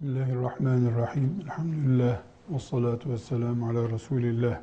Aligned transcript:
Bismillahirrahmanirrahim. 0.00 1.40
Elhamdülillah. 1.44 2.20
Ve 2.50 2.58
salatu 2.58 3.10
ve 3.10 3.18
selamu 3.18 3.70
ala 3.70 3.90
Resulillah. 3.90 4.60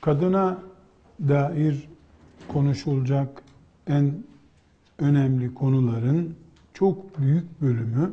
Kadına 0.00 0.58
dair 1.28 1.88
konuşulacak 2.48 3.42
en 3.86 4.24
önemli 4.98 5.54
konuların 5.54 6.36
çok 6.74 7.18
büyük 7.18 7.62
bölümü 7.62 8.12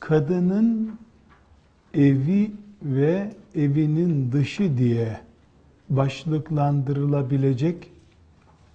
kadının 0.00 0.98
evi 1.94 2.52
ve 2.82 3.34
evinin 3.54 4.32
dışı 4.32 4.78
diye 4.78 5.20
başlıklandırılabilecek 5.90 7.90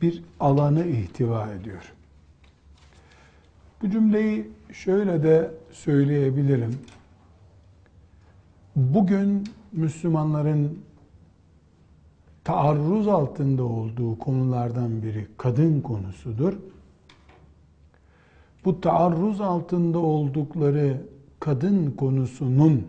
bir 0.01 0.23
alanı 0.39 0.85
ihtiva 0.85 1.51
ediyor. 1.51 1.93
Bu 3.83 3.89
cümleyi 3.89 4.51
şöyle 4.71 5.23
de 5.23 5.51
söyleyebilirim. 5.71 6.79
Bugün 8.75 9.43
Müslümanların 9.71 10.79
taarruz 12.43 13.07
altında 13.07 13.63
olduğu 13.63 14.19
konulardan 14.19 15.03
biri 15.03 15.27
kadın 15.37 15.81
konusudur. 15.81 16.53
Bu 18.65 18.81
taarruz 18.81 19.41
altında 19.41 19.99
oldukları 19.99 21.01
kadın 21.39 21.91
konusunun 21.91 22.87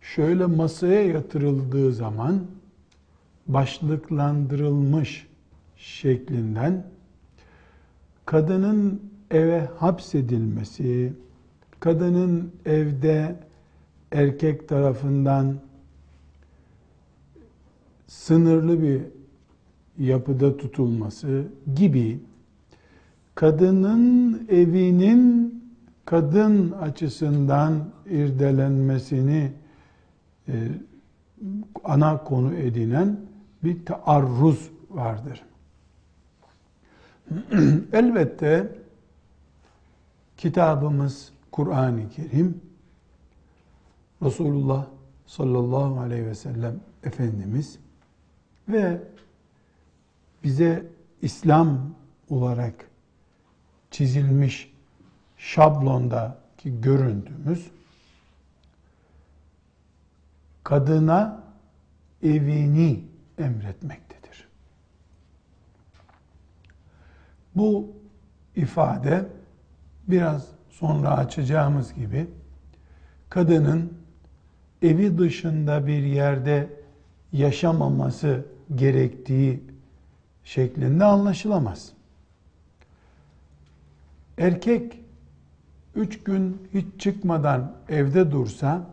şöyle 0.00 0.46
masaya 0.46 1.06
yatırıldığı 1.06 1.92
zaman 1.92 2.46
başlıklandırılmış 3.46 5.26
şeklinden 5.76 6.86
kadının 8.26 9.11
eve 9.32 9.68
hapsedilmesi, 9.78 11.12
kadının 11.80 12.52
evde 12.66 13.36
erkek 14.12 14.68
tarafından 14.68 15.56
sınırlı 18.06 18.82
bir 18.82 19.00
yapıda 19.98 20.56
tutulması 20.56 21.44
gibi 21.74 22.20
kadının 23.34 24.46
evinin 24.48 25.52
kadın 26.04 26.70
açısından 26.70 27.84
irdelenmesini 28.10 29.52
e, 30.48 30.68
ana 31.84 32.24
konu 32.24 32.54
edinen 32.54 33.20
bir 33.64 33.84
taarruz 33.84 34.70
vardır. 34.90 35.42
Elbette 37.92 38.81
kitabımız 40.42 41.32
Kur'an-ı 41.52 42.08
Kerim 42.08 42.60
Resulullah 44.22 44.86
sallallahu 45.26 46.00
aleyhi 46.00 46.26
ve 46.26 46.34
sellem 46.34 46.80
Efendimiz 47.02 47.78
ve 48.68 49.02
bize 50.44 50.86
İslam 51.22 51.94
olarak 52.28 52.74
çizilmiş 53.90 54.72
şablondaki 55.36 56.80
görüntümüz 56.80 57.70
kadına 60.64 61.44
evini 62.22 63.04
emretmektedir. 63.38 64.48
Bu 67.56 67.92
ifade 68.56 69.41
biraz 70.08 70.48
sonra 70.70 71.16
açacağımız 71.16 71.94
gibi 71.94 72.26
kadının 73.28 73.92
evi 74.82 75.18
dışında 75.18 75.86
bir 75.86 76.02
yerde 76.02 76.68
yaşamaması 77.32 78.46
gerektiği 78.74 79.62
şeklinde 80.44 81.04
anlaşılamaz. 81.04 81.92
Erkek 84.38 85.00
üç 85.94 86.22
gün 86.22 86.68
hiç 86.74 86.86
çıkmadan 87.00 87.72
evde 87.88 88.30
dursa 88.30 88.86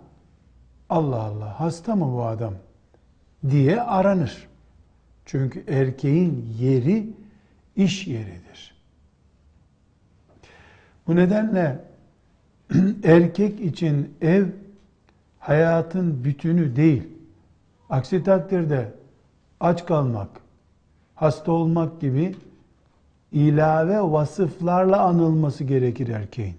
Allah 0.89 1.23
Allah 1.23 1.59
hasta 1.59 1.95
mı 1.95 2.13
bu 2.13 2.25
adam 2.25 2.53
diye 3.49 3.81
aranır. 3.81 4.47
Çünkü 5.25 5.63
erkeğin 5.67 6.55
yeri 6.59 7.13
iş 7.75 8.07
yeridir. 8.07 8.68
Bu 11.09 11.15
nedenle 11.15 11.79
erkek 13.03 13.61
için 13.61 14.13
ev 14.21 14.45
hayatın 15.39 16.23
bütünü 16.23 16.75
değil. 16.75 17.03
Aksi 17.89 18.23
takdirde 18.23 18.93
aç 19.59 19.85
kalmak, 19.85 20.29
hasta 21.15 21.51
olmak 21.51 22.01
gibi 22.01 22.35
ilave 23.31 24.01
vasıflarla 24.01 25.01
anılması 25.01 25.63
gerekir 25.63 26.07
erkeğin. 26.07 26.57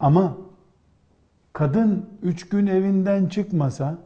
Ama 0.00 0.36
kadın 1.52 2.06
üç 2.22 2.48
gün 2.48 2.66
evinden 2.66 3.26
çıkmasa 3.26 3.98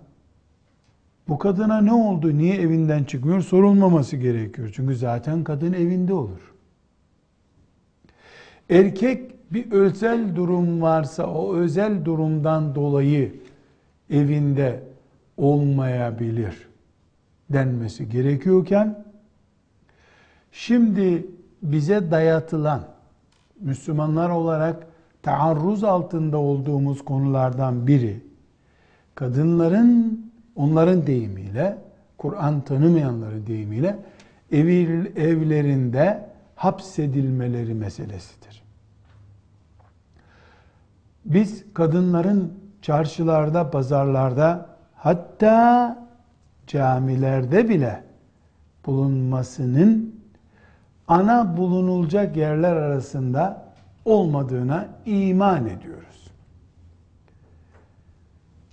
bu 1.28 1.38
kadına 1.38 1.80
ne 1.80 1.92
oldu, 1.92 2.38
niye 2.38 2.56
evinden 2.56 3.04
çıkmıyor 3.04 3.40
sorulmaması 3.40 4.16
gerekiyor. 4.16 4.70
Çünkü 4.74 4.96
zaten 4.96 5.44
kadın 5.44 5.72
evinde 5.72 6.14
olur. 6.14 6.49
Erkek 8.70 9.52
bir 9.52 9.70
özel 9.70 10.36
durum 10.36 10.82
varsa 10.82 11.26
o 11.26 11.54
özel 11.54 12.04
durumdan 12.04 12.74
dolayı 12.74 13.34
evinde 14.10 14.82
olmayabilir 15.36 16.68
denmesi 17.50 18.08
gerekiyorken 18.08 19.04
şimdi 20.52 21.26
bize 21.62 22.10
dayatılan 22.10 22.84
Müslümanlar 23.60 24.30
olarak 24.30 24.86
taarruz 25.22 25.84
altında 25.84 26.38
olduğumuz 26.38 27.04
konulardan 27.04 27.86
biri 27.86 28.20
kadınların 29.14 30.20
onların 30.56 31.06
deyimiyle 31.06 31.78
Kur'an 32.18 32.60
tanımayanların 32.60 33.46
deyimiyle 33.46 33.98
ev, 34.52 34.68
evlerinde 35.16 36.30
hapsedilmeleri 36.56 37.74
meselesidir. 37.74 38.59
Biz 41.24 41.64
kadınların 41.74 42.52
çarşılarda, 42.82 43.70
pazarlarda 43.70 44.66
hatta 44.94 45.98
camilerde 46.66 47.68
bile 47.68 48.04
bulunmasının 48.86 50.14
ana 51.08 51.56
bulunulacak 51.56 52.36
yerler 52.36 52.76
arasında 52.76 53.64
olmadığına 54.04 54.88
iman 55.06 55.66
ediyoruz. 55.66 56.30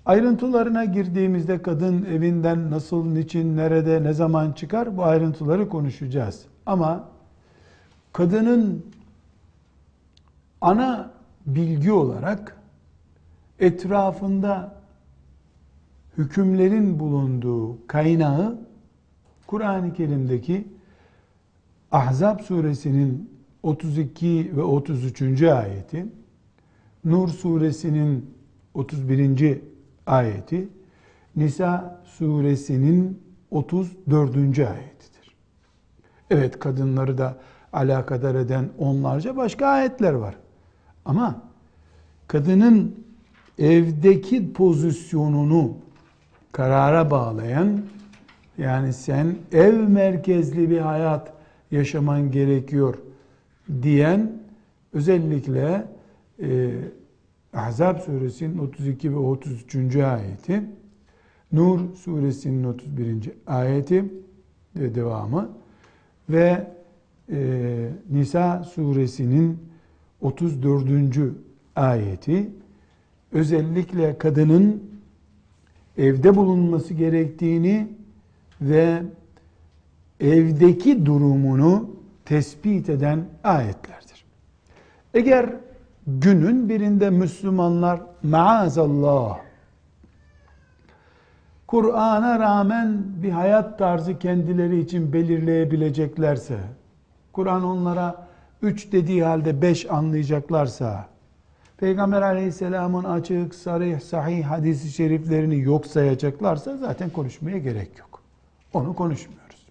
Ayrıntılarına 0.06 0.85
girdiğimizde 0.85 1.62
kadın 1.62 2.06
evinden 2.06 2.72
nasıl, 2.72 3.06
niçin, 3.06 3.58
nerede, 3.58 4.03
ne 4.03 4.14
zaman 4.14 4.52
çıkar 4.52 4.97
bu 4.97 5.03
ayrıntıları 5.03 5.69
konuşacağız. 5.69 6.46
Ama 6.66 7.03
kadının 8.14 8.85
ana 10.62 11.16
bilgi 11.47 11.91
olarak 11.91 12.58
etrafında 13.59 14.81
hükümlerin 16.18 17.00
bulunduğu 17.00 17.88
kaynağı 17.88 18.59
Kur'an-ı 19.47 19.94
Kerim'deki 19.94 20.68
Ahzab 21.91 22.40
suresinin 22.40 23.38
32 23.64 24.52
ve 24.55 24.61
33. 24.61 25.41
ayeti, 25.44 26.05
Nur 27.05 27.28
suresinin 27.28 28.35
31. 28.73 29.61
ayeti, 30.05 30.70
Nisa 31.35 32.02
suresinin 32.05 33.22
34. 33.52 34.35
ayetidir. 34.59 35.35
Evet 36.29 36.59
kadınları 36.59 37.17
da 37.17 37.38
alakadar 37.73 38.35
eden 38.35 38.70
onlarca 38.78 39.38
başka 39.38 39.67
ayetler 39.67 40.14
var. 40.14 40.35
Ama 41.08 41.42
kadının 42.28 42.96
evdeki 43.59 44.54
pozisyonunu 44.54 45.78
karara 46.52 47.12
bağlayan 47.12 47.82
yani 48.58 48.94
sen 48.94 49.36
ev 49.52 49.74
merkezli 49.74 50.70
bir 50.70 50.80
hayat 50.80 51.34
yaşaman 51.72 52.32
gerekiyor 52.32 52.96
diyen 53.82 54.32
özellikle 54.94 55.88
e, 56.42 56.72
Ahzab 57.54 58.00
suresinin 58.00 58.58
32 58.58 59.12
ve 59.12 59.18
33. 59.18 59.96
ayeti 59.96 60.64
Nur 61.52 61.80
suresinin 61.96 62.64
31. 62.64 63.32
ayeti 63.48 64.06
ve 64.76 64.96
devamı 64.96 65.50
ve 66.30 66.68
e, 67.32 67.90
Nisa 68.09 68.64
suresinin 68.64 69.66
34. 70.22 71.19
ayeti 71.75 72.49
özellikle 73.31 74.17
kadının 74.17 74.84
evde 75.97 76.35
bulunması 76.35 76.93
gerektiğini 76.93 77.87
ve 78.61 79.03
evdeki 80.19 81.05
durumunu 81.05 81.90
tespit 82.25 82.90
eden 82.90 83.25
ayetlerdir. 83.43 84.25
Eğer 85.14 85.49
günün 86.08 86.70
birinde 86.70 87.09
Müslümanlar 87.09 88.02
maazallah 88.23 89.47
Kur'an'a 91.67 92.40
rağmen 92.40 93.03
bir 93.23 93.29
hayat 93.29 93.79
tarzı 93.79 94.20
kendileri 94.20 94.79
için 94.79 95.13
belirleyebileceklerse, 95.13 96.58
Kur'an 97.34 97.63
onlara 97.63 98.27
üç 98.62 98.92
dediği 98.92 99.24
halde 99.24 99.62
beş 99.62 99.92
anlayacaklarsa, 99.92 101.08
Peygamber 101.78 102.22
aleyhisselamın 102.22 103.04
açık, 103.04 103.56
sarih, 103.56 104.00
sahih 104.00 104.46
hadisi 104.46 104.92
şeriflerini 104.92 105.59
yok 105.59 105.86
sayacaklarsa 105.86 106.78
zaten 106.78 107.09
konuşmaya 107.09 107.58
gerek 107.58 108.00
yok. 108.00 108.22
Onu 108.74 108.96
konuşmuyoruz. 108.96 109.68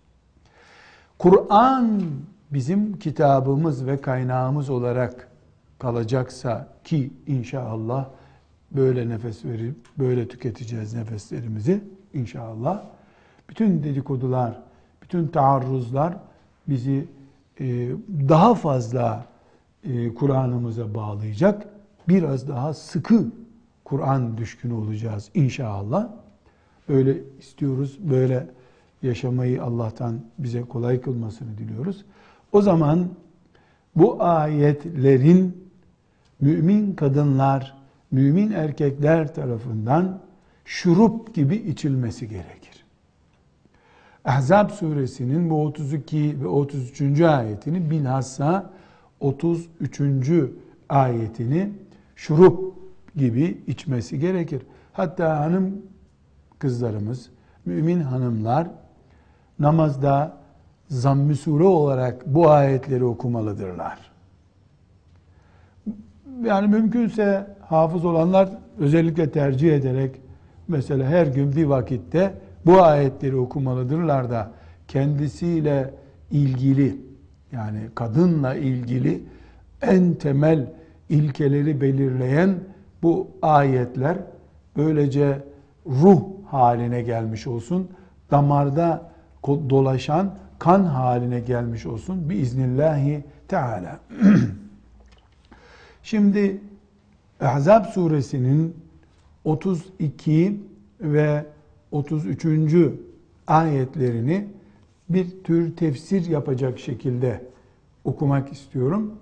Kur'an 1.19 2.03
bizim 2.51 2.99
kitabımız 2.99 3.87
ve 3.87 4.01
kaynağımız 4.01 4.71
olarak 4.71 5.29
kalacaksa 5.79 6.69
ki 6.85 7.11
inşallah 7.27 8.09
böyle 8.71 9.09
nefes 9.09 9.45
verip 9.45 9.77
böyle 9.99 10.29
tüketeceğiz 10.29 10.95
nefeslerimizi 10.95 11.85
inşallah. 12.15 12.83
Bütün 13.49 13.83
dedikodular, 13.83 14.63
bütün 15.03 15.29
taarruzlar 15.29 16.15
bizi 16.69 17.09
daha 18.29 18.55
fazla 18.55 19.27
e, 19.85 20.15
Kur'an'ımıza 20.15 20.95
bağlayacak. 20.95 21.69
Biraz 22.09 22.49
daha 22.49 22.75
sıkı 22.75 23.25
Kur'an 23.85 24.39
düşkünü 24.39 24.73
olacağız 24.73 25.31
inşallah. 25.35 26.09
Böyle 26.89 27.17
istiyoruz, 27.39 27.99
böyle 28.01 28.47
yaşamayı 29.03 29.63
Allah'tan 29.63 30.21
bize 30.39 30.63
kolay 30.63 31.01
kılmasını 31.01 31.59
diliyoruz. 31.59 32.05
O 32.53 32.63
zaman 32.63 33.09
bu 33.97 34.23
ayetlerin 34.23 35.67
mümin 36.41 36.95
kadınlar, 36.95 37.77
mümin 38.11 38.53
erkekler 38.53 39.35
tarafından 39.35 40.21
şurup 40.65 41.35
gibi 41.35 41.57
içilmesi 41.57 42.29
gerekir. 42.29 42.66
Ahzab 44.27 44.71
suresinin 44.71 45.51
bu 45.51 45.63
32 45.63 46.43
ve 46.43 46.47
33. 46.47 47.21
ayetini 47.21 47.91
bilhassa 47.91 48.71
33. 49.21 50.01
ayetini 50.89 51.71
şurup 52.17 52.75
gibi 53.17 53.61
içmesi 53.67 54.19
gerekir. 54.19 54.63
Hatta 54.93 55.41
hanım 55.41 55.83
kızlarımız, 56.59 57.31
mümin 57.65 58.01
hanımlar 58.01 58.69
namazda 59.59 60.37
zamm-ı 60.89 61.37
sure 61.37 61.65
olarak 61.65 62.27
bu 62.27 62.51
ayetleri 62.51 63.05
okumalıdırlar. 63.05 63.99
Yani 66.45 66.69
mümkünse 66.69 67.57
hafız 67.61 68.05
olanlar 68.05 68.49
özellikle 68.79 69.31
tercih 69.31 69.75
ederek 69.75 70.21
mesela 70.69 71.09
her 71.09 71.27
gün 71.27 71.57
bir 71.57 71.65
vakitte 71.65 72.35
bu 72.67 72.83
ayetleri 72.83 73.37
okumalıdırlar 73.37 74.31
da 74.31 74.51
kendisiyle 74.89 75.95
ilgili 76.31 76.97
yani 77.53 77.81
kadınla 77.95 78.55
ilgili 78.55 79.23
en 79.83 80.15
temel 80.15 80.73
ilkeleri 81.09 81.81
belirleyen 81.81 82.59
bu 83.03 83.31
ayetler 83.43 84.19
böylece 84.77 85.43
ruh 85.87 86.23
haline 86.47 87.03
gelmiş 87.03 87.47
olsun. 87.47 87.91
Damarda 88.31 89.11
dolaşan 89.47 90.35
kan 90.59 90.85
haline 90.85 91.41
gelmiş 91.41 91.87
olsun 91.87 92.31
biiznillahi 92.31 93.25
teala. 93.49 94.01
Şimdi 96.03 96.61
Ahzab 97.41 97.85
suresinin 97.85 98.77
32 99.45 100.61
ve 101.01 101.45
33. 101.97 102.75
ayetlerini 103.47 104.49
bir 105.09 105.45
tür 105.45 105.77
tefsir 105.77 106.27
yapacak 106.27 106.79
şekilde 106.79 107.45
okumak 108.05 108.53
istiyorum. 108.53 109.13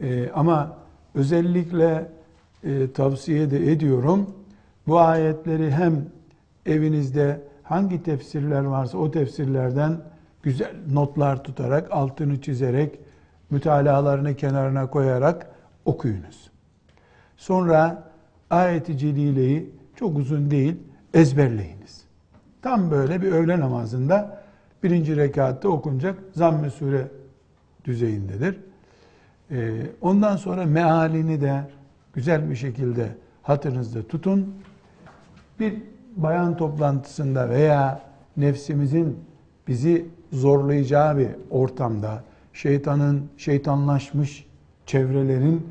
Ee, 0.00 0.30
ama 0.34 0.76
özellikle 1.14 2.08
e, 2.64 2.92
tavsiye 2.92 3.50
de 3.50 3.72
ediyorum. 3.72 4.30
Bu 4.86 4.98
ayetleri 4.98 5.70
hem 5.70 6.04
evinizde 6.66 7.40
hangi 7.62 8.02
tefsirler 8.02 8.64
varsa 8.64 8.98
o 8.98 9.10
tefsirlerden 9.10 10.00
güzel 10.42 10.74
notlar 10.92 11.44
tutarak, 11.44 11.88
altını 11.92 12.40
çizerek, 12.40 12.98
mütalalarını 13.50 14.34
kenarına 14.34 14.90
koyarak 14.90 15.50
okuyunuz. 15.84 16.50
Sonra 17.36 18.10
ayeti 18.50 18.98
celileyi 18.98 19.70
çok 19.96 20.18
uzun 20.18 20.50
değil 20.50 20.76
ezberleyiniz. 21.14 21.99
Tam 22.62 22.90
böyle 22.90 23.22
bir 23.22 23.32
öğle 23.32 23.60
namazında 23.60 24.42
birinci 24.82 25.16
rekatta 25.16 25.68
okunacak 25.68 26.18
zamm-ı 26.32 26.70
sure 26.70 27.08
düzeyindedir. 27.84 28.60
Ee, 29.50 29.82
ondan 30.00 30.36
sonra 30.36 30.66
mealini 30.66 31.40
de 31.40 31.60
güzel 32.12 32.50
bir 32.50 32.56
şekilde 32.56 33.08
hatırınızda 33.42 34.02
tutun. 34.02 34.54
Bir 35.60 35.74
bayan 36.16 36.56
toplantısında 36.56 37.48
veya 37.48 38.00
nefsimizin 38.36 39.18
bizi 39.68 40.06
zorlayacağı 40.32 41.18
bir 41.18 41.28
ortamda 41.50 42.24
şeytanın 42.52 43.28
şeytanlaşmış 43.36 44.46
çevrelerin 44.86 45.66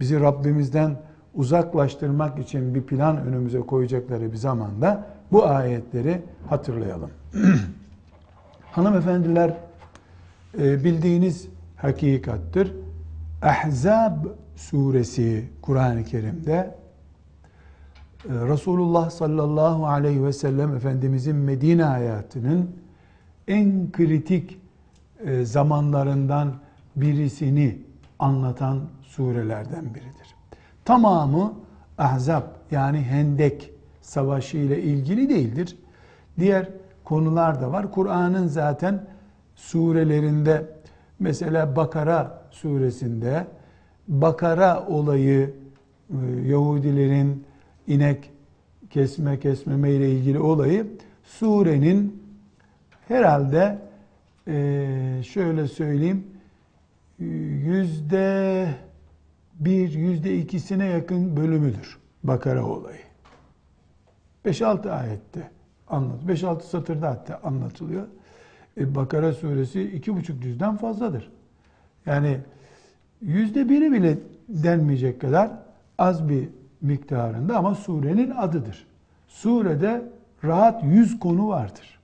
bizi 0.00 0.20
Rabbimizden 0.20 0.96
uzaklaştırmak 1.34 2.38
için 2.38 2.74
bir 2.74 2.82
plan 2.82 3.16
önümüze 3.16 3.60
koyacakları 3.60 4.32
bir 4.32 4.36
zamanda 4.36 5.06
bu 5.32 5.46
ayetleri 5.46 6.22
hatırlayalım. 6.48 7.10
Hanımefendiler 8.72 9.54
e, 10.58 10.84
bildiğiniz 10.84 11.48
hakikattir. 11.76 12.72
Ahzab 13.42 14.24
suresi 14.56 15.48
Kur'an-ı 15.62 16.04
Kerim'de 16.04 16.54
e, 16.54 16.74
Resulullah 18.28 19.10
sallallahu 19.10 19.86
aleyhi 19.86 20.24
ve 20.24 20.32
sellem 20.32 20.76
Efendimizin 20.76 21.36
Medine 21.36 21.82
hayatının 21.82 22.70
en 23.48 23.92
kritik 23.92 24.60
e, 25.24 25.44
zamanlarından 25.44 26.54
birisini 26.96 27.78
anlatan 28.18 28.80
surelerden 29.02 29.94
biridir. 29.94 30.34
Tamamı 30.84 31.54
Ahzab 31.98 32.42
yani 32.70 32.98
Hendek 32.98 33.72
savaşı 34.10 34.56
ile 34.56 34.82
ilgili 34.82 35.28
değildir. 35.28 35.76
Diğer 36.38 36.68
konular 37.04 37.60
da 37.60 37.72
var. 37.72 37.92
Kur'an'ın 37.92 38.46
zaten 38.46 39.06
surelerinde 39.54 40.66
mesela 41.18 41.76
Bakara 41.76 42.42
suresinde 42.50 43.46
Bakara 44.08 44.86
olayı 44.86 45.54
e, 46.10 46.16
Yahudilerin 46.46 47.44
inek 47.86 48.30
kesme 48.90 49.38
kesmeme 49.38 49.90
ile 49.90 50.10
ilgili 50.10 50.38
olayı 50.38 50.86
surenin 51.24 52.22
herhalde 53.08 53.78
e, 54.48 55.22
şöyle 55.22 55.68
söyleyeyim 55.68 56.26
yüzde 57.18 58.66
bir, 59.54 59.92
yüzde 59.92 60.38
ikisine 60.38 60.86
yakın 60.86 61.36
bölümüdür 61.36 61.98
Bakara 62.24 62.66
olayı. 62.66 63.09
5-6 64.44 64.90
ayette 64.90 65.50
anlatılıyor. 65.88 66.38
5-6 66.38 66.62
satırda 66.62 67.10
hatta 67.10 67.40
anlatılıyor. 67.44 68.06
E, 68.76 68.94
Bakara 68.94 69.32
suresi 69.32 69.82
iki 69.82 70.16
buçuk 70.16 70.44
yüzden 70.44 70.76
fazladır. 70.76 71.30
Yani 72.06 72.38
yüzde 73.20 73.68
biri 73.68 73.92
bile 73.92 74.18
denmeyecek 74.48 75.20
kadar 75.20 75.50
az 75.98 76.28
bir 76.28 76.48
miktarında 76.80 77.56
ama 77.56 77.74
surenin 77.74 78.30
adıdır. 78.30 78.86
Surede 79.28 80.02
rahat 80.44 80.84
yüz 80.84 81.18
konu 81.18 81.48
vardır. 81.48 82.00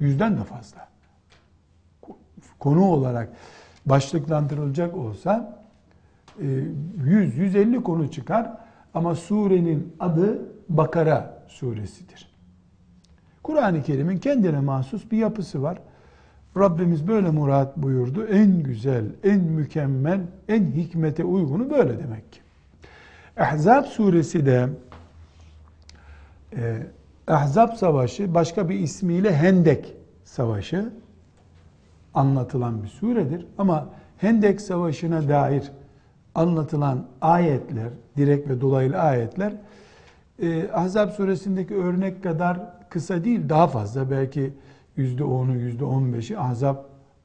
Yüzden 0.00 0.38
de 0.38 0.44
fazla. 0.44 0.88
Konu 2.58 2.84
olarak 2.84 3.28
başlıklandırılacak 3.86 4.96
olsa 4.96 5.60
100-150 6.40 7.76
e, 7.76 7.82
konu 7.82 8.10
çıkar 8.10 8.56
ama 8.94 9.14
surenin 9.14 9.96
adı 10.00 10.38
Bakara 10.68 11.39
suresidir. 11.50 12.30
Kur'an-ı 13.42 13.82
Kerim'in 13.82 14.18
kendine 14.18 14.60
mahsus 14.60 15.10
bir 15.10 15.18
yapısı 15.18 15.62
var. 15.62 15.78
Rabbimiz 16.56 17.08
böyle 17.08 17.30
murat 17.30 17.76
buyurdu. 17.76 18.26
En 18.26 18.62
güzel, 18.62 19.04
en 19.24 19.40
mükemmel, 19.40 20.20
en 20.48 20.64
hikmete 20.66 21.24
uygunu 21.24 21.70
böyle 21.70 21.98
demek 21.98 22.32
ki. 22.32 22.40
Ahzab 23.36 23.84
suresi 23.84 24.46
de 24.46 24.68
e, 26.56 26.86
Ahzab 27.26 27.72
savaşı 27.72 28.34
başka 28.34 28.68
bir 28.68 28.78
ismiyle 28.78 29.36
Hendek 29.36 29.94
savaşı 30.24 30.92
anlatılan 32.14 32.82
bir 32.82 32.88
suredir. 32.88 33.46
Ama 33.58 33.88
Hendek 34.18 34.60
savaşına 34.60 35.28
dair 35.28 35.72
anlatılan 36.34 37.06
ayetler, 37.20 37.88
direkt 38.16 38.48
ve 38.48 38.60
dolaylı 38.60 38.98
ayetler 38.98 39.52
e, 40.42 40.70
Ahzab 40.72 41.10
suresindeki 41.10 41.74
örnek 41.74 42.22
kadar 42.22 42.58
kısa 42.88 43.24
değil, 43.24 43.48
daha 43.48 43.66
fazla. 43.66 44.10
Belki 44.10 44.52
yüzde 44.96 45.24
onu, 45.24 45.56
yüzde 45.56 45.84
on 45.84 46.12
beşi 46.12 46.38
Ahzab 46.38 46.76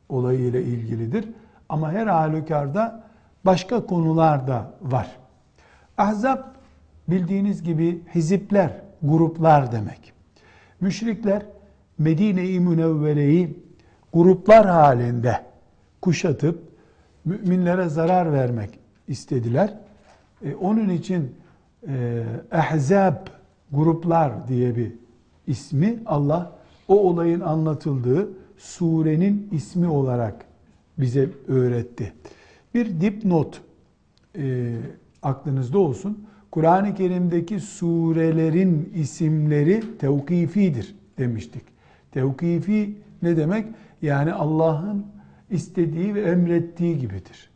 olayı 0.10 0.40
ile 0.40 0.64
ilgilidir. 0.64 1.30
Ama 1.70 1.92
her 1.92 2.08
halükarda 2.08 3.04
başka 3.46 3.86
konular 3.86 4.48
da 4.48 4.74
var. 4.82 5.18
Ahzab 5.98 6.40
bildiğiniz 7.08 7.64
gibi 7.64 8.02
hizipler, 8.16 8.82
gruplar 9.04 9.72
demek. 9.72 10.14
Müşrikler 10.82 11.46
Medine-i 11.98 12.60
Münevvere'yi 12.60 13.60
gruplar 14.14 14.66
halinde 14.66 15.42
kuşatıp 16.02 16.64
müminlere 17.26 17.90
zarar 17.90 18.34
vermek 18.34 18.80
istediler. 19.08 19.74
E, 20.46 20.56
onun 20.56 20.90
için 20.90 21.36
e, 21.88 22.24
Ahzab 22.52 23.16
gruplar 23.72 24.48
diye 24.48 24.76
bir 24.76 24.92
ismi 25.48 26.00
Allah 26.06 26.52
o 26.88 27.10
olayın 27.10 27.40
anlatıldığı 27.40 28.30
surenin 28.58 29.50
ismi 29.52 29.88
olarak 29.88 30.46
bize 30.98 31.30
öğretti. 31.48 32.14
Bir 32.74 33.02
dipnot 33.02 33.62
e, 34.38 34.76
aklınızda 35.24 35.80
olsun. 35.80 36.26
Kur'an-ı 36.52 36.96
Kerim'deki 36.96 37.60
surelerin 37.60 38.92
isimleri 38.96 39.98
tevkifidir 39.98 40.96
demiştik. 41.18 41.64
Tevkifi 42.12 42.98
ne 43.22 43.38
demek? 43.38 43.66
Yani 44.02 44.34
Allah'ın 44.34 45.06
istediği 45.50 46.16
ve 46.16 46.22
emrettiği 46.22 46.98
gibidir. 46.98 47.50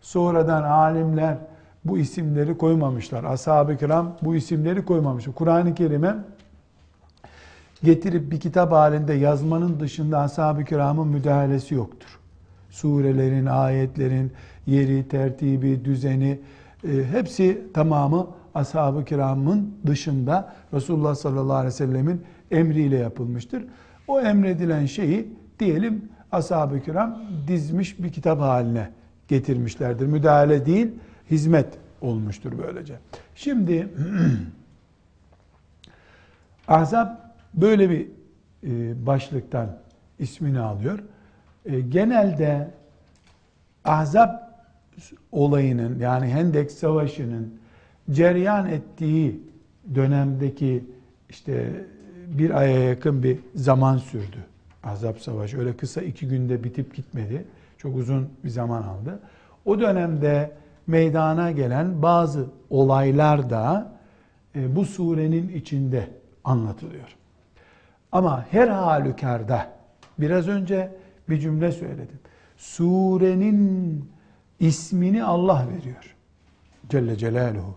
Sonradan 0.00 0.62
alimler 0.62 1.38
bu 1.84 1.98
isimleri 1.98 2.58
koymamışlar. 2.58 3.24
Ashab-ı 3.24 3.76
kiram 3.76 4.16
bu 4.22 4.36
isimleri 4.36 4.84
koymamışlar. 4.84 5.34
Kur'an-ı 5.34 5.74
Kerim'e 5.74 6.14
getirip 7.84 8.32
bir 8.32 8.40
kitap 8.40 8.72
halinde 8.72 9.14
yazmanın 9.14 9.80
dışında 9.80 10.18
ashab-ı 10.18 10.64
kiramın 10.64 11.08
müdahalesi 11.08 11.74
yoktur. 11.74 12.18
Surelerin, 12.70 13.46
ayetlerin 13.46 14.32
yeri, 14.66 15.08
tertibi, 15.08 15.84
düzeni 15.84 16.40
e, 16.84 17.04
hepsi 17.12 17.62
tamamı 17.74 18.26
ashab-ı 18.54 19.04
kiramın 19.04 19.74
dışında 19.86 20.54
Resulullah 20.74 21.14
sallallahu 21.14 21.56
aleyhi 21.56 21.66
ve 21.66 21.76
sellemin 21.76 22.22
emriyle 22.50 22.96
yapılmıştır. 22.96 23.64
O 24.08 24.20
emredilen 24.20 24.86
şeyi 24.86 25.28
diyelim 25.58 26.08
ashab-ı 26.32 26.80
kiram 26.80 27.18
dizmiş 27.48 28.02
bir 28.02 28.12
kitap 28.12 28.40
haline 28.40 28.90
getirmişlerdir. 29.28 30.06
Müdahale 30.06 30.66
değil, 30.66 30.88
hizmet 31.30 31.66
olmuştur 32.00 32.52
böylece. 32.58 32.94
Şimdi 33.34 33.88
Ahzab 36.68 37.08
böyle 37.54 37.90
bir 37.90 38.06
e, 38.64 39.06
başlıktan 39.06 39.78
ismini 40.18 40.60
alıyor. 40.60 40.98
E, 41.66 41.80
genelde 41.80 42.70
Ahzab 43.84 44.30
olayının 45.32 45.98
yani 45.98 46.26
Hendek 46.26 46.70
Savaşı'nın 46.70 47.54
ceryan 48.10 48.66
ettiği 48.66 49.40
dönemdeki 49.94 50.84
işte 51.30 51.84
bir 52.26 52.50
aya 52.50 52.78
yakın 52.78 53.22
bir 53.22 53.38
zaman 53.54 53.98
sürdü. 53.98 54.36
Ahzab 54.82 55.16
Savaşı 55.16 55.58
öyle 55.58 55.76
kısa 55.76 56.02
iki 56.02 56.28
günde 56.28 56.64
bitip 56.64 56.94
gitmedi. 56.94 57.44
Çok 57.78 57.96
uzun 57.96 58.28
bir 58.44 58.48
zaman 58.48 58.82
aldı. 58.82 59.18
O 59.64 59.80
dönemde 59.80 60.52
meydana 60.90 61.50
gelen 61.50 62.02
bazı 62.02 62.46
olaylar 62.70 63.50
da 63.50 63.92
e, 64.54 64.76
bu 64.76 64.84
surenin 64.84 65.48
içinde 65.48 66.08
anlatılıyor. 66.44 67.16
Ama 68.12 68.46
her 68.50 68.68
halükarda 68.68 69.66
biraz 70.18 70.48
önce 70.48 70.92
bir 71.28 71.38
cümle 71.38 71.72
söyledim. 71.72 72.18
Surenin 72.56 74.04
ismini 74.60 75.24
Allah 75.24 75.66
veriyor. 75.74 76.16
Celle 76.88 77.16
Celaluhu. 77.16 77.74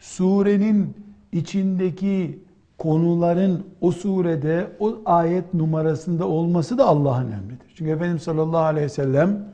Surenin 0.00 0.96
içindeki 1.32 2.42
konuların 2.78 3.66
o 3.80 3.92
surede 3.92 4.66
o 4.80 4.98
ayet 5.04 5.54
numarasında 5.54 6.28
olması 6.28 6.78
da 6.78 6.86
Allah'ın 6.86 7.32
emridir. 7.32 7.74
Çünkü 7.74 7.90
Efendimiz 7.90 8.22
sallallahu 8.22 8.64
aleyhi 8.64 8.84
ve 8.84 8.88
sellem 8.88 9.44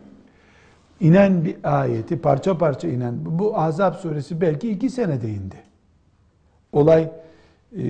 inen 1.00 1.45
bir 1.45 1.57
ayeti 1.62 2.21
parça 2.21 2.59
parça 2.59 2.88
inen 2.88 3.14
bu 3.25 3.59
Azap 3.59 3.97
suresi 3.97 4.40
belki 4.40 4.71
iki 4.71 4.90
senede 4.90 5.28
indi. 5.28 5.57
Olay 6.73 7.11
e, 7.76 7.83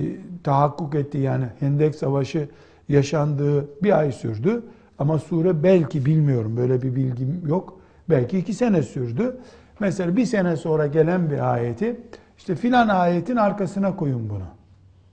tahakkuk 0.43 0.95
etti 0.95 1.17
yani 1.17 1.45
Hendek 1.59 1.95
Savaşı 1.95 2.49
yaşandığı 2.89 3.83
bir 3.83 3.99
ay 3.99 4.11
sürdü. 4.11 4.63
Ama 4.99 5.19
sure 5.19 5.63
belki 5.63 6.05
bilmiyorum 6.05 6.57
böyle 6.57 6.81
bir 6.81 6.95
bilgim 6.95 7.41
yok. 7.47 7.79
Belki 8.09 8.37
iki 8.37 8.53
sene 8.53 8.83
sürdü. 8.83 9.37
Mesela 9.79 10.15
bir 10.15 10.25
sene 10.25 10.55
sonra 10.55 10.87
gelen 10.87 11.29
bir 11.29 11.53
ayeti 11.53 11.99
işte 12.37 12.55
filan 12.55 12.87
ayetin 12.87 13.35
arkasına 13.35 13.95
koyun 13.95 14.29
bunu. 14.29 14.43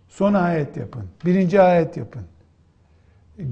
Son 0.09 0.35
ayet 0.35 0.77
yapın. 0.77 1.03
Birinci 1.25 1.61
ayet 1.61 1.97
yapın. 1.97 2.23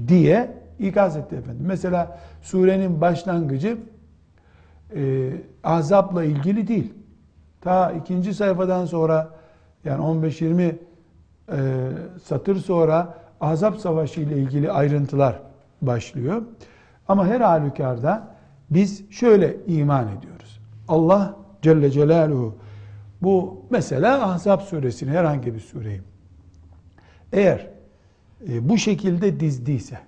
Diye 0.07 0.51
ikaz 0.79 1.17
etti 1.17 1.35
efendim. 1.35 1.65
Mesela 1.67 2.19
surenin 2.41 3.01
başlangıcı 3.01 3.77
e, 4.95 5.31
azapla 5.63 6.23
ilgili 6.23 6.67
değil. 6.67 6.93
Ta 7.61 7.91
ikinci 7.91 8.33
sayfadan 8.33 8.85
sonra 8.85 9.29
yani 9.85 10.03
15-20 10.03 10.75
e, 11.51 11.57
satır 12.23 12.55
sonra 12.55 13.17
Azap 13.41 13.77
Savaşı 13.77 14.21
ile 14.21 14.37
ilgili 14.37 14.71
ayrıntılar 14.71 15.39
başlıyor. 15.81 16.41
Ama 17.07 17.27
her 17.27 17.41
halükarda 17.41 18.27
biz 18.69 19.11
şöyle 19.11 19.57
iman 19.67 20.07
ediyoruz. 20.17 20.59
Allah 20.87 21.35
Celle 21.61 21.91
Celaluhu 21.91 22.55
bu 23.21 23.65
mesela 23.69 24.29
Ahzab 24.29 24.61
suresini 24.61 25.11
herhangi 25.11 25.55
bir 25.55 25.59
sureyi 25.59 26.01
eğer 27.33 27.67
e, 28.49 28.69
bu 28.69 28.77
şekilde 28.77 29.39
dizdiyse 29.39 29.99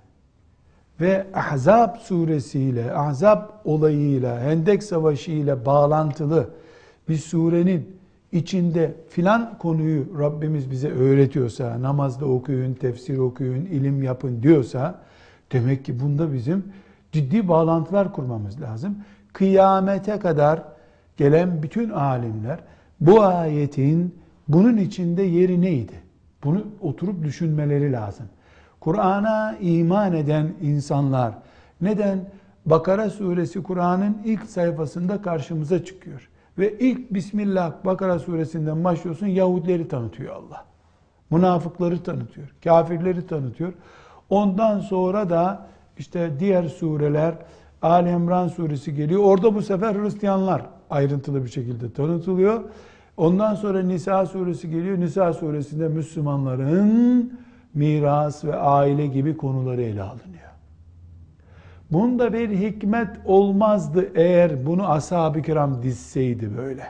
ve 1.00 1.26
Ahzab 1.34 1.96
suresiyle, 1.96 2.92
Ahzab 2.92 3.42
olayıyla, 3.64 4.40
Hendek 4.40 4.82
Savaşı 4.82 5.30
ile 5.30 5.66
bağlantılı 5.66 6.50
bir 7.08 7.16
surenin 7.16 7.98
içinde 8.32 8.94
filan 9.08 9.58
konuyu 9.58 10.18
Rabbimiz 10.18 10.70
bize 10.70 10.90
öğretiyorsa, 10.90 11.82
namazda 11.82 12.26
okuyun, 12.26 12.74
tefsir 12.74 13.18
okuyun, 13.18 13.66
ilim 13.66 14.02
yapın 14.02 14.42
diyorsa, 14.42 14.98
demek 15.52 15.84
ki 15.84 16.00
bunda 16.00 16.32
bizim 16.32 16.64
ciddi 17.12 17.48
bağlantılar 17.48 18.12
kurmamız 18.12 18.60
lazım. 18.60 18.96
Kıyamete 19.32 20.18
kadar 20.18 20.62
gelen 21.16 21.62
bütün 21.62 21.90
alimler 21.90 22.58
bu 23.00 23.22
ayetin 23.22 24.14
bunun 24.48 24.76
içinde 24.76 25.22
yeri 25.22 25.60
neydi? 25.60 25.94
Bunu 26.44 26.64
oturup 26.80 27.24
düşünmeleri 27.24 27.92
lazım. 27.92 28.26
Kur'an'a 28.80 29.56
iman 29.60 30.12
eden 30.12 30.52
insanlar 30.62 31.34
neden 31.80 32.20
Bakara 32.66 33.10
suresi 33.10 33.62
Kur'an'ın 33.62 34.18
ilk 34.24 34.44
sayfasında 34.44 35.22
karşımıza 35.22 35.84
çıkıyor? 35.84 36.28
Ve 36.58 36.78
ilk 36.78 37.14
Bismillah 37.14 37.72
Bakara 37.84 38.18
suresinden 38.18 38.84
başlıyorsun 38.84 39.26
Yahudileri 39.26 39.88
tanıtıyor 39.88 40.34
Allah. 40.34 40.64
Münafıkları 41.30 42.02
tanıtıyor. 42.02 42.54
Kafirleri 42.64 43.26
tanıtıyor. 43.26 43.72
Ondan 44.30 44.80
sonra 44.80 45.30
da 45.30 45.66
işte 45.98 46.30
diğer 46.40 46.64
sureler 46.64 47.34
Ali 47.82 48.10
İmran 48.10 48.48
suresi 48.48 48.94
geliyor. 48.94 49.22
Orada 49.24 49.54
bu 49.54 49.62
sefer 49.62 49.94
Hristiyanlar 49.94 50.62
ayrıntılı 50.90 51.44
bir 51.44 51.50
şekilde 51.50 51.92
tanıtılıyor. 51.92 52.60
Ondan 53.16 53.54
sonra 53.54 53.82
Nisa 53.82 54.26
suresi 54.26 54.70
geliyor. 54.70 55.00
Nisa 55.00 55.32
suresinde 55.32 55.88
Müslümanların 55.88 57.32
miras 57.74 58.44
ve 58.44 58.56
aile 58.56 59.06
gibi 59.06 59.36
konuları 59.36 59.82
ele 59.82 60.02
alınıyor. 60.02 60.48
Bunda 61.90 62.32
bir 62.32 62.50
hikmet 62.50 63.08
olmazdı 63.24 64.08
eğer 64.14 64.66
bunu 64.66 64.90
ashab-ı 64.90 65.42
kiram 65.42 65.82
dizseydi 65.82 66.56
böyle. 66.56 66.86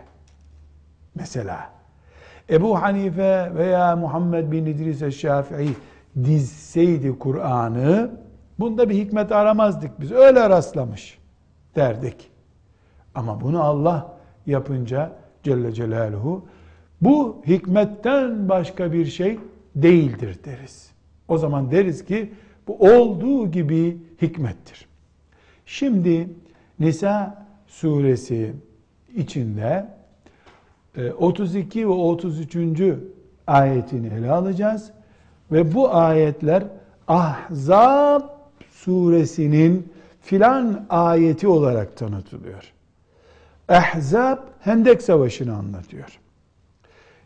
Mesela 1.15 1.71
Ebu 2.51 2.83
Hanife 2.83 3.53
veya 3.55 3.97
Muhammed 3.97 4.53
bin 4.53 4.67
İdris 4.67 5.17
Şafii 5.21 5.77
dizseydi 6.25 7.19
Kur'an'ı 7.19 8.11
Bunda 8.59 8.89
bir 8.89 8.95
hikmet 8.95 9.33
aramazdık 9.33 10.01
biz. 10.01 10.13
Öyle 10.13 10.51
rastlamış 10.51 11.19
derdik. 11.77 12.31
Ama 13.15 13.41
bunu 13.41 13.63
Allah 13.63 14.17
yapınca 14.47 15.13
Celle 15.43 15.73
Celaluhu 15.73 16.47
bu 17.01 17.43
hikmetten 17.47 18.49
başka 18.49 18.93
bir 18.93 19.07
şey 19.07 19.39
değildir 19.83 20.39
deriz. 20.45 20.91
O 21.29 21.39
zaman 21.39 21.71
deriz 21.71 22.05
ki 22.05 22.33
bu 22.67 22.79
olduğu 22.79 23.51
gibi 23.51 23.99
hikmettir. 24.23 24.89
Şimdi 25.67 26.29
Nisa 26.81 27.47
suresi 27.67 28.53
içinde 29.17 29.87
32 31.19 31.81
e, 31.81 31.83
ve 31.83 31.87
33. 31.87 32.57
ayetini 33.47 34.07
ele 34.07 34.31
alacağız. 34.31 34.91
Ve 35.53 35.75
bu 35.75 35.95
ayetler 35.95 36.65
Ahzab 37.09 38.23
suresinin 38.71 39.93
filan 40.21 40.87
ayeti 40.89 41.49
olarak 41.49 41.97
tanıtılıyor. 41.97 42.73
Ahzab 43.69 44.39
Hendek 44.61 45.03
Savaşı'nı 45.03 45.57
anlatıyor. 45.57 46.19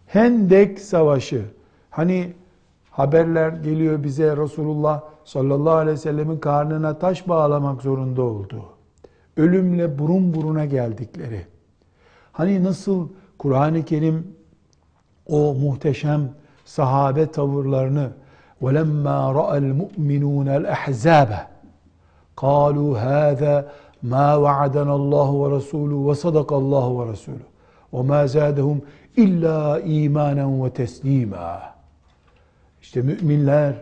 Hendek 0.07 0.81
Savaşı 0.81 1.45
hani 1.91 2.33
haberler 2.92 3.50
geliyor 3.50 4.04
bize 4.04 4.38
Resulullah 4.38 5.02
sallallahu 5.26 5.74
aleyhi 5.74 5.94
ve 5.98 6.02
sellemin 6.02 6.38
karnına 6.38 7.00
taş 7.00 7.28
bağlamak 7.28 7.82
zorunda 7.82 8.22
olduğu, 8.22 8.66
ölümle 9.38 10.00
burun 10.00 10.34
buruna 10.34 10.66
geldikleri, 10.66 11.46
hani 12.32 12.64
nasıl 12.64 13.08
Kur'an-ı 13.38 13.86
Kerim 13.86 14.28
o 15.28 15.54
muhteşem 15.54 16.30
sahabe 16.66 17.32
tavırlarını 17.32 18.12
وَلَمَّا 18.62 19.20
رَأَى 19.40 19.58
الْمُؤْمِنُونَ 19.66 20.48
الْأَحْزَابَ 20.60 21.32
قَالُوا 22.44 22.92
هَذَا 23.10 23.56
مَا 24.14 24.30
وَعَدَنَا 24.44 24.94
اللّٰهُ 25.02 25.30
وَرَسُولُهُ 25.42 26.00
وَصَدَقَ 26.10 26.50
اللّٰهُ 26.62 26.88
وَرَسُولُهُ 27.00 27.48
وَمَا 27.96 28.26
زَادَهُمْ 28.26 28.78
اِلَّا 29.24 29.60
اِيمَانًا 29.92 30.46
وَتَسْلِيمًا 30.62 31.71
işte 32.83 33.03
müminler 33.03 33.75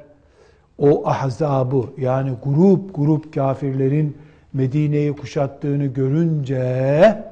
o 0.78 1.09
ahzabı 1.09 1.85
yani 1.99 2.33
grup 2.45 2.95
grup 2.95 3.35
kafirlerin 3.35 4.16
Medine'yi 4.52 5.12
kuşattığını 5.12 5.87
görünce 5.87 7.25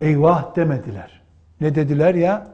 eyvah 0.00 0.56
demediler. 0.56 1.20
Ne 1.60 1.74
dediler 1.74 2.14
ya? 2.14 2.46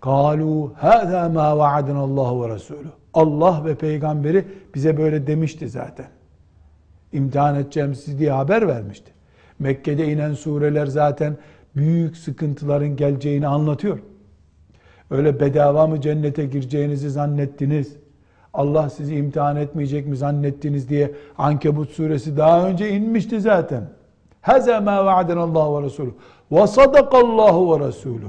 Kalu 0.00 0.72
hâzâ 0.76 1.28
mâ 1.28 1.58
vaadena 1.58 1.98
Allah 1.98 2.42
ve 2.42 2.54
Resulü. 2.54 2.88
Allah 3.14 3.64
ve 3.64 3.74
peygamberi 3.74 4.44
bize 4.74 4.96
böyle 4.96 5.26
demişti 5.26 5.68
zaten. 5.68 6.06
İmtihan 7.12 7.54
edeceğim 7.54 7.94
sizi 7.94 8.18
diye 8.18 8.30
haber 8.30 8.68
vermişti. 8.68 9.12
Mekke'de 9.58 10.12
inen 10.12 10.34
sureler 10.34 10.86
zaten 10.86 11.36
büyük 11.76 12.16
sıkıntıların 12.16 12.96
geleceğini 12.96 13.46
anlatıyor. 13.46 13.98
Öyle 15.10 15.40
bedava 15.40 15.86
mı 15.86 16.00
cennete 16.00 16.46
gireceğinizi 16.46 17.10
zannettiniz? 17.10 17.96
Allah 18.54 18.90
sizi 18.90 19.16
imtihan 19.16 19.56
etmeyecek 19.56 20.06
mi 20.06 20.16
zannettiniz 20.16 20.88
diye 20.88 21.12
Ankebut 21.38 21.90
suresi 21.90 22.36
daha 22.36 22.68
önce 22.68 22.90
inmişti 22.90 23.40
zaten. 23.40 23.82
Haza 24.40 24.80
ma 24.80 25.04
vaadena 25.04 25.40
Allah 25.40 25.78
ve 25.80 25.86
Resulü. 25.86 26.10
Ve 26.52 26.66
sadakallahu 26.66 27.80
ve 27.80 27.88
Resulü. 27.88 28.26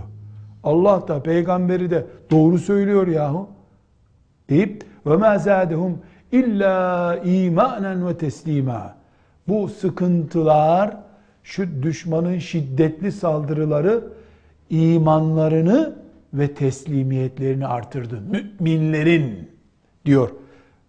Allah 0.64 1.08
da 1.08 1.24
peygamberi 1.24 1.90
de 1.90 2.06
doğru 2.32 2.58
söylüyor 2.58 3.08
yahu. 3.08 3.48
Deyip 4.50 4.84
ve 5.06 5.18
ma 5.18 5.38
zadehum 5.38 5.98
illa 6.32 7.16
imanen 7.26 8.08
ve 8.08 8.18
teslima. 8.18 8.96
Bu 9.48 9.68
sıkıntılar, 9.68 10.98
şu 11.44 11.84
düşmanın 11.84 12.38
şiddetli 12.38 13.12
saldırıları 13.12 14.04
imanlarını 14.70 15.94
ve 16.38 16.54
teslimiyetlerini 16.54 17.68
artırdı. 17.68 18.22
Müminlerin 18.60 19.52
diyor 20.06 20.30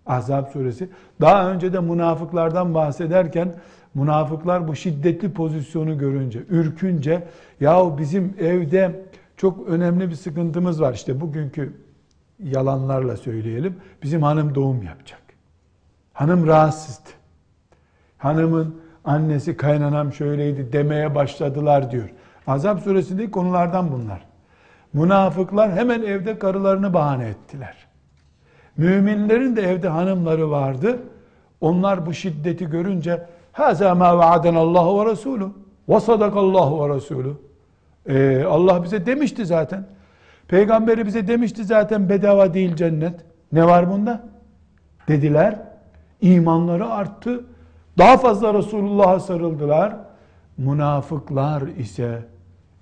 Ahzab 0.06 0.46
suresi. 0.46 0.88
Daha 1.20 1.50
önce 1.50 1.72
de 1.72 1.80
münafıklardan 1.80 2.74
bahsederken 2.74 3.54
münafıklar 3.94 4.68
bu 4.68 4.76
şiddetli 4.76 5.32
pozisyonu 5.32 5.98
görünce, 5.98 6.40
ürkünce 6.48 7.28
yahu 7.60 7.98
bizim 7.98 8.34
evde 8.38 9.04
çok 9.36 9.68
önemli 9.68 10.10
bir 10.10 10.14
sıkıntımız 10.14 10.80
var. 10.80 10.94
İşte 10.94 11.20
bugünkü 11.20 11.72
yalanlarla 12.44 13.16
söyleyelim. 13.16 13.76
Bizim 14.02 14.22
hanım 14.22 14.54
doğum 14.54 14.82
yapacak. 14.82 15.20
Hanım 16.12 16.46
rahatsızdı. 16.46 17.10
Hanımın 18.18 18.80
annesi 19.04 19.56
kaynanam 19.56 20.12
şöyleydi 20.12 20.72
demeye 20.72 21.14
başladılar 21.14 21.90
diyor. 21.90 22.10
Azap 22.46 22.80
suresindeki 22.80 23.30
konulardan 23.30 23.92
bunlar. 23.92 24.27
Münafıklar 24.92 25.72
hemen 25.72 26.02
evde 26.02 26.38
karılarını 26.38 26.94
bahane 26.94 27.28
ettiler. 27.28 27.76
Müminlerin 28.76 29.56
de 29.56 29.62
evde 29.62 29.88
hanımları 29.88 30.50
vardı. 30.50 30.98
Onlar 31.60 32.06
bu 32.06 32.14
şiddeti 32.14 32.70
görünce 32.70 33.26
Haza 33.52 33.94
ma 33.94 34.18
vaadanallahu 34.18 35.00
ve 35.00 35.10
Resulü 35.10 35.46
ve 35.88 36.00
sadakallahu 36.00 36.84
ve 36.84 36.94
Resulü. 36.94 37.32
Ee, 38.08 38.44
Allah 38.44 38.84
bize 38.84 39.06
demişti 39.06 39.46
zaten. 39.46 39.86
Peygamberi 40.48 41.06
bize 41.06 41.28
demişti 41.28 41.64
zaten 41.64 42.08
bedava 42.08 42.54
değil 42.54 42.76
cennet. 42.76 43.20
Ne 43.52 43.66
var 43.66 43.90
bunda? 43.90 44.28
Dediler. 45.08 45.58
İmanları 46.20 46.90
arttı. 46.90 47.44
Daha 47.98 48.16
fazla 48.16 48.54
Resulullah'a 48.54 49.20
sarıldılar. 49.20 49.96
Münafıklar 50.58 51.62
ise 51.62 52.22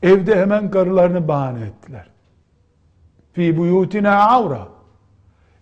evde 0.07 0.37
hemen 0.37 0.71
karılarını 0.71 1.29
bahane 1.29 1.61
ettiler. 1.67 2.09
Fi 3.33 3.57
buyutina 3.57 4.29
avra. 4.29 4.69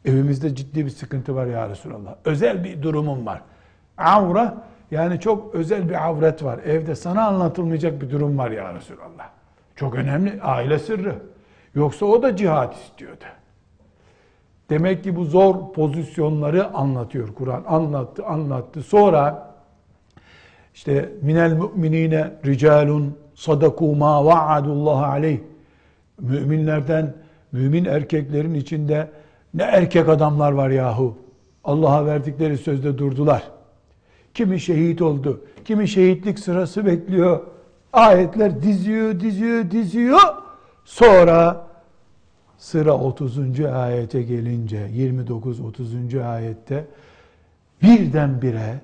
Evimizde 0.04 0.54
ciddi 0.54 0.84
bir 0.84 0.90
sıkıntı 0.90 1.34
var 1.34 1.46
ya 1.46 1.68
Resulallah. 1.68 2.14
Özel 2.24 2.64
bir 2.64 2.82
durumum 2.82 3.26
var. 3.26 3.42
Avra 3.98 4.64
yani 4.90 5.20
çok 5.20 5.54
özel 5.54 5.88
bir 5.88 6.08
avret 6.08 6.44
var. 6.44 6.58
Evde 6.58 6.94
sana 6.94 7.26
anlatılmayacak 7.26 8.02
bir 8.02 8.10
durum 8.10 8.38
var 8.38 8.50
ya 8.50 8.74
Resulallah. 8.74 9.28
Çok 9.76 9.94
önemli 9.94 10.42
aile 10.42 10.78
sırrı. 10.78 11.14
Yoksa 11.74 12.06
o 12.06 12.22
da 12.22 12.36
cihat 12.36 12.74
istiyordu. 12.74 13.24
Demek 14.70 15.04
ki 15.04 15.16
bu 15.16 15.24
zor 15.24 15.72
pozisyonları 15.72 16.74
anlatıyor 16.74 17.34
Kur'an. 17.34 17.64
Anlattı, 17.66 18.26
anlattı. 18.26 18.82
Sonra 18.82 19.54
işte 20.74 21.12
minel 21.22 21.52
müminine 21.52 22.32
ricalun 22.46 23.18
sadaku 23.34 23.96
ma 23.96 24.24
vaadullah 24.24 25.08
aleyh. 25.08 25.38
Müminlerden, 26.20 27.14
mümin 27.52 27.84
erkeklerin 27.84 28.54
içinde 28.54 29.10
ne 29.54 29.62
erkek 29.62 30.08
adamlar 30.08 30.52
var 30.52 30.70
yahu. 30.70 31.18
Allah'a 31.64 32.06
verdikleri 32.06 32.58
sözde 32.58 32.98
durdular. 32.98 33.42
Kimi 34.34 34.60
şehit 34.60 35.02
oldu, 35.02 35.44
kimi 35.64 35.88
şehitlik 35.88 36.38
sırası 36.38 36.86
bekliyor. 36.86 37.40
Ayetler 37.92 38.62
diziyor, 38.62 39.20
diziyor, 39.20 39.70
diziyor. 39.70 40.20
Sonra 40.84 41.66
sıra 42.58 42.92
30. 42.92 43.60
ayete 43.60 44.22
gelince 44.22 44.88
29 44.92 45.60
30. 45.60 46.14
ayette 46.14 46.86
birdenbire 47.82 48.80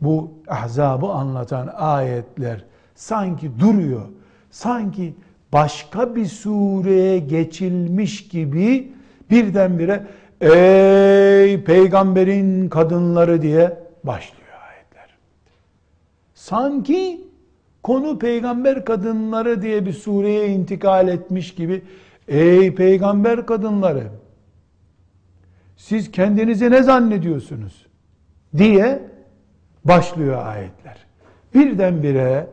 bu 0.00 0.30
ahzabı 0.48 1.06
anlatan 1.06 1.66
ayetler 1.76 2.64
sanki 2.96 3.60
duruyor. 3.60 4.02
Sanki 4.50 5.14
başka 5.52 6.16
bir 6.16 6.26
sureye 6.26 7.18
geçilmiş 7.18 8.28
gibi 8.28 8.92
birdenbire 9.30 10.06
ey 10.40 11.64
peygamberin 11.64 12.68
kadınları 12.68 13.42
diye 13.42 13.78
başlıyor 14.04 14.52
ayetler. 14.68 15.08
Sanki 16.34 17.20
konu 17.82 18.18
peygamber 18.18 18.84
kadınları 18.84 19.62
diye 19.62 19.86
bir 19.86 19.92
sureye 19.92 20.48
intikal 20.48 21.08
etmiş 21.08 21.54
gibi 21.54 21.82
ey 22.28 22.74
peygamber 22.74 23.46
kadınları 23.46 24.04
siz 25.76 26.10
kendinizi 26.10 26.70
ne 26.70 26.82
zannediyorsunuz 26.82 27.86
diye 28.56 29.02
başlıyor 29.84 30.46
ayetler. 30.46 30.96
Birdenbire 31.54 32.46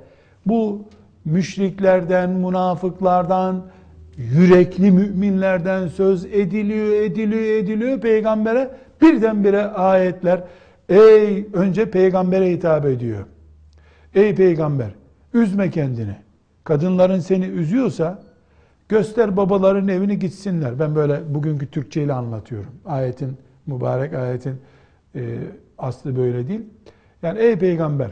bu 0.45 0.85
müşriklerden, 1.25 2.29
münafıklardan, 2.29 3.63
yürekli 4.17 4.91
müminlerden 4.91 5.87
söz 5.87 6.25
ediliyor, 6.25 6.93
ediliyor, 6.93 7.43
ediliyor 7.43 7.99
peygambere. 8.01 8.71
Birdenbire 9.01 9.65
ayetler 9.65 10.43
ey 10.89 11.47
önce 11.53 11.91
peygambere 11.91 12.51
hitap 12.51 12.85
ediyor. 12.85 13.25
Ey 14.15 14.35
peygamber 14.35 14.89
üzme 15.33 15.69
kendini. 15.69 16.15
Kadınların 16.63 17.19
seni 17.19 17.45
üzüyorsa 17.45 18.23
göster 18.89 19.37
babaların 19.37 19.87
evini 19.87 20.19
gitsinler. 20.19 20.79
Ben 20.79 20.95
böyle 20.95 21.19
bugünkü 21.35 21.67
Türkçe 21.67 22.03
ile 22.03 22.13
anlatıyorum. 22.13 22.71
Ayetin, 22.85 23.37
mübarek 23.65 24.13
ayetin 24.13 24.55
e, 25.15 25.37
aslı 25.77 26.15
böyle 26.15 26.47
değil. 26.47 26.61
Yani 27.23 27.39
ey 27.39 27.55
peygamber, 27.55 28.11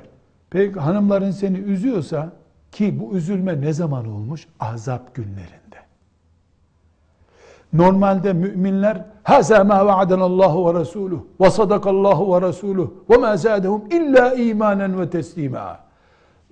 pey 0.51 0.71
hanımların 0.71 1.31
seni 1.31 1.57
üzüyorsa 1.57 2.29
ki 2.71 2.99
bu 2.99 3.17
üzülme 3.17 3.61
ne 3.61 3.73
zaman 3.73 4.07
olmuş? 4.07 4.47
Azap 4.59 5.15
günlerinde. 5.15 5.61
Normalde 7.73 8.33
müminler 8.33 9.05
haza 9.23 9.63
ma 9.63 9.85
va'adanallahu 9.85 10.67
ve 10.73 10.79
resuluh 10.79 11.19
ve 11.41 11.49
sadakallahu 11.49 12.35
ve 12.35 12.47
resuluh 12.47 12.89
ve 13.09 13.17
ma 13.17 13.37
zadehum 13.37 13.81
illa 13.91 14.33
imanen 14.33 14.99
ve 14.99 15.09
teslima. 15.09 15.79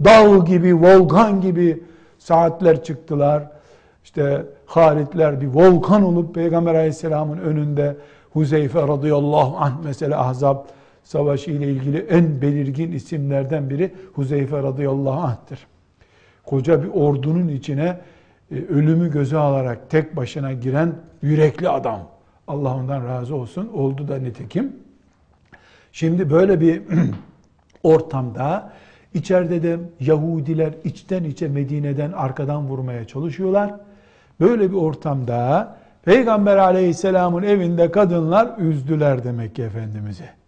Dağ 0.04 0.38
gibi, 0.38 0.82
volkan 0.82 1.42
gibi 1.42 1.84
saatler 2.20 2.84
çıktılar. 2.84 3.44
İşte 4.04 4.46
Halitler 4.66 5.42
bir 5.42 5.48
volkan 5.48 6.04
olup 6.04 6.36
Peygamber 6.36 6.76
Aleyhisselam'ın 6.76 7.38
önünde 7.38 7.98
Huzeyfe 8.34 8.82
radıyallahu 8.82 9.58
anh 9.58 9.74
mesela 9.84 10.28
Ahzab 10.28 10.58
savaşı 11.10 11.52
ile 11.52 11.72
ilgili 11.72 11.98
en 11.98 12.42
belirgin 12.42 12.92
isimlerden 12.92 13.70
biri 13.70 13.92
Huzeyfe 14.14 14.64
radıyallahu 14.64 15.20
anh'tır. 15.20 15.68
Koca 16.44 16.84
bir 16.84 16.88
ordunun 16.88 17.48
içine 17.48 18.00
e, 18.52 18.56
ölümü 18.56 19.12
göze 19.12 19.38
alarak 19.38 19.90
tek 19.90 20.16
başına 20.16 20.54
giren 20.54 20.94
yürekli 21.22 21.70
adam. 21.70 22.08
Allah 22.48 22.76
ondan 22.76 23.08
razı 23.08 23.36
olsun. 23.36 23.70
Oldu 23.74 24.08
da 24.08 24.18
nitekim. 24.18 24.76
Şimdi 25.92 26.30
böyle 26.30 26.62
bir 26.62 26.82
ortamda 27.84 28.74
içeride 29.14 29.64
de 29.64 29.80
Yahudiler 30.00 30.74
içten 30.84 31.24
içe 31.24 31.48
Medine'den 31.48 32.12
arkadan 32.12 32.68
vurmaya 32.68 33.08
çalışıyorlar. 33.08 33.74
Böyle 34.40 34.72
bir 34.72 34.76
ortamda 34.76 35.76
Peygamber 36.06 36.58
aleyhisselamın 36.58 37.44
evinde 37.44 37.92
kadınlar 37.92 38.58
üzdüler 38.58 39.24
demek 39.24 39.56
ki 39.56 39.64
Efendimiz'i. 39.64 40.39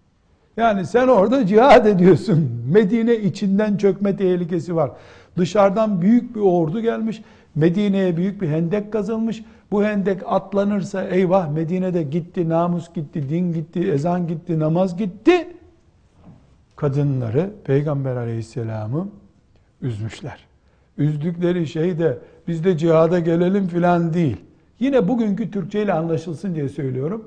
Yani 0.57 0.85
sen 0.85 1.07
orada 1.07 1.45
cihad 1.45 1.85
ediyorsun. 1.85 2.51
Medine 2.73 3.15
içinden 3.15 3.77
çökme 3.77 4.15
tehlikesi 4.15 4.75
var. 4.75 4.91
Dışarıdan 5.37 6.01
büyük 6.01 6.35
bir 6.35 6.41
ordu 6.41 6.81
gelmiş. 6.81 7.21
Medine'ye 7.55 8.17
büyük 8.17 8.41
bir 8.41 8.47
hendek 8.47 8.93
kazılmış. 8.93 9.43
Bu 9.71 9.83
hendek 9.83 10.21
atlanırsa 10.25 11.03
eyvah 11.03 11.49
Medine'de 11.49 12.03
gitti, 12.03 12.49
namus 12.49 12.93
gitti, 12.93 13.29
din 13.29 13.53
gitti, 13.53 13.79
ezan 13.79 14.27
gitti, 14.27 14.59
namaz 14.59 14.97
gitti. 14.97 15.47
Kadınları 16.75 17.49
Peygamber 17.63 18.15
aleyhisselamı 18.15 19.07
üzmüşler. 19.81 20.45
Üzdükleri 20.97 21.67
şey 21.67 21.99
de 21.99 22.17
biz 22.47 22.63
de 22.63 22.77
cihada 22.77 23.19
gelelim 23.19 23.67
filan 23.67 24.13
değil. 24.13 24.37
Yine 24.79 25.07
bugünkü 25.07 25.51
Türkçe 25.51 25.83
ile 25.83 25.93
anlaşılsın 25.93 26.55
diye 26.55 26.69
söylüyorum. 26.69 27.25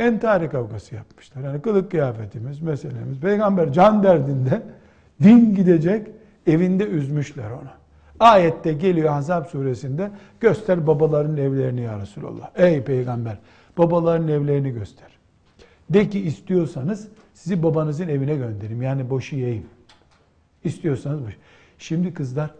Entari 0.00 0.50
kavgası 0.50 0.94
yapmışlar. 0.94 1.42
Yani 1.42 1.62
kılık 1.62 1.90
kıyafetimiz, 1.90 2.60
meselemiz. 2.60 3.20
Peygamber 3.20 3.72
can 3.72 4.02
derdinde 4.02 4.62
din 5.22 5.54
gidecek 5.54 6.08
evinde 6.46 6.84
üzmüşler 6.84 7.50
onu. 7.50 7.70
Ayette 8.20 8.72
geliyor 8.72 9.12
Ahzab 9.12 9.44
suresinde 9.44 10.10
göster 10.40 10.86
babaların 10.86 11.36
evlerini 11.36 11.80
ya 11.80 12.00
Resulallah. 12.00 12.50
Ey 12.56 12.84
peygamber 12.84 13.38
babaların 13.78 14.28
evlerini 14.28 14.70
göster. 14.70 15.08
De 15.90 16.08
ki 16.08 16.20
istiyorsanız 16.20 17.08
sizi 17.34 17.62
babanızın 17.62 18.08
evine 18.08 18.36
gönderim. 18.36 18.82
Yani 18.82 19.10
boşu 19.10 19.36
yiyeyim. 19.36 19.66
İstiyorsanız 20.64 21.22
boş. 21.22 21.36
Şimdi 21.78 22.14
kızlar 22.14 22.54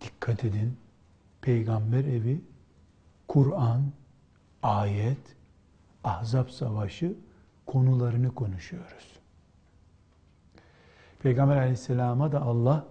dikkat 0.00 0.44
edin. 0.44 0.76
Peygamber 1.42 2.04
evi, 2.04 2.40
Kur'an, 3.28 3.82
ayet, 4.62 5.18
Ahzab 6.04 6.48
savaşı 6.48 7.14
konularını 7.66 8.34
konuşuyoruz. 8.34 9.20
Peygamber 11.22 11.56
aleyhisselama 11.56 12.32
da 12.32 12.42
Allah 12.42 12.84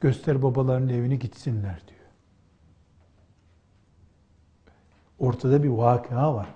göster 0.00 0.42
babaların 0.42 0.88
evini 0.88 1.18
gitsinler 1.18 1.82
diyor. 1.88 2.00
Ortada 5.18 5.62
bir 5.62 5.68
vakıa 5.68 6.34
var. 6.34 6.48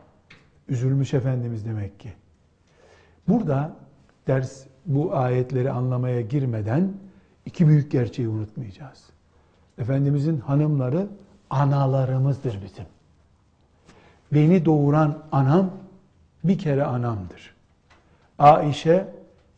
Üzülmüş 0.69 1.15
Efendimiz 1.15 1.67
demek 1.67 2.01
ki. 2.01 2.13
Burada 3.29 3.77
ders 4.27 4.67
bu 4.87 5.17
ayetleri 5.17 5.71
anlamaya 5.71 6.21
girmeden 6.21 6.93
iki 7.47 7.69
büyük 7.69 7.93
gerçeği 7.93 8.29
unutmayacağız. 8.29 9.11
Efendimizin 9.79 10.41
hanımları 10.41 11.09
analarımızdır 11.51 12.63
bizim. 12.63 12.85
Beni 14.33 14.65
doğuran 14.65 15.23
anam 15.33 15.71
bir 16.49 16.59
kere 16.59 16.85
anamdır. 16.85 17.55
Aişe 18.39 19.09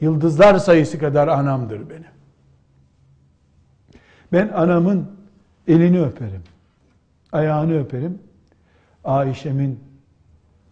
yıldızlar 0.00 0.58
sayısı 0.58 0.98
kadar 0.98 1.28
anamdır 1.28 1.90
benim. 1.90 2.18
Ben 4.32 4.48
anamın 4.48 5.10
elini 5.68 6.02
öperim. 6.02 6.42
Ayağını 7.32 7.80
öperim. 7.80 8.18
Ayşe'min, 9.04 9.80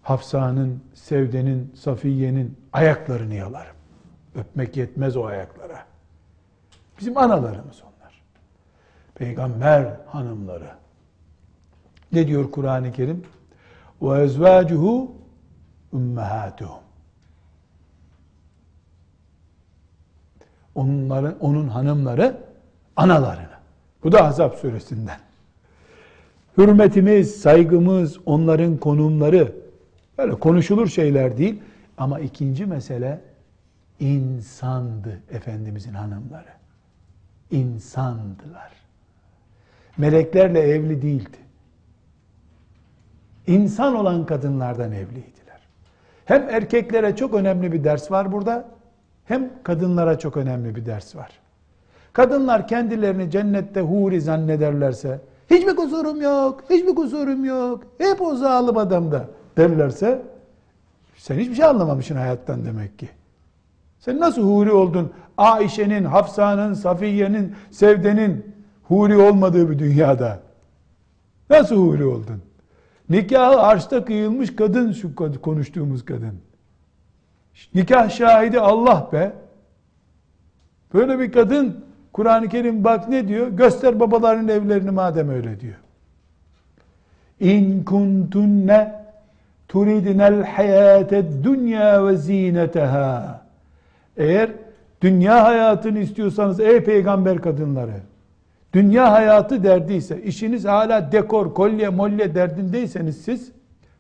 Hafsa'nın, 0.03 0.83
Sevde'nin, 0.95 1.73
Safiye'nin 1.77 2.59
ayaklarını 2.73 3.35
yalarım. 3.35 3.77
Öpmek 4.35 4.77
yetmez 4.77 5.17
o 5.17 5.25
ayaklara. 5.25 5.85
Bizim 7.01 7.19
analarımız 7.19 7.83
onlar. 7.83 8.23
Peygamber 9.15 9.97
hanımları. 10.07 10.71
Ne 12.13 12.27
diyor 12.27 12.51
Kur'an-ı 12.51 12.93
Kerim? 12.93 13.23
Ve 14.03 14.29
ummahatuhum. 15.97 16.81
Onların, 20.75 21.39
onun 21.41 21.69
hanımları 21.69 22.41
analarına. 22.97 23.61
Bu 24.05 24.13
da 24.13 24.25
Azap 24.25 24.55
suresinden. 24.55 25.19
Hürmetimiz, 26.59 27.41
saygımız, 27.41 28.19
onların 28.27 28.77
konumları 28.77 29.53
böyle 30.19 30.35
konuşulur 30.35 30.87
şeyler 30.87 31.39
değil. 31.39 31.63
Ama 31.99 32.21
ikinci 32.21 32.67
mesele 32.67 33.21
insandı 34.01 35.21
Efendimizin 35.31 35.95
hanımları. 35.95 36.57
İnsandılar. 37.51 38.73
Meleklerle 39.97 40.61
evli 40.61 41.03
değildi. 41.03 41.37
İnsan 43.47 43.95
olan 43.95 44.27
kadınlardan 44.27 44.93
evliydiler. 44.93 45.36
Hem 46.27 46.49
erkeklere 46.51 47.17
çok 47.17 47.35
önemli 47.35 47.73
bir 47.73 47.85
ders 47.85 48.11
var 48.11 48.33
burada, 48.33 48.65
hem 49.25 49.51
kadınlara 49.63 50.19
çok 50.19 50.37
önemli 50.37 50.77
bir 50.77 50.87
ders 50.87 51.17
var. 51.17 51.31
Kadınlar 52.13 52.69
kendilerini 52.69 53.31
cennette 53.31 53.81
huri 53.81 54.21
zannederlerse, 54.21 55.21
hiçbir 55.51 55.77
kusurum 55.77 56.23
yok, 56.23 56.65
hiçbir 56.71 56.95
kusurum 56.95 57.45
yok, 57.45 57.83
hep 57.99 58.23
o 58.23 58.35
zalim 58.35 58.77
adamda 58.77 59.25
derlerse, 59.57 60.23
sen 61.17 61.39
hiçbir 61.39 61.55
şey 61.55 61.65
anlamamışsın 61.65 62.17
hayattan 62.17 62.65
demek 62.65 62.99
ki. 62.99 63.09
Sen 63.99 64.21
nasıl 64.21 64.43
huri 64.43 64.73
oldun? 64.73 65.13
Ayşe'nin, 65.37 66.05
Hafsa'nın, 66.05 66.75
Safiye'nin, 66.75 67.55
Sevde'nin 67.71 68.55
huri 68.83 69.17
olmadığı 69.17 69.71
bir 69.71 69.79
dünyada. 69.79 70.41
Nasıl 71.51 71.77
huri 71.77 72.05
oldun? 72.05 72.43
Nikahı 73.11 73.61
arşta 73.61 74.05
kıyılmış 74.05 74.57
kadın 74.57 74.93
şu 74.93 75.15
konuştuğumuz 75.43 76.05
kadın. 76.05 76.41
Nikah 77.75 78.11
şahidi 78.11 78.61
Allah 78.61 79.09
be. 79.13 79.33
Böyle 80.95 81.19
bir 81.19 81.33
kadın 81.33 81.85
Kur'an-ı 82.13 82.49
Kerim 82.49 82.85
bak 82.85 83.09
ne 83.09 83.29
diyor? 83.29 83.49
Göster 83.49 84.01
babaların 84.01 84.49
evlerini 84.49 84.91
madem 84.91 85.29
öyle 85.29 85.61
diyor. 85.61 85.77
İn 87.41 87.85
kuntunne 87.85 89.07
turidinel 89.69 90.45
hayated 90.45 91.45
dünya 91.45 92.07
ve 92.07 92.17
zineteha. 92.17 93.47
Eğer 94.17 94.51
dünya 95.03 95.45
hayatını 95.45 95.99
istiyorsanız 95.99 96.61
ey 96.61 96.85
peygamber 96.85 97.39
kadınları, 97.39 98.01
dünya 98.77 99.13
hayatı 99.13 99.65
derdiyse, 99.65 100.23
işiniz 100.23 100.65
hala 100.65 101.13
dekor, 101.13 101.55
kolye, 101.55 101.89
molye 101.89 102.35
derdindeyseniz 102.35 103.21
siz, 103.21 103.53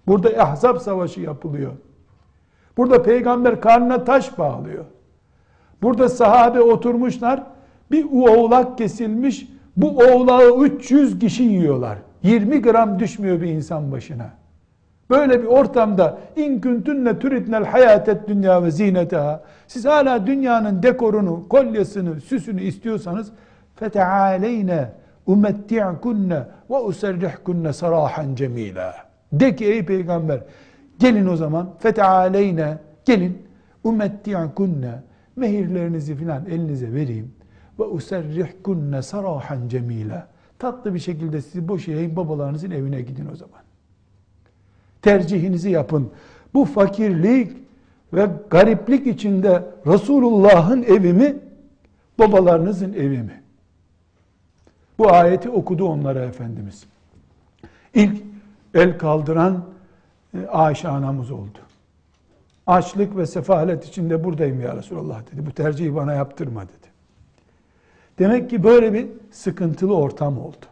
burada 0.06 0.42
ahzab 0.42 0.78
savaşı 0.78 1.20
yapılıyor. 1.20 1.72
Burada 2.76 3.02
peygamber 3.02 3.60
karnına 3.60 4.04
taş 4.04 4.38
bağlıyor. 4.38 4.84
Burada 5.82 6.08
sahabe 6.08 6.60
oturmuşlar, 6.60 7.42
bir 7.90 8.06
oğlak 8.12 8.78
kesilmiş, 8.78 9.48
bu 9.76 9.98
oğlağı 9.98 10.60
300 10.64 11.18
kişi 11.18 11.42
yiyorlar. 11.42 11.98
20 12.22 12.62
gram 12.62 12.98
düşmüyor 12.98 13.40
bir 13.40 13.46
insan 13.46 13.92
başına. 13.92 14.30
Böyle 15.10 15.42
bir 15.42 15.46
ortamda 15.46 16.18
in 16.36 16.60
kuntunne 16.60 17.18
turidnel 17.18 17.64
hayatet 17.64 18.28
dünya 18.28 18.64
ve 18.64 18.70
zineteha 18.70 19.42
siz 19.66 19.84
hala 19.84 20.26
dünyanın 20.26 20.82
dekorunu, 20.82 21.48
kolyesini, 21.48 22.20
süsünü 22.20 22.62
istiyorsanız 22.62 23.32
umetti'kunne 25.26 26.42
ve 26.70 26.76
userrihkunne 26.76 27.72
sarahan 27.72 28.34
cemila. 28.34 28.94
De 29.32 29.56
ki 29.56 29.64
ey 29.64 29.86
peygamber 29.86 30.40
gelin 30.98 31.26
o 31.26 31.36
zaman 31.36 31.70
fetealeyne 31.78 32.78
gelin 33.04 33.42
umetti'kunne 33.84 34.92
mehirlerinizi 35.36 36.14
filan 36.14 36.46
elinize 36.46 36.92
vereyim 36.92 37.34
ve 37.78 37.84
userrihkunne 37.84 39.02
sarahan 39.02 39.68
cemila 39.68 40.26
tatlı 40.58 40.94
bir 40.94 40.98
şekilde 40.98 41.42
sizi 41.42 41.68
boşayayım 41.68 42.16
babalarınızın 42.16 42.70
evine 42.70 43.00
gidin 43.02 43.28
o 43.32 43.36
zaman. 43.36 43.60
Tercihinizi 45.02 45.70
yapın. 45.70 46.10
Bu 46.54 46.64
fakirlik 46.64 47.52
ve 48.12 48.28
gariplik 48.50 49.06
içinde 49.06 49.62
Resulullah'ın 49.86 50.82
evi 50.82 51.12
mi, 51.12 51.36
babalarınızın 52.18 52.92
evi 52.92 53.18
mi? 53.18 53.42
Bu 54.98 55.12
ayeti 55.12 55.50
okudu 55.50 55.84
onlara 55.84 56.24
Efendimiz. 56.24 56.86
İlk 57.94 58.22
el 58.74 58.98
kaldıran 58.98 59.64
e, 60.34 60.46
Ayşe 60.46 60.88
anamız 60.88 61.30
oldu. 61.30 61.58
Açlık 62.66 63.16
ve 63.16 63.26
sefalet 63.26 63.84
içinde 63.84 64.24
buradayım 64.24 64.60
ya 64.60 64.76
Resulallah 64.76 65.32
dedi. 65.32 65.46
Bu 65.46 65.52
tercihi 65.52 65.94
bana 65.94 66.14
yaptırma 66.14 66.62
dedi. 66.62 66.86
Demek 68.18 68.50
ki 68.50 68.62
böyle 68.64 68.92
bir 68.92 69.06
sıkıntılı 69.30 69.96
ortam 69.96 70.38
oldu. 70.38 70.66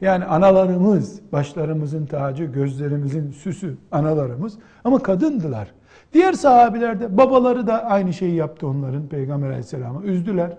Yani 0.00 0.24
analarımız, 0.24 1.20
başlarımızın 1.32 2.06
tacı, 2.06 2.44
gözlerimizin 2.44 3.30
süsü 3.30 3.76
analarımız 3.92 4.58
ama 4.84 4.98
kadındılar. 4.98 5.72
Diğer 6.12 6.32
sahabiler 6.32 7.00
de 7.00 7.16
babaları 7.16 7.66
da 7.66 7.84
aynı 7.84 8.12
şeyi 8.12 8.34
yaptı 8.34 8.66
onların 8.66 9.06
Peygamber 9.06 9.46
aleyhisselama. 9.46 10.02
Üzdüler. 10.02 10.58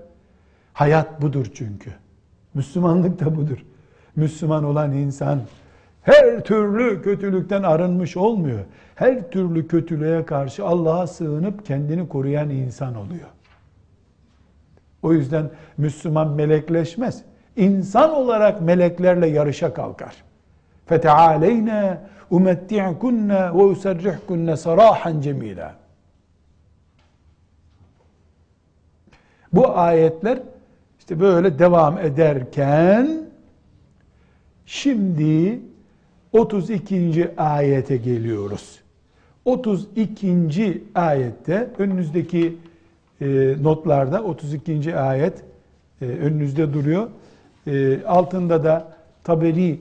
Hayat 0.74 1.22
budur 1.22 1.46
çünkü. 1.54 1.90
Müslümanlık 2.54 3.20
da 3.20 3.36
budur. 3.36 3.64
Müslüman 4.16 4.64
olan 4.64 4.92
insan 4.92 5.40
her 6.02 6.44
türlü 6.44 7.02
kötülükten 7.02 7.62
arınmış 7.62 8.16
olmuyor. 8.16 8.60
Her 8.94 9.30
türlü 9.30 9.68
kötülüğe 9.68 10.24
karşı 10.24 10.66
Allah'a 10.66 11.06
sığınıp 11.06 11.66
kendini 11.66 12.08
koruyan 12.08 12.50
insan 12.50 12.94
oluyor. 12.94 13.28
O 15.02 15.12
yüzden 15.12 15.50
Müslüman 15.78 16.28
melekleşmez. 16.28 17.22
İnsan 17.56 18.10
olarak 18.10 18.60
meleklerle 18.60 19.26
yarışa 19.26 19.74
kalkar. 19.74 20.14
فَتَعَالَيْنَا 20.88 21.96
اُمَتِّعْكُنَّ 22.30 23.50
وَاُسَرِّحْكُنَّ 23.50 24.56
سَرَاحًا 24.56 25.22
جَمِيلًا 25.22 25.70
Bu 29.52 29.78
ayetler 29.78 30.38
işte 31.05 31.19
böyle 31.19 31.59
devam 31.59 31.97
ederken 31.97 33.19
şimdi 34.65 35.59
32. 36.33 37.31
ayete 37.37 37.97
geliyoruz. 37.97 38.79
32. 39.45 40.83
ayette 40.95 41.69
önünüzdeki 41.77 42.57
e, 43.21 43.55
notlarda 43.61 44.23
32. 44.23 44.95
ayet 44.95 45.43
e, 46.01 46.05
önünüzde 46.05 46.73
duruyor. 46.73 47.09
E, 47.67 48.03
altında 48.05 48.63
da 48.63 48.95
Taberi 49.23 49.79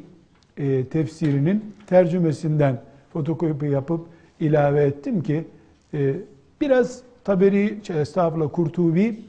e, 0.57 0.85
tefsirinin 0.85 1.75
tercümesinden 1.87 2.81
fotokopi 3.13 3.67
yapıp 3.67 4.07
ilave 4.41 4.85
ettim 4.85 5.23
ki 5.23 5.45
e, 5.95 6.15
biraz 6.61 7.03
Taberi, 7.25 7.79
estağfurullah 8.01 8.53
Kurtubi, 8.53 9.21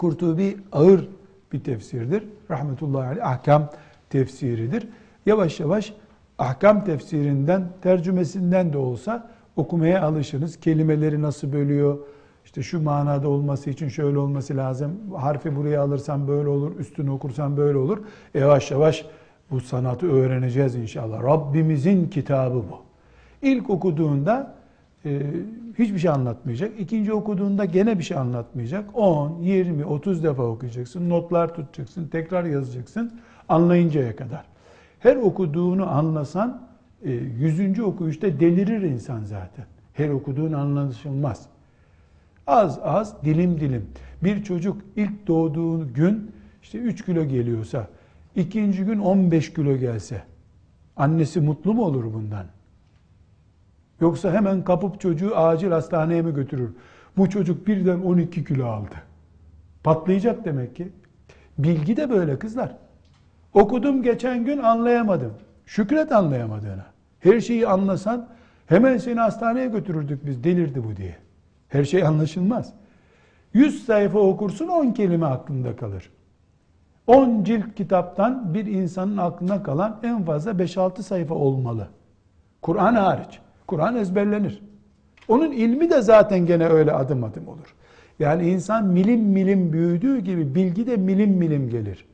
Kurtubi 0.00 0.56
ağır 0.72 1.08
bir 1.52 1.60
tefsirdir. 1.60 2.24
Rahmetullahi 2.50 3.06
aleyh 3.06 3.26
ahkam 3.26 3.70
tefsiridir. 4.10 4.88
Yavaş 5.26 5.60
yavaş 5.60 5.92
ahkam 6.38 6.84
tefsirinden, 6.84 7.68
tercümesinden 7.82 8.72
de 8.72 8.78
olsa 8.78 9.30
okumaya 9.56 10.02
alışınız. 10.02 10.60
Kelimeleri 10.60 11.22
nasıl 11.22 11.52
bölüyor, 11.52 11.98
işte 12.44 12.62
şu 12.62 12.82
manada 12.82 13.28
olması 13.28 13.70
için 13.70 13.88
şöyle 13.88 14.18
olması 14.18 14.56
lazım. 14.56 14.92
Harfi 15.16 15.56
buraya 15.56 15.82
alırsan 15.82 16.28
böyle 16.28 16.48
olur, 16.48 16.78
üstünü 16.78 17.10
okursan 17.10 17.56
böyle 17.56 17.78
olur. 17.78 17.98
Yavaş 18.34 18.70
yavaş 18.70 19.06
bu 19.50 19.60
sanatı 19.60 20.12
öğreneceğiz 20.12 20.74
inşallah. 20.74 21.22
Rabbimizin 21.22 22.08
kitabı 22.08 22.54
bu. 22.54 22.82
İlk 23.42 23.70
okuduğunda 23.70 24.54
e, 25.04 25.22
hiçbir 25.80 25.98
şey 25.98 26.10
anlatmayacak. 26.10 26.80
İkinci 26.80 27.12
okuduğunda 27.12 27.64
gene 27.64 27.98
bir 27.98 28.04
şey 28.04 28.16
anlatmayacak. 28.16 28.84
10, 28.94 29.38
20, 29.40 29.84
30 29.84 30.24
defa 30.24 30.42
okuyacaksın. 30.42 31.10
Notlar 31.10 31.54
tutacaksın. 31.54 32.08
Tekrar 32.08 32.44
yazacaksın. 32.44 33.20
Anlayıncaya 33.48 34.16
kadar. 34.16 34.44
Her 34.98 35.16
okuduğunu 35.16 35.90
anlasan 35.90 36.62
e, 37.02 37.10
yüzüncü 37.12 37.82
okuyuşta 37.82 38.40
delirir 38.40 38.82
insan 38.82 39.24
zaten. 39.24 39.64
Her 39.92 40.08
okuduğun 40.08 40.52
anlaşılmaz. 40.52 41.46
Az 42.46 42.78
az 42.82 43.24
dilim 43.24 43.60
dilim. 43.60 43.86
Bir 44.24 44.44
çocuk 44.44 44.82
ilk 44.96 45.26
doğduğu 45.26 45.92
gün 45.94 46.30
işte 46.62 46.78
3 46.78 47.04
kilo 47.04 47.24
geliyorsa 47.24 47.86
ikinci 48.36 48.84
gün 48.84 48.98
15 48.98 49.54
kilo 49.54 49.76
gelse 49.76 50.22
annesi 50.96 51.40
mutlu 51.40 51.74
mu 51.74 51.84
olur 51.84 52.14
bundan? 52.14 52.46
Yoksa 54.00 54.32
hemen 54.32 54.64
kapıp 54.64 55.00
çocuğu 55.00 55.36
acil 55.36 55.70
hastaneye 55.70 56.22
mi 56.22 56.34
götürür? 56.34 56.70
Bu 57.16 57.30
çocuk 57.30 57.66
birden 57.66 58.00
12 58.00 58.44
kilo 58.44 58.66
aldı. 58.66 58.94
Patlayacak 59.84 60.44
demek 60.44 60.76
ki. 60.76 60.92
Bilgi 61.58 61.96
de 61.96 62.10
böyle 62.10 62.38
kızlar. 62.38 62.76
Okudum 63.54 64.02
geçen 64.02 64.44
gün 64.44 64.58
anlayamadım. 64.58 65.32
Şükret 65.66 66.12
anlayamadığına. 66.12 66.86
Her 67.20 67.40
şeyi 67.40 67.68
anlasan 67.68 68.28
hemen 68.66 68.98
seni 68.98 69.20
hastaneye 69.20 69.66
götürürdük 69.66 70.26
biz 70.26 70.44
delirdi 70.44 70.84
bu 70.84 70.96
diye. 70.96 71.16
Her 71.68 71.84
şey 71.84 72.04
anlaşılmaz. 72.04 72.72
100 73.54 73.86
sayfa 73.86 74.18
okursun 74.18 74.68
10 74.68 74.92
kelime 74.92 75.26
aklında 75.26 75.76
kalır. 75.76 76.10
10 77.06 77.44
cilt 77.44 77.74
kitaptan 77.74 78.54
bir 78.54 78.66
insanın 78.66 79.16
aklına 79.16 79.62
kalan 79.62 80.00
en 80.02 80.24
fazla 80.24 80.50
5-6 80.50 81.02
sayfa 81.02 81.34
olmalı. 81.34 81.88
Kur'an 82.62 82.94
hariç. 82.94 83.40
Kur'an 83.70 83.96
ezberlenir. 83.96 84.62
Onun 85.28 85.52
ilmi 85.52 85.90
de 85.90 86.02
zaten 86.02 86.46
gene 86.46 86.68
öyle 86.68 86.92
adım 86.92 87.24
adım 87.24 87.48
olur. 87.48 87.74
Yani 88.18 88.48
insan 88.50 88.86
milim 88.86 89.20
milim 89.20 89.72
büyüdüğü 89.72 90.18
gibi 90.18 90.54
bilgi 90.54 90.86
de 90.86 90.96
milim 90.96 91.30
milim 91.30 91.70
gelir. 91.70 92.04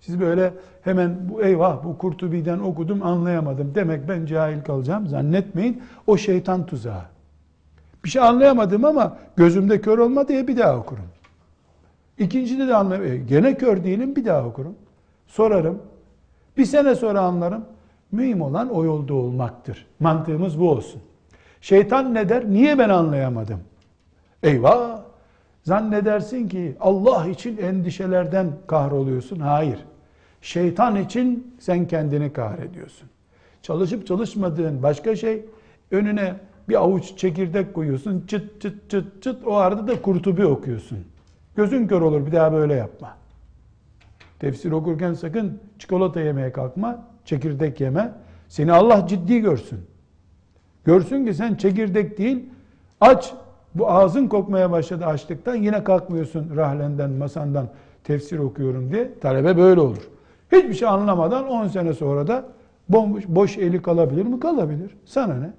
Siz 0.00 0.20
böyle 0.20 0.54
hemen 0.82 1.16
bu 1.28 1.42
eyvah 1.42 1.84
bu 1.84 1.98
Kurtubi'den 1.98 2.58
okudum 2.58 3.02
anlayamadım 3.02 3.74
demek 3.74 4.08
ben 4.08 4.26
cahil 4.26 4.62
kalacağım 4.62 5.06
zannetmeyin. 5.06 5.82
O 6.06 6.16
şeytan 6.16 6.66
tuzağı. 6.66 7.02
Bir 8.04 8.08
şey 8.08 8.22
anlayamadım 8.22 8.84
ama 8.84 9.16
gözümde 9.36 9.80
kör 9.80 9.98
olma 9.98 10.28
diye 10.28 10.48
bir 10.48 10.56
daha 10.56 10.76
okurum. 10.76 11.08
İkincide 12.18 12.68
de 12.68 12.74
anlayamadım. 12.74 13.12
E, 13.12 13.16
gene 13.16 13.56
kör 13.56 13.84
değilim 13.84 14.16
bir 14.16 14.24
daha 14.24 14.46
okurum. 14.46 14.74
Sorarım. 15.26 15.82
Bir 16.56 16.64
sene 16.64 16.94
sonra 16.94 17.20
anlarım. 17.20 17.64
Mühim 18.12 18.42
olan 18.42 18.68
o 18.70 18.84
yolda 18.84 19.14
olmaktır. 19.14 19.86
Mantığımız 20.00 20.60
bu 20.60 20.70
olsun. 20.70 21.02
Şeytan 21.60 22.14
ne 22.14 22.28
der? 22.28 22.44
Niye 22.50 22.78
ben 22.78 22.88
anlayamadım? 22.88 23.60
Eyvah! 24.42 25.00
Zannedersin 25.62 26.48
ki 26.48 26.76
Allah 26.80 27.28
için 27.28 27.56
endişelerden 27.56 28.52
kahroluyorsun. 28.66 29.40
Hayır. 29.40 29.78
Şeytan 30.42 30.96
için 30.96 31.56
sen 31.58 31.86
kendini 31.86 32.32
kahrediyorsun. 32.32 33.08
Çalışıp 33.62 34.06
çalışmadığın 34.06 34.82
başka 34.82 35.16
şey 35.16 35.44
önüne 35.90 36.34
bir 36.68 36.74
avuç 36.74 37.16
çekirdek 37.16 37.74
koyuyorsun. 37.74 38.24
Çıt 38.26 38.60
çıt 38.60 38.90
çıt 38.90 39.22
çıt 39.22 39.46
o 39.46 39.54
arada 39.54 39.86
da 39.86 40.02
kurtubi 40.02 40.46
okuyorsun. 40.46 40.98
Gözün 41.56 41.86
kör 41.86 42.00
olur 42.00 42.26
bir 42.26 42.32
daha 42.32 42.52
böyle 42.52 42.74
yapma. 42.74 43.16
Tefsir 44.38 44.72
okurken 44.72 45.14
sakın 45.14 45.60
çikolata 45.78 46.20
yemeye 46.20 46.52
kalkma. 46.52 47.04
Çekirdek 47.24 47.80
yeme. 47.80 48.12
Seni 48.48 48.72
Allah 48.72 49.06
ciddi 49.06 49.40
görsün. 49.40 49.78
Görsün 50.84 51.26
ki 51.26 51.34
sen 51.34 51.54
çekirdek 51.54 52.18
değil 52.18 52.44
aç 53.00 53.34
bu 53.74 53.90
ağzın 53.90 54.26
kokmaya 54.26 54.70
başladı 54.70 55.06
açlıktan 55.06 55.54
yine 55.54 55.84
kalkmıyorsun 55.84 56.56
rahlenden 56.56 57.10
masandan 57.10 57.68
tefsir 58.04 58.38
okuyorum 58.38 58.90
diye 58.92 59.18
talebe 59.20 59.56
böyle 59.56 59.80
olur. 59.80 60.08
Hiçbir 60.52 60.74
şey 60.74 60.88
anlamadan 60.88 61.48
10 61.48 61.68
sene 61.68 61.92
sonra 61.92 62.26
da 62.26 62.44
bomboş, 62.88 63.24
boş 63.28 63.58
eli 63.58 63.82
kalabilir 63.82 64.26
mi? 64.26 64.40
Kalabilir. 64.40 64.96
Sana 65.04 65.34
ne? 65.34 65.50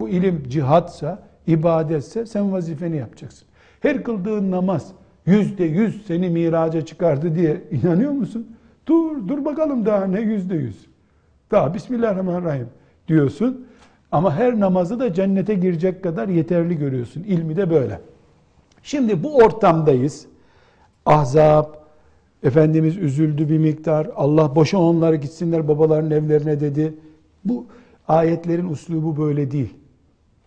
Bu 0.00 0.08
ilim 0.08 0.42
cihatsa, 0.48 1.22
ibadetse 1.46 2.26
sen 2.26 2.52
vazifeni 2.52 2.96
yapacaksın. 2.96 3.48
Her 3.80 4.04
kıldığın 4.04 4.50
namaz 4.50 4.92
yüzde 5.26 5.64
yüz 5.64 6.06
seni 6.06 6.28
miraca 6.28 6.80
çıkardı 6.80 7.34
diye 7.34 7.62
inanıyor 7.70 8.12
musun? 8.12 8.56
Dur, 8.88 9.28
dur 9.28 9.44
bakalım 9.44 9.86
daha 9.86 10.06
ne 10.06 10.20
yüzde 10.20 10.54
yüz. 10.54 10.86
Daha 11.50 11.74
Bismillahirrahmanirrahim 11.74 12.68
diyorsun. 13.08 13.66
Ama 14.12 14.34
her 14.34 14.60
namazı 14.60 15.00
da 15.00 15.14
cennete 15.14 15.54
girecek 15.54 16.02
kadar 16.02 16.28
yeterli 16.28 16.78
görüyorsun. 16.78 17.22
İlmi 17.22 17.56
de 17.56 17.70
böyle. 17.70 18.00
Şimdi 18.82 19.22
bu 19.22 19.36
ortamdayız. 19.36 20.26
Ahzab, 21.06 21.64
Efendimiz 22.42 22.96
üzüldü 22.96 23.48
bir 23.48 23.58
miktar. 23.58 24.10
Allah 24.16 24.56
boşa 24.56 24.78
onları 24.78 25.16
gitsinler 25.16 25.68
babaların 25.68 26.10
evlerine 26.10 26.60
dedi. 26.60 26.94
Bu 27.44 27.66
ayetlerin 28.08 28.68
uslubu 28.68 29.16
böyle 29.16 29.50
değil. 29.50 29.74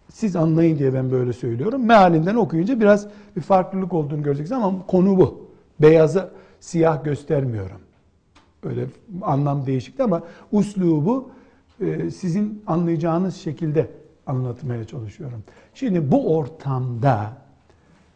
Siz 0.09 0.35
anlayın 0.35 0.79
diye 0.79 0.93
ben 0.93 1.11
böyle 1.11 1.33
söylüyorum. 1.33 1.85
Mealinden 1.85 2.35
okuyunca 2.35 2.79
biraz 2.79 3.07
bir 3.35 3.41
farklılık 3.41 3.93
olduğunu 3.93 4.23
göreceksiniz 4.23 4.61
ama 4.63 4.85
konu 4.87 5.17
bu. 5.17 5.47
Beyazı 5.79 6.29
siyah 6.59 7.03
göstermiyorum. 7.03 7.77
Öyle 8.63 8.85
anlam 9.21 9.65
değişikti 9.65 10.03
ama 10.03 10.23
uslubu 10.51 11.31
e, 11.81 12.11
sizin 12.11 12.63
anlayacağınız 12.67 13.35
şekilde 13.35 13.91
anlatmaya 14.27 14.85
çalışıyorum. 14.85 15.43
Şimdi 15.73 16.11
bu 16.11 16.37
ortamda 16.37 17.33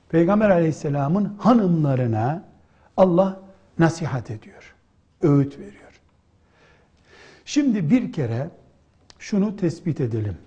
Peygamber 0.10 0.49
aleyhisselamın 0.49 1.34
hanımlarına 1.38 2.43
Allah 2.97 3.39
nasihat 3.79 4.31
ediyor. 4.31 4.75
Öğüt 5.21 5.60
veriyor. 5.60 6.01
Şimdi 7.45 7.89
bir 7.89 8.12
kere 8.12 8.49
şunu 9.19 9.55
tespit 9.55 10.01
edelim. 10.01 10.38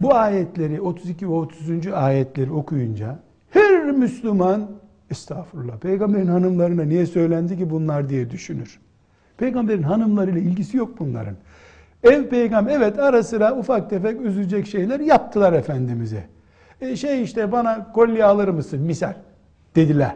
Bu 0.00 0.14
ayetleri 0.14 0.80
32 0.80 1.28
ve 1.28 1.32
30. 1.32 1.86
ayetleri 1.86 2.52
okuyunca 2.52 3.18
her 3.50 3.90
Müslüman 3.90 4.70
estağfurullah 5.10 5.76
peygamberin 5.76 6.26
hanımlarına 6.26 6.82
niye 6.82 7.06
söylendi 7.06 7.58
ki 7.58 7.70
bunlar 7.70 8.08
diye 8.08 8.30
düşünür. 8.30 8.80
Peygamberin 9.38 9.82
hanımlarıyla 9.82 10.40
ilgisi 10.40 10.76
yok 10.76 10.98
bunların. 10.98 11.34
Ev 12.02 12.28
peygamber 12.28 12.76
evet 12.76 12.98
ara 12.98 13.22
sıra 13.22 13.56
ufak 13.56 13.90
tefek 13.90 14.20
üzülecek 14.20 14.66
şeyler 14.66 15.00
yaptılar 15.00 15.52
Efendimiz'e. 15.52 16.24
E 16.80 16.96
şey 16.96 17.22
işte 17.22 17.52
bana 17.52 17.92
kolye 17.92 18.24
alır 18.24 18.48
mısın 18.48 18.80
misal 18.80 19.14
dediler. 19.76 20.14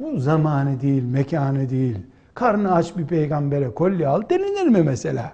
Bu 0.00 0.20
zamanı 0.20 0.80
değil, 0.80 1.02
mekanı 1.02 1.70
değil. 1.70 1.98
Karnı 2.34 2.74
aç 2.74 2.96
bir 2.96 3.06
peygambere 3.06 3.74
kolye 3.74 4.08
al 4.08 4.22
denilir 4.30 4.68
mi 4.68 4.82
mesela? 4.82 5.32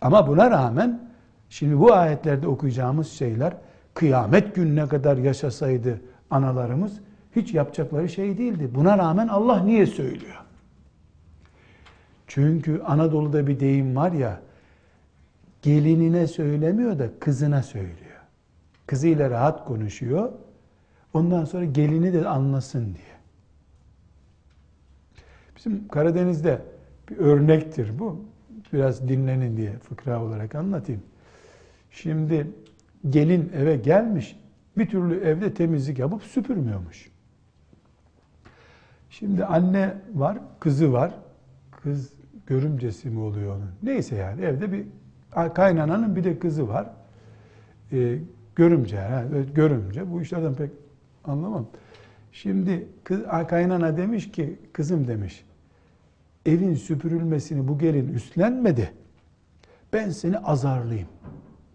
Ama 0.00 0.26
buna 0.26 0.50
rağmen 0.50 1.00
şimdi 1.48 1.80
bu 1.80 1.94
ayetlerde 1.94 2.48
okuyacağımız 2.48 3.08
şeyler 3.08 3.52
kıyamet 3.94 4.54
gününe 4.54 4.88
kadar 4.88 5.16
yaşasaydı 5.16 6.00
analarımız 6.30 7.00
hiç 7.36 7.54
yapacakları 7.54 8.08
şey 8.08 8.38
değildi. 8.38 8.70
Buna 8.74 8.98
rağmen 8.98 9.28
Allah 9.28 9.62
niye 9.62 9.86
söylüyor? 9.86 10.36
Çünkü 12.26 12.82
Anadolu'da 12.86 13.46
bir 13.46 13.60
deyim 13.60 13.96
var 13.96 14.12
ya 14.12 14.40
gelinine 15.62 16.26
söylemiyor 16.26 16.98
da 16.98 17.08
kızına 17.20 17.62
söylüyor. 17.62 18.20
Kızıyla 18.86 19.30
rahat 19.30 19.64
konuşuyor. 19.64 20.32
Ondan 21.14 21.44
sonra 21.44 21.64
gelini 21.64 22.12
de 22.12 22.28
anlasın 22.28 22.84
diye. 22.84 23.16
Bizim 25.56 25.88
Karadeniz'de 25.88 26.62
bir 27.10 27.16
örnektir 27.16 27.98
bu. 27.98 28.24
Biraz 28.72 29.08
dinlenin 29.08 29.56
diye 29.56 29.72
fıkra 29.78 30.24
olarak 30.24 30.54
anlatayım. 30.54 31.02
Şimdi 31.90 32.46
gelin 33.10 33.52
eve 33.56 33.76
gelmiş, 33.76 34.36
bir 34.78 34.86
türlü 34.86 35.20
evde 35.20 35.54
temizlik 35.54 35.98
yapıp 35.98 36.22
süpürmüyormuş. 36.22 37.10
Şimdi 39.10 39.44
anne 39.44 39.94
var, 40.14 40.38
kızı 40.60 40.92
var. 40.92 41.14
Kız 41.82 42.12
görümcesi 42.46 43.10
mi 43.10 43.20
oluyor 43.20 43.56
onun? 43.56 43.70
Neyse 43.82 44.16
yani 44.16 44.42
evde 44.42 44.72
bir 44.72 44.86
kaynananın 45.54 46.16
bir 46.16 46.24
de 46.24 46.38
kızı 46.38 46.68
var. 46.68 46.86
Ee, 47.92 48.18
görümce, 48.56 48.98
ha, 48.98 49.24
görümce. 49.54 50.10
Bu 50.10 50.22
işlerden 50.22 50.54
pek 50.54 50.70
anlamam. 51.24 51.66
Şimdi 52.32 52.86
kız, 53.04 53.20
kaynana 53.48 53.96
demiş 53.96 54.30
ki, 54.30 54.58
kızım 54.72 55.08
demiş, 55.08 55.44
evin 56.46 56.74
süpürülmesini 56.74 57.68
bu 57.68 57.78
gelin 57.78 58.14
üstlenmedi. 58.14 58.92
Ben 59.92 60.10
seni 60.10 60.38
azarlayayım. 60.38 61.08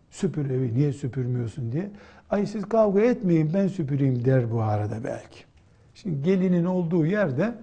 Süpür 0.10 0.50
evi 0.50 0.74
niye 0.74 0.93
süpürmüyorsun 0.93 1.71
diye. 1.71 1.91
Ay 2.30 2.45
siz 2.45 2.65
kavga 2.65 3.02
etmeyin 3.02 3.52
ben 3.54 3.67
süpüreyim 3.67 4.26
der 4.26 4.52
bu 4.52 4.62
arada 4.62 5.04
belki. 5.04 5.39
Şimdi 5.95 6.21
gelinin 6.21 6.65
olduğu 6.65 7.05
yerde 7.05 7.53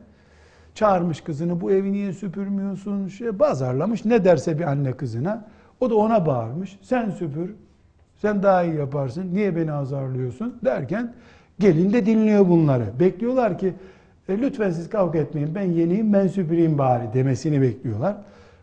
çağırmış 0.75 1.21
kızını 1.21 1.61
bu 1.61 1.71
evi 1.71 1.93
niye 1.93 2.13
süpürmüyorsun? 2.13 3.09
şey 3.09 3.39
bazarlamış 3.39 4.05
ne 4.05 4.25
derse 4.25 4.59
bir 4.59 4.65
anne 4.65 4.93
kızına. 4.93 5.49
O 5.81 5.91
da 5.91 5.95
ona 5.95 6.27
bağırmış. 6.27 6.79
Sen 6.83 7.11
süpür 7.11 7.55
sen 8.17 8.43
daha 8.43 8.63
iyi 8.63 8.75
yaparsın. 8.75 9.35
Niye 9.35 9.57
beni 9.57 9.73
azarlıyorsun? 9.73 10.59
derken 10.65 11.15
gelin 11.59 11.93
de 11.93 12.07
dinliyor 12.07 12.49
bunları. 12.49 12.85
Bekliyorlar 13.01 13.59
ki 13.59 13.75
e, 14.29 14.39
lütfen 14.39 14.71
siz 14.71 14.91
kavga 14.91 15.19
etmeyin. 15.19 15.55
Ben 15.55 15.63
yeniyim 15.63 16.13
ben 16.13 16.27
süpüreyim 16.29 16.79
bari. 16.79 17.03
demesini 17.15 17.63
bekliyorlar. 17.63 18.17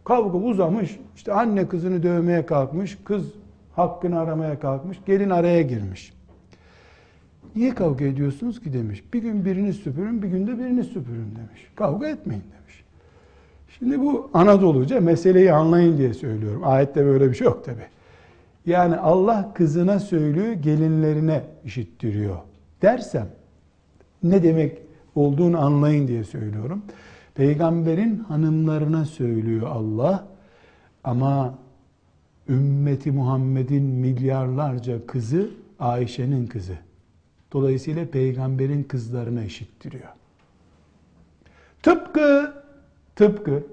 Kavga 0.04 0.38
uzamış. 0.38 1.00
İşte 1.16 1.34
anne 1.34 1.68
kızını 1.68 2.04
dövmeye 2.04 2.46
kalkmış. 2.46 2.98
Kız 3.04 3.24
hakkını 3.76 4.20
aramaya 4.20 4.60
kalkmış. 4.60 5.00
Gelin 5.06 5.30
araya 5.30 5.62
girmiş. 5.62 6.19
Niye 7.56 7.76
kavga 7.76 8.06
ediyorsunuz 8.06 8.62
ki 8.62 8.74
demiş. 8.74 9.04
Bir 9.14 9.22
gün 9.22 9.46
birini 9.46 9.74
süpürün, 9.74 10.22
bir 10.22 10.28
günde 10.28 10.60
birini 10.60 10.84
süpürün 10.84 11.36
demiş. 11.36 11.68
Kavga 11.76 12.08
etmeyin 12.08 12.44
demiş. 12.44 12.84
Şimdi 13.80 14.00
bu 14.00 14.30
Anadoluca 14.34 15.02
meseleyi 15.02 15.54
anlayın 15.54 15.98
diye 15.98 16.14
söylüyorum. 16.14 16.62
Ayette 16.64 17.06
böyle 17.06 17.30
bir 17.30 17.36
şey 17.36 17.46
yok 17.46 17.66
tabi. 17.66 17.82
Yani 18.66 18.96
Allah 18.96 19.54
kızına 19.54 20.00
söylüyor, 20.00 20.54
gelinlerine 20.54 21.44
işittiriyor 21.66 22.38
dersem 22.82 23.28
ne 24.24 24.44
demek 24.44 24.78
olduğunu 25.16 25.60
anlayın 25.60 26.08
diye 26.08 26.24
söylüyorum. 26.24 26.82
Peygamberin 27.36 28.20
hanımlarına 28.20 29.06
söylüyor 29.06 29.68
Allah 29.68 30.28
ama 31.04 31.58
ümmeti 32.50 33.12
Muhammed'in 33.12 33.84
milyarlarca 33.84 35.06
kızı 35.06 35.50
Ayşe'nin 35.80 36.48
kızı. 36.48 36.89
Dolayısıyla 37.54 38.06
peygamberin 38.06 38.84
kızlarına 38.84 39.44
eşittiriyor. 39.44 40.10
Tıpkı 41.84 42.54
tıpkı 43.16 43.64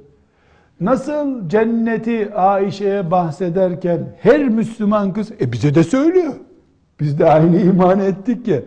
nasıl 0.80 1.48
cenneti 1.48 2.34
Ayşe'ye 2.34 3.10
bahsederken 3.10 4.16
her 4.20 4.48
Müslüman 4.48 5.12
kız 5.12 5.32
e 5.40 5.52
bize 5.52 5.74
de 5.74 5.84
söylüyor. 5.84 6.32
Biz 7.00 7.18
de 7.18 7.30
aynı 7.30 7.60
iman 7.60 8.00
ettik 8.00 8.48
ya 8.48 8.60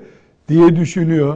diye 0.47 0.75
düşünüyor. 0.75 1.35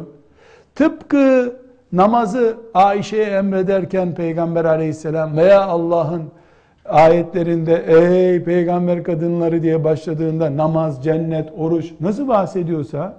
Tıpkı 0.75 1.55
namazı 1.91 2.57
Ayşe'ye 2.73 3.23
emrederken 3.23 4.15
Peygamber 4.15 4.65
aleyhisselam 4.65 5.37
veya 5.37 5.61
Allah'ın 5.65 6.23
ayetlerinde 6.85 7.83
ey 7.87 8.43
peygamber 8.43 9.03
kadınları 9.03 9.63
diye 9.63 9.83
başladığında 9.83 10.57
namaz, 10.57 11.03
cennet, 11.03 11.49
oruç 11.57 11.91
nasıl 12.01 12.27
bahsediyorsa 12.27 13.17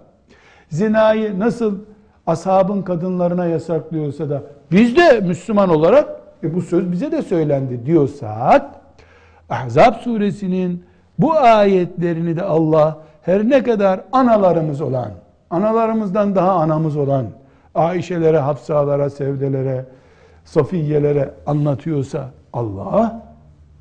zinayı 0.75 1.39
nasıl 1.39 1.79
ashabın 2.27 2.83
kadınlarına 2.83 3.47
yasaklıyorsa 3.47 4.31
da 4.31 4.43
biz 4.73 4.97
de 4.97 5.21
Müslüman 5.21 5.69
olarak 5.69 6.09
e 6.43 6.55
bu 6.55 6.63
söz 6.63 6.93
bize 6.93 7.13
de 7.13 7.23
söylendi 7.23 7.87
diyorsak 7.87 8.67
Ahzab 9.51 9.95
suresinin 9.95 10.85
bu 11.19 11.35
ayetlerini 11.35 12.37
de 12.37 12.43
Allah 12.43 12.99
her 13.23 13.49
ne 13.49 13.63
kadar 13.63 14.01
analarımız 14.13 14.81
olan, 14.81 15.11
analarımızdan 15.51 16.35
daha 16.35 16.53
anamız 16.53 16.97
olan 16.97 17.27
Ayşelere, 17.75 18.39
Hafsalara, 18.39 19.11
Sevdelere, 19.11 19.85
Safiyelere 20.45 21.31
anlatıyorsa 21.47 22.31
Allah 22.53 23.23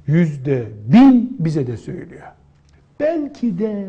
yüzde 0.08 0.66
bin 0.88 1.38
bize 1.40 1.68
de 1.68 1.78
söylüyor. 1.78 2.28
Belki 3.00 3.60
de 3.60 3.86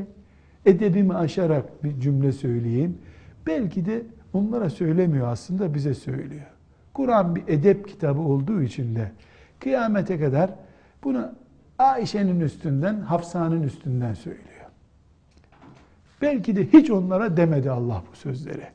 edebimi 0.67 1.15
aşarak 1.15 1.85
bir 1.85 2.01
cümle 2.01 2.33
söyleyeyim. 2.33 2.99
Belki 3.47 3.87
de 3.87 4.03
onlara 4.33 4.71
söylemiyor 4.71 5.29
aslında 5.29 5.75
bize 5.75 5.95
söylüyor. 5.95 6.47
Kur'an 6.95 7.37
bir 7.37 7.43
edep 7.49 7.89
kitabı 7.89 8.21
olduğu 8.21 8.63
için 8.63 8.97
de 8.97 9.13
kıyamete 9.61 10.19
kadar 10.19 10.51
bunu 11.05 11.33
Ayşe'nin 11.79 12.41
üstünden, 12.41 13.01
Hafsa'nın 13.01 13.63
üstünden 13.63 14.15
söylüyor. 14.15 14.45
Belki 16.23 16.57
de 16.57 16.73
hiç 16.73 16.91
onlara 16.91 17.37
demedi 17.37 17.71
Allah 17.71 18.03
bu 18.13 18.17
sözleri. 18.17 18.67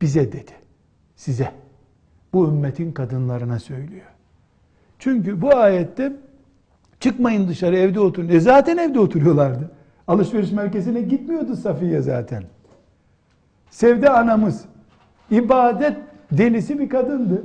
Bize 0.00 0.32
dedi. 0.32 0.52
Size. 1.16 1.52
Bu 2.32 2.48
ümmetin 2.48 2.92
kadınlarına 2.92 3.58
söylüyor. 3.58 4.06
Çünkü 4.98 5.42
bu 5.42 5.56
ayette 5.56 6.12
çıkmayın 7.00 7.48
dışarı 7.48 7.76
evde 7.76 8.00
oturun. 8.00 8.28
E 8.28 8.40
zaten 8.40 8.76
evde 8.76 9.00
oturuyorlardı. 9.00 9.70
Alışveriş 10.08 10.52
merkezine 10.52 11.00
gitmiyordu 11.00 11.56
Safiye 11.56 12.02
zaten. 12.02 12.42
Sevde 13.70 14.10
anamız 14.10 14.64
ibadet 15.30 15.96
delisi 16.32 16.78
bir 16.78 16.88
kadındı. 16.88 17.42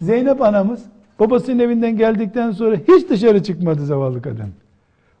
Zeynep 0.00 0.42
anamız 0.42 0.84
babasının 1.20 1.58
evinden 1.58 1.96
geldikten 1.96 2.50
sonra 2.50 2.76
hiç 2.76 3.10
dışarı 3.10 3.42
çıkmadı 3.42 3.86
zavallı 3.86 4.22
kadın. 4.22 4.48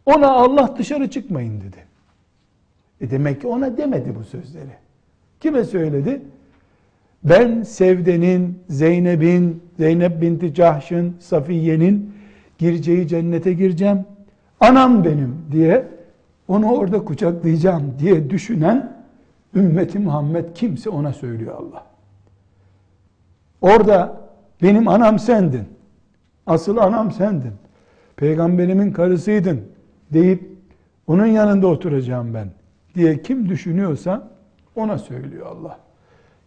Ona 0.06 0.30
Allah 0.30 0.74
dışarı 0.78 1.10
çıkmayın 1.10 1.60
dedi. 1.60 1.76
E 3.00 3.10
demek 3.10 3.40
ki 3.40 3.46
ona 3.46 3.76
demedi 3.76 4.14
bu 4.20 4.24
sözleri. 4.24 4.70
Kime 5.40 5.64
söyledi? 5.64 6.22
Ben 7.24 7.62
Sevde'nin, 7.62 8.58
Zeynep'in, 8.68 9.62
Zeynep 9.78 10.22
binti 10.22 10.54
Cahş'ın, 10.54 11.16
Safiye'nin 11.20 12.14
gireceği 12.58 13.08
cennete 13.08 13.52
gireceğim. 13.52 13.98
Anam 14.60 15.04
benim 15.04 15.36
diye 15.52 15.93
onu 16.48 16.72
orada 16.72 17.04
kucaklayacağım 17.04 17.94
diye 17.98 18.30
düşünen 18.30 19.04
ümmeti 19.54 19.98
Muhammed 19.98 20.44
kimse 20.54 20.90
ona 20.90 21.12
söylüyor 21.12 21.54
Allah. 21.58 21.86
Orada 23.60 24.20
benim 24.62 24.88
anam 24.88 25.18
sendin. 25.18 25.64
Asıl 26.46 26.76
anam 26.76 27.12
sendin. 27.12 27.52
Peygamberimin 28.16 28.92
karısıydın 28.92 29.60
deyip 30.12 30.54
onun 31.06 31.26
yanında 31.26 31.66
oturacağım 31.66 32.34
ben 32.34 32.48
diye 32.94 33.22
kim 33.22 33.48
düşünüyorsa 33.48 34.30
ona 34.76 34.98
söylüyor 34.98 35.46
Allah. 35.46 35.78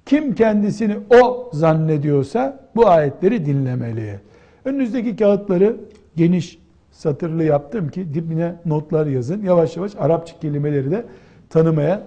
Kim 0.06 0.36
kendisini 0.36 0.98
o 1.22 1.50
zannediyorsa 1.54 2.70
bu 2.76 2.88
ayetleri 2.88 3.46
dinlemeli. 3.46 4.20
Önünüzdeki 4.66 5.16
kağıtları 5.16 5.78
geniş 6.16 6.60
satırlı 6.98 7.44
yaptım 7.44 7.90
ki 7.90 8.14
dibine 8.14 8.56
notlar 8.66 9.06
yazın. 9.06 9.44
Yavaş 9.44 9.78
yavaş 9.78 9.96
Arapça 9.96 10.40
kelimeleri 10.40 10.92
de 10.92 11.06
tanımaya, 11.50 12.04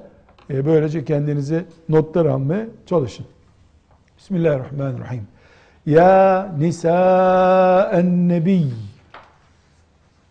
e, 0.50 0.66
böylece 0.66 1.04
kendinize 1.04 1.64
notlar 1.88 2.26
almaya 2.26 2.66
çalışın. 2.86 3.26
Bismillahirrahmanirrahim. 4.18 5.22
Ya 5.86 6.52
nisa 6.58 7.90
en 7.94 8.28
nebi. 8.28 8.64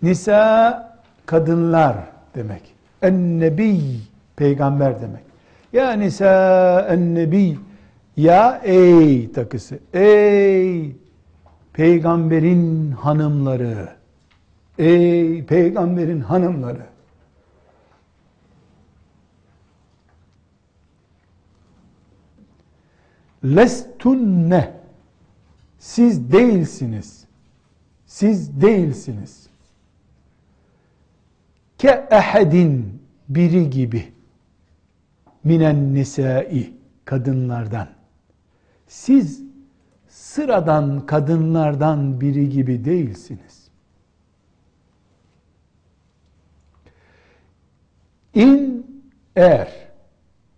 Nisa 0.02 1.00
kadınlar 1.26 1.96
demek. 2.36 2.62
En 3.02 3.40
nebi 3.40 3.80
peygamber 4.36 5.02
demek. 5.02 5.24
Ya 5.74 5.92
nisa 5.92 6.88
en 6.90 7.16
nebi. 7.16 7.58
Ya 8.18 8.62
ey 8.64 9.32
takısı. 9.32 9.80
Ey 9.94 10.96
peygamberin 11.74 12.92
hanımları. 12.92 13.99
Ey 14.80 15.46
peygamberin 15.46 16.22
hanımları. 16.22 16.86
Lestunne 23.44 24.74
siz 25.80 26.32
değilsiniz. 26.32 27.26
Siz 28.06 28.62
değilsiniz. 28.62 29.48
Ke 31.78 32.08
ehedin 32.12 33.02
biri 33.30 33.70
gibi 33.70 34.14
minen 35.44 35.94
nisai 35.94 36.74
kadınlardan. 37.06 37.88
Siz 38.88 39.42
sıradan 40.08 41.06
kadınlardan 41.06 42.22
biri 42.22 42.50
gibi 42.50 42.86
değilsiniz. 42.86 43.59
İn 48.34 48.88
eğer 49.36 49.68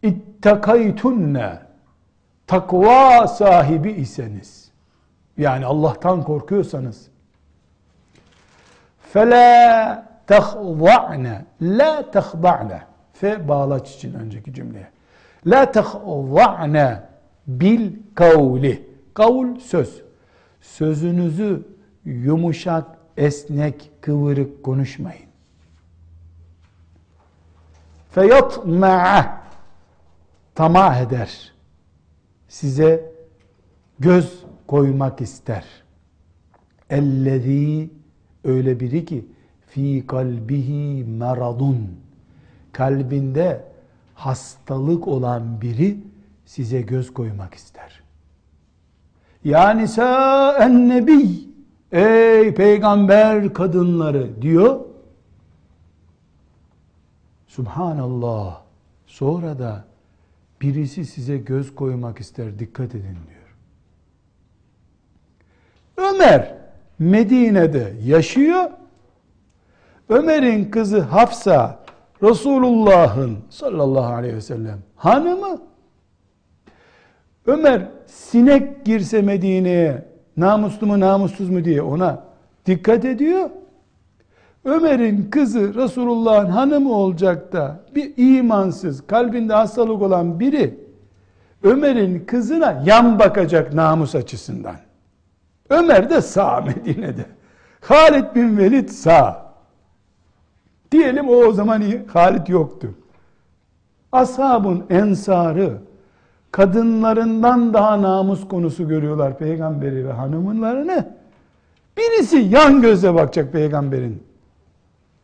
ittakaytunne 0.04 1.60
takva 2.48 3.28
sahibi 3.28 3.92
iseniz 3.92 4.72
yani 5.38 5.66
Allah'tan 5.66 6.24
korkuyorsanız 6.24 7.08
fela 9.14 10.06
tehza'ne 10.28 11.46
la 11.62 12.12
tehza'ne 12.12 12.82
fe 13.14 13.48
bağlaç 13.48 13.96
için 13.96 14.14
önceki 14.14 14.54
cümleye 14.54 14.88
la 15.46 15.72
tehza'ne 15.72 17.04
bil 17.48 17.92
kavli 18.16 18.90
kavl 19.14 19.60
söz. 19.60 20.02
Sözünüzü 20.62 21.68
yumuşak 22.06 22.86
esnek 23.18 23.92
kıvırık 24.02 24.64
konuşmayın 24.64 25.31
feyatma'a 28.12 29.42
tamah 30.56 31.02
eder 31.02 31.52
size 32.48 33.12
göz 34.00 34.44
koymak 34.68 35.22
ister. 35.22 35.66
Ellezî 36.90 37.90
öyle 38.44 38.80
biri 38.80 39.06
ki 39.06 39.26
fi 39.68 40.08
kalbihi 40.08 41.04
meradun 41.04 41.90
kalbinde 42.72 43.64
hastalık 44.16 45.08
olan 45.08 45.62
biri 45.62 45.98
size 46.46 46.82
göz 46.82 47.14
koymak 47.14 47.54
ister. 47.54 48.02
Ya 49.44 49.70
nisa 49.70 50.58
en 50.60 50.90
nebi 50.90 51.30
ey 51.92 52.54
peygamber 52.54 53.54
kadınları 53.54 54.42
diyor. 54.42 54.80
Subhanallah. 57.52 58.62
Sonra 59.06 59.60
da 59.60 59.84
birisi 60.62 61.06
size 61.06 61.38
göz 61.38 61.76
koymak 61.76 62.20
ister 62.20 62.60
dikkat 62.60 62.96
edin 62.96 63.18
diyor. 63.28 63.56
Ömer 65.98 66.56
Medine'de 67.00 67.94
yaşıyor. 68.04 68.72
Ömer'in 70.10 70.72
kızı 70.72 71.00
Hafsa 71.02 71.80
Resulullah'ın 72.24 73.38
sallallahu 73.50 74.14
aleyhi 74.14 74.36
ve 74.36 74.42
sellem 74.42 74.80
hanımı 74.96 75.62
Ömer 77.46 77.88
sinek 78.06 78.86
girse 78.86 79.22
Medine'ye 79.22 80.06
namuslu 80.38 80.88
mu 80.88 81.00
namussuz 81.00 81.50
mu 81.50 81.66
diye 81.66 81.82
ona 81.82 82.24
dikkat 82.66 83.06
ediyor. 83.06 83.50
Ömer'in 84.66 85.30
kızı 85.32 85.74
Resulullah'ın 85.76 86.50
hanımı 86.50 86.94
olacak 86.94 87.54
da 87.54 87.80
bir 87.96 88.14
imansız, 88.18 89.08
kalbinde 89.08 89.54
hastalık 89.54 90.02
olan 90.02 90.40
biri 90.40 90.80
Ömer'in 91.64 92.26
kızına 92.26 92.84
yan 92.86 93.20
bakacak 93.20 93.74
namus 93.74 94.16
açısından. 94.16 94.76
Ömer 95.70 96.10
de 96.10 96.22
sağ 96.22 96.62
Medine'de. 96.66 97.26
Halid 97.82 98.36
bin 98.36 98.58
Velid 98.58 98.90
sağ. 98.90 99.52
Diyelim 100.92 101.30
o 101.30 101.34
o 101.34 101.52
zaman 101.52 101.84
Halid 102.14 102.48
yoktu. 102.48 102.90
Ashabın 104.12 104.84
ensarı 104.90 105.78
kadınlarından 106.52 107.74
daha 107.74 108.02
namus 108.02 108.48
konusu 108.48 108.88
görüyorlar 108.88 109.38
peygamberi 109.38 110.08
ve 110.08 110.12
hanımlarını. 110.12 111.16
Birisi 111.98 112.38
yan 112.38 112.82
gözle 112.82 113.14
bakacak 113.14 113.52
peygamberin. 113.52 114.31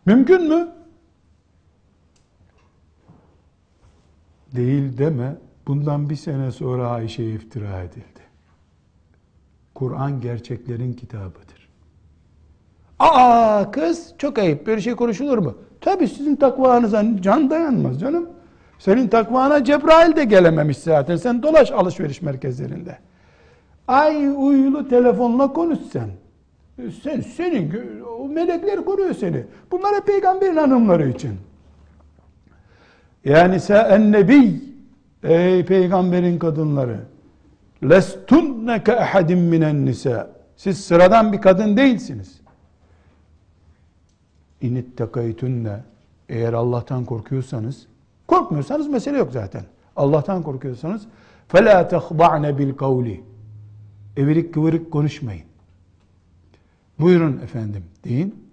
Mümkün 0.07 0.43
mü? 0.47 0.67
Değil 4.55 4.97
deme. 4.97 5.35
Bundan 5.67 6.09
bir 6.09 6.15
sene 6.15 6.51
sonra 6.51 6.87
Ayşe 6.89 7.23
iftira 7.23 7.79
edildi. 7.81 8.21
Kur'an 9.75 10.21
gerçeklerin 10.21 10.93
kitabıdır. 10.93 11.69
Aa 12.99 13.71
kız 13.71 14.13
çok 14.17 14.37
ayıp 14.37 14.67
böyle 14.67 14.81
şey 14.81 14.95
konuşulur 14.95 15.37
mu? 15.37 15.57
Tabi 15.81 16.07
sizin 16.07 16.35
takvanıza 16.35 17.03
can 17.21 17.49
dayanmaz 17.49 17.99
canım. 17.99 18.29
Senin 18.79 19.07
takvana 19.07 19.63
Cebrail 19.63 20.15
de 20.15 20.25
gelememiş 20.25 20.77
zaten. 20.77 21.15
Sen 21.15 21.43
dolaş 21.43 21.71
alışveriş 21.71 22.21
merkezlerinde. 22.21 22.97
Ay 23.87 24.27
uyulu 24.27 24.89
telefonla 24.89 25.53
konuş 25.53 25.79
sen. 25.91 26.09
Sen, 26.77 27.21
seni, 27.21 27.71
o 28.19 28.27
melekler 28.27 28.77
görüyor 28.77 29.13
seni. 29.13 29.43
Bunlar 29.71 29.95
hep 29.95 30.07
peygamberin 30.07 30.55
hanımları 30.55 31.09
için. 31.09 31.37
Yani 33.25 33.59
sen 33.59 33.89
ennebi 33.89 34.61
ey 35.23 35.65
peygamberin 35.65 36.39
kadınları 36.39 36.99
lestunne 37.83 38.83
ke 38.83 38.91
ehadim 38.91 39.39
minen 39.39 39.85
nisa 39.85 40.31
siz 40.55 40.85
sıradan 40.85 41.33
bir 41.33 41.41
kadın 41.41 41.77
değilsiniz. 41.77 42.41
İnittekaytunne 44.61 45.79
eğer 46.29 46.53
Allah'tan 46.53 47.05
korkuyorsanız 47.05 47.87
korkmuyorsanız 48.27 48.87
mesele 48.87 49.17
yok 49.17 49.31
zaten. 49.31 49.63
Allah'tan 49.95 50.43
korkuyorsanız 50.43 51.07
fela 51.47 51.87
tehda'ne 51.87 52.57
bil 52.57 52.73
kavli 52.73 53.23
evirik 54.17 54.53
kıvırık 54.53 54.91
konuşmayın. 54.91 55.46
Buyurun 56.98 57.38
efendim 57.38 57.84
deyin. 58.04 58.48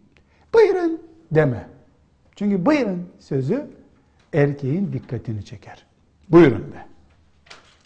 Buyurun 0.54 1.02
deme. 1.32 1.70
Çünkü 2.36 2.66
buyurun 2.66 3.10
sözü 3.20 3.68
erkeğin 4.34 4.94
dikkatini 4.94 5.46
çeker. 5.46 5.86
Buyurun 6.30 6.72
de. 6.72 6.86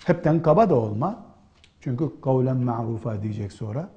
Hepten 0.05 0.41
kaba 0.41 0.69
da 0.69 0.75
olma. 0.75 1.25
Çünkü 1.81 2.21
kavlen 2.21 2.57
ma'rufa 2.57 3.21
diyecek 3.21 3.53
sonra. 3.53 3.89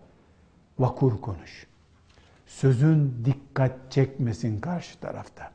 Vakur 0.79 1.21
konuş. 1.21 1.67
Sözün 2.47 3.15
dikkat 3.25 3.73
çekmesin 3.91 4.61
karşı 4.61 5.01
tarafta. 5.01 5.51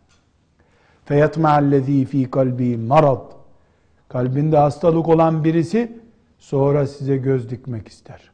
فَيَطْمَعَ 1.08 1.70
الَّذ۪ي 1.70 2.06
ف۪ي 2.06 2.30
kalbi 2.30 2.78
marad. 2.78 3.32
Kalbinde 4.10 4.58
hastalık 4.58 5.10
olan 5.10 5.44
birisi 5.44 6.02
sonra 6.40 6.88
size 6.88 7.18
göz 7.18 7.50
dikmek 7.50 7.88
ister. 7.88 8.32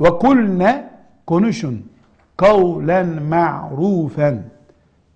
Ve 0.00 0.08
kulne 0.08 0.91
konuşun 1.25 1.91
kavlen 2.37 3.23
ma'rufen 3.23 4.51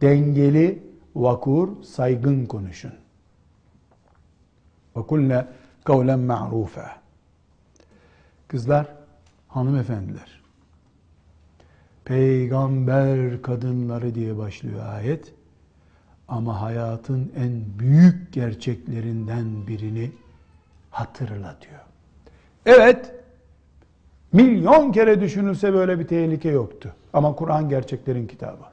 dengeli, 0.01 0.83
vakur, 1.15 1.83
saygın 1.83 2.45
konuşun. 2.45 2.93
Ve 4.95 5.01
kulne 5.01 5.47
kavlen 5.83 6.19
ma'rufa. 6.19 7.01
Kızlar, 8.47 8.87
hanımefendiler. 9.47 10.41
Peygamber 12.05 13.41
kadınları 13.41 14.15
diye 14.15 14.37
başlıyor 14.37 14.85
ayet. 14.85 15.33
Ama 16.27 16.61
hayatın 16.61 17.31
en 17.35 17.79
büyük 17.79 18.33
gerçeklerinden 18.33 19.67
birini 19.67 20.11
hatırlatıyor. 20.91 21.79
Evet, 22.65 23.13
milyon 24.37 24.91
kere 24.91 25.21
düşünülse 25.21 25.73
böyle 25.73 25.99
bir 25.99 26.07
tehlike 26.07 26.49
yoktu. 26.49 26.95
Ama 27.13 27.35
Kur'an 27.35 27.69
gerçeklerin 27.69 28.27
kitabı. 28.27 28.63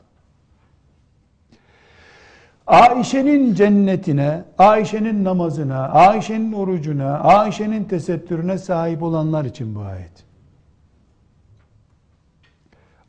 Ayşe'nin 2.66 3.54
cennetine, 3.54 4.44
Ayşe'nin 4.58 5.24
namazına, 5.24 5.88
Ayşe'nin 5.88 6.52
orucuna, 6.52 7.18
Ayşe'nin 7.18 7.84
tesettürüne 7.84 8.58
sahip 8.58 9.02
olanlar 9.02 9.44
için 9.44 9.74
bu 9.74 9.80
ayet. 9.80 10.24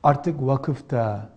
Artık 0.03 0.41
vakıfta, 0.41 1.29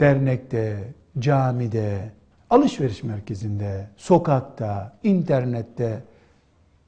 dernekte, 0.00 0.94
camide, 1.18 2.12
alışveriş 2.50 3.02
merkezinde, 3.02 3.88
sokakta, 3.96 4.96
internette 5.02 6.02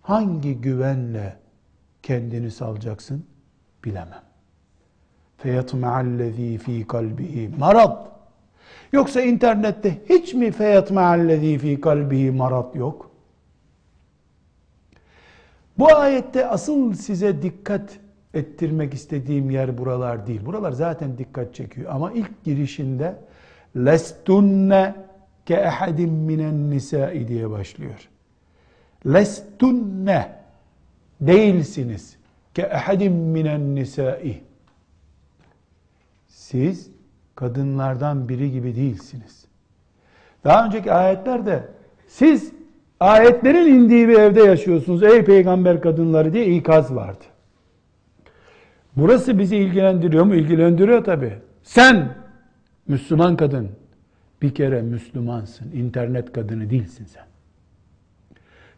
hangi 0.03 0.61
güvenle 0.61 1.42
kendini 2.04 2.52
salacaksın 2.52 3.26
bilemem. 3.86 4.24
فَيَطْمَعَ 5.44 6.58
fi 6.58 6.88
kalbihi 6.88 7.50
marad. 7.58 8.08
Yoksa 8.92 9.22
internette 9.22 10.02
hiç 10.10 10.34
mi 10.34 10.52
feyatme'allezî 10.52 11.58
fi 11.58 11.82
kalbihi 11.82 12.32
marat 12.32 12.76
yok? 12.76 13.12
Bu 15.78 15.96
ayette 15.96 16.48
asıl 16.48 16.94
size 16.94 17.42
dikkat 17.42 18.00
ettirmek 18.34 18.94
istediğim 18.94 19.50
yer 19.50 19.78
buralar 19.78 20.28
değil. 20.28 20.46
Buralar 20.46 20.72
zaten 20.72 21.18
dikkat 21.18 21.56
çekiyor. 21.56 21.92
Ama 21.94 22.12
ilk 22.12 22.44
girişinde 22.44 23.16
lestunne 23.76 24.96
ke 25.46 25.54
ehadin 25.54 26.14
minen 26.14 26.72
nisai 26.72 27.28
diye 27.28 27.50
başlıyor. 27.50 28.10
Lestunne 29.06 30.32
değilsiniz 31.27 32.17
ke 32.55 32.63
ehadin 32.63 33.13
minen 33.13 33.75
nisai. 33.75 34.41
Siz 36.29 36.91
kadınlardan 37.35 38.29
biri 38.29 38.53
gibi 38.53 38.77
değilsiniz. 38.77 39.45
Daha 40.45 40.67
önceki 40.67 40.93
ayetlerde 40.93 41.69
siz 42.09 42.53
ayetlerin 43.01 43.75
indiği 43.75 44.09
bir 44.09 44.19
evde 44.19 44.43
yaşıyorsunuz 44.43 45.03
ey 45.03 45.25
peygamber 45.25 45.81
kadınları 45.81 46.33
diye 46.33 46.47
ikaz 46.47 46.95
vardı. 46.95 47.25
Burası 48.97 49.39
bizi 49.39 49.57
ilgilendiriyor 49.57 50.25
mu? 50.25 50.35
İlgilendiriyor 50.35 51.05
tabi. 51.05 51.39
Sen 51.63 52.15
Müslüman 52.89 53.37
kadın 53.37 53.69
bir 54.43 54.55
kere 54.55 54.83
Müslümansın. 54.83 55.73
İnternet 55.73 56.33
kadını 56.33 56.71
değilsin 56.71 57.05
sen. 57.05 57.25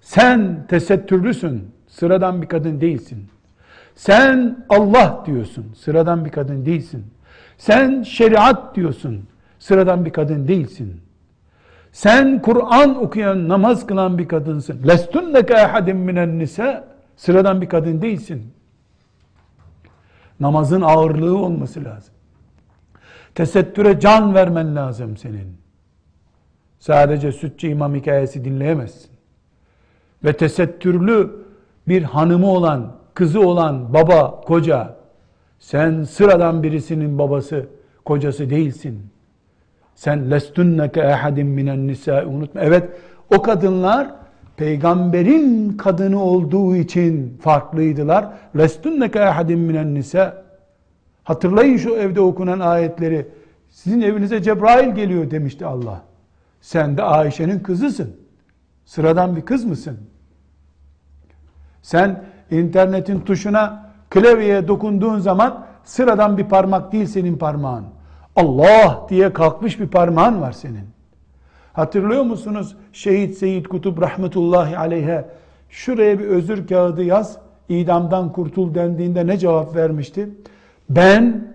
Sen 0.01 0.67
tesettürlüsün. 0.67 1.71
Sıradan 1.95 2.43
bir 2.43 2.49
kadın 2.49 2.81
değilsin. 2.81 3.29
Sen 3.95 4.67
Allah 4.69 5.23
diyorsun. 5.27 5.73
Sıradan 5.77 6.25
bir 6.25 6.31
kadın 6.31 6.67
değilsin. 6.67 7.07
Sen 7.59 8.03
şeriat 8.03 8.75
diyorsun. 8.75 9.29
Sıradan 9.59 10.05
bir 10.05 10.13
kadın 10.13 10.49
değilsin. 10.49 11.01
Sen 11.93 12.43
Kur'an 12.43 13.03
okuyan, 13.03 13.49
namaz 13.49 13.87
kılan 13.87 14.19
bir 14.19 14.29
kadınsın. 14.29 14.89
Lestunneke 14.89 15.55
ehadin 15.55 15.97
minen 15.97 16.39
nisa. 16.39 16.85
Sıradan 17.17 17.61
bir 17.61 17.69
kadın 17.69 18.03
değilsin. 18.03 18.53
Namazın 20.41 20.81
ağırlığı 20.81 21.39
olması 21.39 21.85
lazım. 21.85 22.15
Tesettüre 23.35 24.01
can 24.01 24.35
vermen 24.35 24.77
lazım 24.77 25.17
senin. 25.17 25.57
Sadece 26.79 27.33
sütçü 27.33 27.69
imam 27.69 27.95
hikayesi 27.95 28.45
dinleyemezsin. 28.45 29.11
Ve 30.25 30.33
tesettürlü 30.37 31.45
bir 31.89 32.03
hanımı 32.03 32.51
olan, 32.51 32.93
kızı 33.15 33.41
olan 33.41 33.95
baba, 33.95 34.41
koca, 34.41 34.97
sen 35.59 36.03
sıradan 36.03 36.63
birisinin 36.63 37.19
babası, 37.19 37.67
kocası 38.05 38.51
değilsin. 38.51 39.03
Sen 39.95 40.31
lestunneke 40.31 41.01
ehadin 41.01 41.47
minen 41.47 41.87
nisa 41.87 42.25
unutma. 42.27 42.61
Evet 42.61 42.89
o 43.35 43.43
kadınlar 43.43 44.11
peygamberin 44.57 45.77
kadını 45.77 46.23
olduğu 46.23 46.77
için 46.77 47.39
farklıydılar. 47.41 48.29
Lestunneke 48.59 49.19
ehadin 49.19 49.59
minen 49.59 49.95
nisa. 49.95 50.45
Hatırlayın 51.25 51.77
şu 51.77 51.91
evde 51.95 52.21
okunan 52.21 52.61
ayetleri. 52.61 53.27
Sizin 53.71 54.01
evinize 54.01 54.43
Cebrail 54.43 54.95
geliyor 54.95 55.31
demişti 55.31 55.67
Allah. 55.67 56.03
Sen 56.61 56.97
de 56.97 57.03
Ayşe'nin 57.03 57.59
kızısın. 57.59 58.17
Sıradan 58.85 59.37
bir 59.37 59.43
kız 59.43 59.65
mısın? 59.65 59.99
Sen 61.85 62.25
internetin 62.51 63.21
tuşuna 63.21 63.91
klavyeye 64.11 64.69
dokunduğun 64.69 65.19
zaman 65.19 65.65
sıradan 65.85 66.39
bir 66.39 66.45
parmak 66.45 66.93
değil 66.93 67.07
senin 67.07 67.37
parmağın. 67.37 67.85
Allah 68.37 69.07
diye 69.09 69.33
kalkmış 69.33 69.81
bir 69.81 69.89
parmağın 69.89 70.41
var 70.41 70.53
senin. 70.53 70.85
Hatırlıyor 71.73 72.23
musunuz? 72.23 72.77
Şehit 72.93 73.39
Seyyid 73.39 73.67
Kutup 73.67 74.03
rahmetullahi 74.03 74.79
aleyhe 74.79 75.25
şuraya 75.71 76.19
bir 76.19 76.25
özür 76.25 76.67
kağıdı 76.67 77.03
yaz, 77.03 77.39
idamdan 77.69 78.33
kurtul 78.33 78.75
dendiğinde 78.75 79.27
ne 79.27 79.39
cevap 79.39 79.77
vermişti? 79.77 80.29
Ben 80.91 81.55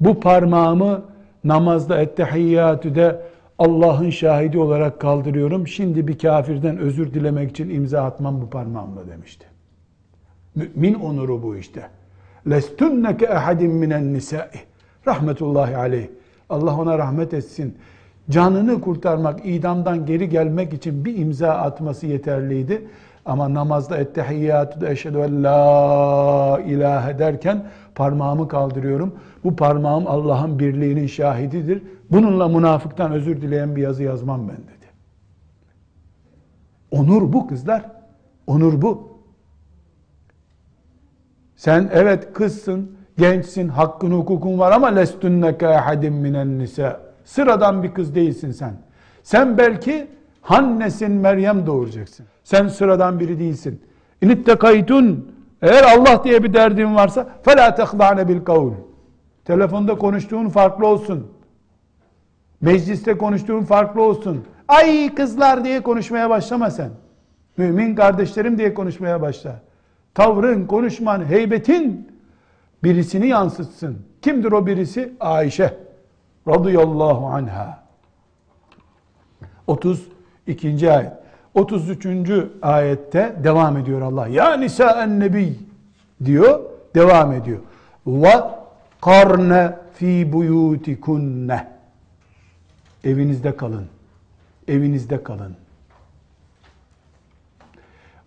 bu 0.00 0.20
parmağımı 0.20 1.02
namazda 1.44 2.00
ettehiyyatüde 2.00 3.20
Allah'ın 3.58 4.10
şahidi 4.10 4.58
olarak 4.58 5.00
kaldırıyorum. 5.00 5.68
Şimdi 5.68 6.08
bir 6.08 6.18
kafirden 6.18 6.78
özür 6.78 7.14
dilemek 7.14 7.50
için 7.50 7.70
imza 7.70 8.02
atmam 8.02 8.40
bu 8.40 8.50
parmağımla 8.50 9.08
demişti. 9.08 9.46
Mümin 10.54 10.94
onuru 10.94 11.42
bu 11.42 11.56
işte. 11.56 11.82
Lestunneke 12.50 13.26
ehadin 13.26 13.70
minen 13.70 14.14
nisai. 14.14 14.48
Rahmetullahi 15.06 15.76
aleyh. 15.76 16.06
Allah 16.50 16.76
ona 16.80 16.98
rahmet 16.98 17.34
etsin. 17.34 17.74
Canını 18.30 18.80
kurtarmak, 18.80 19.46
idamdan 19.46 20.06
geri 20.06 20.28
gelmek 20.28 20.72
için 20.72 21.04
bir 21.04 21.16
imza 21.16 21.50
atması 21.50 22.06
yeterliydi. 22.06 22.88
Ama 23.24 23.54
namazda 23.54 23.98
ettehiyyatü 23.98 24.80
de 24.80 24.90
eşhedü 24.90 25.18
en 25.18 25.44
la 25.44 26.60
ilahe 26.66 27.18
derken 27.18 27.64
parmağımı 27.94 28.48
kaldırıyorum. 28.48 29.14
Bu 29.44 29.56
parmağım 29.56 30.06
Allah'ın 30.06 30.58
birliğinin 30.58 31.06
şahididir. 31.06 31.82
Bununla 32.10 32.48
münafıktan 32.48 33.12
özür 33.12 33.42
dileyen 33.42 33.76
bir 33.76 33.82
yazı 33.82 34.02
yazmam 34.02 34.48
ben 34.48 34.56
dedi. 34.56 34.86
Onur 36.90 37.32
bu 37.32 37.46
kızlar. 37.46 37.90
Onur 38.46 38.82
bu. 38.82 39.18
Sen 41.56 41.90
evet 41.92 42.32
kızsın, 42.32 42.96
gençsin, 43.18 43.68
hakkın 43.68 44.10
hukukun 44.10 44.58
var 44.58 44.72
ama 44.72 44.86
lestunneke 44.86 45.66
ehadim 45.66 46.14
minen 46.14 46.58
nisa. 46.58 47.00
Sıradan 47.24 47.82
bir 47.82 47.94
kız 47.94 48.14
değilsin 48.14 48.50
sen. 48.50 48.74
Sen 49.22 49.58
belki 49.58 50.08
Hannesin 50.42 51.10
Meryem 51.10 51.66
doğuracaksın. 51.66 52.26
Sen 52.44 52.68
sıradan 52.68 53.20
biri 53.20 53.38
değilsin. 53.38 53.82
İnittekaytun 54.22 55.32
eğer 55.62 55.82
Allah 55.82 56.24
diye 56.24 56.44
bir 56.44 56.54
derdin 56.54 56.94
varsa 56.94 57.28
fela 57.42 57.74
tehlane 57.74 58.28
bil 58.28 58.44
kavl. 58.44 58.72
Telefonda 59.44 59.98
konuştuğun 59.98 60.48
farklı 60.48 60.86
olsun. 60.86 61.26
Mecliste 62.60 63.18
konuştuğun 63.18 63.62
farklı 63.62 64.02
olsun. 64.02 64.44
Ay 64.68 65.14
kızlar 65.14 65.64
diye 65.64 65.82
konuşmaya 65.82 66.30
başlama 66.30 66.70
sen. 66.70 66.90
Mümin 67.56 67.94
kardeşlerim 67.94 68.58
diye 68.58 68.74
konuşmaya 68.74 69.22
başla 69.22 69.60
tavrın, 70.18 70.66
konuşman, 70.66 71.24
heybetin 71.24 72.08
birisini 72.84 73.28
yansıtsın. 73.28 73.98
Kimdir 74.22 74.52
o 74.52 74.66
birisi? 74.66 75.12
Ayşe 75.20 75.74
radıyallahu 76.48 77.26
anha. 77.26 77.84
32. 79.66 80.92
ayet. 80.92 81.12
33. 81.54 82.06
ayette 82.62 83.36
devam 83.44 83.76
ediyor 83.76 84.00
Allah. 84.00 84.28
Ya 84.28 84.56
nisa 84.56 85.02
en 85.02 85.20
nebi 85.20 85.58
diyor, 86.24 86.60
devam 86.94 87.32
ediyor. 87.32 87.58
Ve 88.06 88.34
karne 89.00 89.76
fi 89.94 90.32
buyutikunne. 90.32 91.66
Evinizde 93.04 93.56
kalın. 93.56 93.86
Evinizde 94.68 95.22
kalın. 95.22 95.56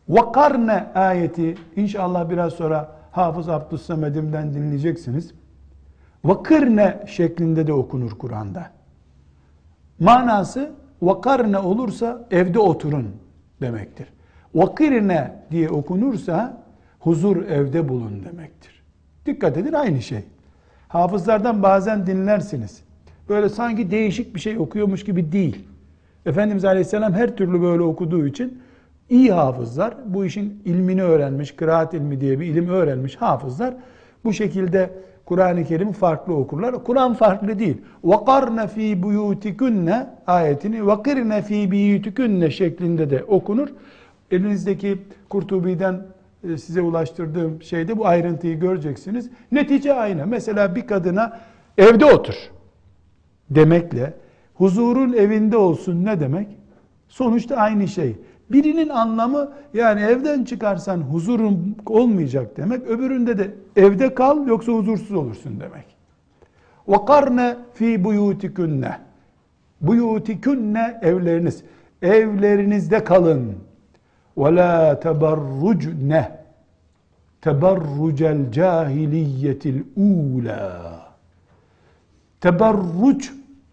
Vakarne 0.10 0.92
ayeti 0.96 1.58
inşallah 1.76 2.30
biraz 2.30 2.54
sonra 2.54 2.92
Hafız 3.12 3.50
Abdüssamed'imden 3.50 4.54
dinleyeceksiniz. 4.54 5.34
Vakırne 6.26 7.04
şeklinde 7.08 7.68
de 7.68 7.74
okunur 7.74 8.12
Kur'an'da. 8.12 8.72
Manası 10.00 10.72
vakarne 11.02 11.58
olursa 11.58 12.28
evde 12.32 12.60
oturun 12.60 13.16
demektir. 13.62 14.08
Vakirne 14.56 15.44
diye 15.52 15.70
okunursa 15.70 16.64
huzur 17.00 17.46
evde 17.46 17.90
bulun 17.90 18.24
demektir. 18.24 18.84
Dikkat 19.26 19.58
edin 19.58 19.74
aynı 19.74 20.02
şey. 20.02 20.24
Hafızlardan 20.88 21.64
bazen 21.64 22.08
dinlersiniz. 22.08 22.84
Böyle 23.29 23.49
sanki 23.49 23.91
değişik 23.91 24.35
bir 24.35 24.41
şey 24.41 24.59
okuyormuş 24.59 25.05
gibi 25.05 25.33
değil. 25.33 25.65
Efendimiz 26.27 26.65
Aleyhisselam 26.65 27.13
her 27.13 27.37
türlü 27.37 27.63
böyle 27.63 27.83
okuduğu 27.83 28.27
için 28.27 28.59
iyi 29.11 29.33
hafızlar, 29.33 29.95
bu 30.07 30.25
işin 30.25 30.63
ilmini 30.65 31.03
öğrenmiş, 31.03 31.53
kıraat 31.53 31.95
ilmi 31.95 32.21
diye 32.21 32.41
bir 32.41 32.47
ilim 32.47 32.69
öğrenmiş 32.69 33.17
hafızlar 33.17 33.75
bu 34.25 34.33
şekilde 34.33 34.91
Kur'an-ı 35.25 35.65
Kerim'i 35.65 35.93
farklı 35.93 36.35
okurlar. 36.35 36.85
Kur'an 36.85 37.15
farklı 37.15 37.59
değil. 37.59 37.77
وَقَرْنَ 38.05 38.69
ف۪ي 38.69 39.03
بُيُوتِكُنَّ 39.03 40.07
ayetini 40.27 40.77
وَقِرْنَ 40.77 41.43
ف۪ي 41.43 41.71
بِيُوتِكُنَّ 41.71 42.51
şeklinde 42.51 43.11
de 43.11 43.25
okunur. 43.25 43.69
Elinizdeki 44.31 44.99
Kurtubi'den 45.29 46.03
e, 46.45 46.57
size 46.57 46.81
ulaştırdığım 46.81 47.63
şeyde 47.63 47.99
bu 47.99 48.07
ayrıntıyı 48.07 48.61
göreceksiniz. 48.61 49.31
Netice 49.53 49.95
aynı. 49.95 50.27
Mesela 50.27 50.75
bir 50.75 50.87
kadına 50.87 51.41
evde 51.79 52.05
otur 52.05 52.35
demekle 53.51 54.15
huzurun 54.55 55.13
evinde 55.13 55.57
olsun 55.57 56.05
ne 56.05 56.21
demek? 56.21 56.49
Sonuçta 57.09 57.57
aynı 57.57 57.89
şey. 57.89 58.17
Birinin 58.51 58.89
anlamı 58.89 59.53
yani 59.75 60.01
evden 60.01 60.45
çıkarsan 60.45 60.99
huzurun 61.01 61.77
olmayacak 61.87 62.57
demek. 62.57 62.87
Öbüründe 62.87 63.39
de 63.39 63.55
evde 63.77 64.15
kal 64.15 64.47
yoksa 64.47 64.73
huzursuz 64.73 65.13
olursun 65.13 65.61
demek. 65.61 65.97
وَقَرْنَ 66.89 67.57
fi 67.75 68.05
buyutikunne. 68.05 68.99
Buyutikunne 69.81 70.99
evleriniz. 71.03 71.63
Evlerinizde 72.03 73.05
kalın. 73.05 73.55
وَلَا 74.37 75.01
تَبَرُّجْنَ 75.01 76.37
teberrucel 77.47 78.53
cahiliyetil 78.53 79.83
ula. 79.97 81.01
Teberruc 82.41 83.29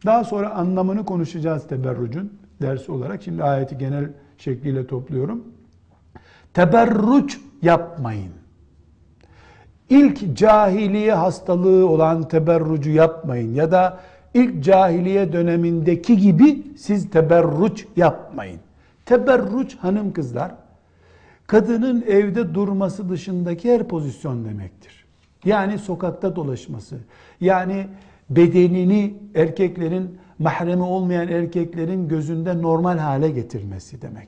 daha 0.07 0.25
sonra 0.25 0.51
anlamını 0.51 1.05
konuşacağız 1.05 1.67
teberrucun 1.67 2.33
dersi 2.63 2.93
olarak. 2.93 3.23
Şimdi 3.23 3.43
ayeti 3.43 3.79
genel 3.79 4.11
şekliyle 4.39 4.87
topluyorum. 4.87 5.45
Teberruc 6.55 7.37
yapmayın. 7.63 8.33
İlk 9.89 10.37
cahiliye 10.37 11.15
hastalığı 11.15 11.89
olan 11.89 12.29
teberrucu 12.29 12.91
yapmayın 12.91 13.55
ya 13.55 13.71
da 13.71 14.01
ilk 14.35 14.65
cahiliye 14.65 15.33
dönemindeki 15.33 16.17
gibi 16.17 16.77
siz 16.77 17.11
teberruç 17.11 17.87
yapmayın. 17.97 18.61
Teberruç 19.07 19.77
hanım 19.77 20.13
kızlar 20.13 20.53
kadının 21.47 22.03
evde 22.03 22.55
durması 22.55 23.11
dışındaki 23.11 23.73
her 23.73 23.89
pozisyon 23.89 24.45
demektir. 24.45 25.05
Yani 25.45 25.79
sokakta 25.79 26.37
dolaşması, 26.37 26.97
yani 27.41 27.87
bedenini 28.30 29.14
erkeklerin 29.36 30.18
mahremi 30.40 30.84
olmayan 30.84 31.28
erkeklerin 31.28 32.08
gözünde 32.08 32.62
normal 32.62 32.98
hale 32.98 33.30
getirmesi 33.30 34.02
demek. 34.02 34.28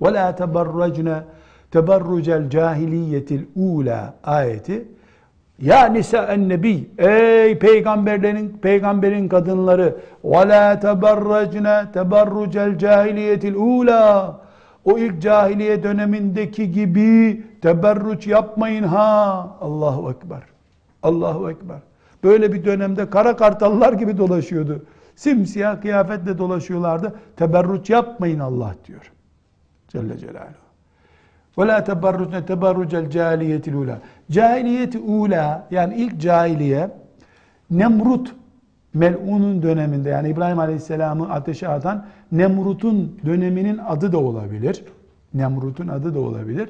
وَلَا 0.00 0.36
تَبَرَّجْنَا 0.36 1.22
teberrucel 1.70 2.50
cahiliyetil 2.50 3.44
ula 3.56 4.14
ayeti 4.24 4.84
ya 5.58 5.88
nisa 5.88 6.36
nebi 6.36 6.90
ey 6.98 7.58
peygamberlerin 7.58 8.48
peygamberin 8.62 9.28
kadınları 9.28 9.96
ve 10.24 10.48
la 10.48 10.80
teberracne 10.80 11.92
teberrucel 11.92 12.78
cahiliyetil 12.78 13.54
ula 13.54 14.40
o 14.84 14.98
ilk 14.98 15.22
cahiliye 15.22 15.82
dönemindeki 15.82 16.72
gibi 16.72 17.42
teberruç 17.62 18.26
yapmayın 18.26 18.82
ha 18.82 19.48
Allahu 19.60 20.10
ekber 20.10 20.42
Allahu 21.02 21.50
ekber 21.50 21.78
böyle 22.23 22.53
bir 22.53 22.65
dönemde 22.65 23.09
kara 23.09 23.35
kartallar 23.35 23.93
gibi 23.93 24.17
dolaşıyordu 24.17 24.85
Simsiyah 25.15 25.81
kıyafetle 25.81 26.37
dolaşıyorlardı. 26.37 27.15
Teberruç 27.35 27.89
yapmayın 27.89 28.39
Allah 28.39 28.75
diyor. 28.87 29.11
Celle 29.87 30.17
Celaluhu. 30.17 30.63
Ve 31.57 31.67
la 31.67 31.83
teberrucne 31.83 32.45
teberrucel 32.45 33.09
cahiliyetil 33.09 33.73
ula. 33.73 33.99
Cahiliyeti 34.31 34.99
ula 34.99 35.67
yani 35.71 35.95
ilk 35.95 36.21
cahiliye 36.21 36.89
Nemrut 37.71 38.35
Mel'un'un 38.93 39.63
döneminde 39.63 40.09
yani 40.09 40.29
İbrahim 40.29 40.59
Aleyhisselam'ı 40.59 41.33
ateşe 41.33 41.67
atan 41.67 42.05
Nemrut'un 42.31 43.19
döneminin 43.25 43.77
adı 43.77 44.11
da 44.11 44.17
olabilir. 44.17 44.83
Nemrut'un 45.33 45.87
adı 45.87 46.15
da 46.15 46.19
olabilir. 46.19 46.69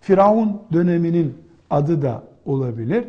Firavun 0.00 0.62
döneminin 0.72 1.34
adı 1.70 2.02
da 2.02 2.22
olabilir. 2.44 3.04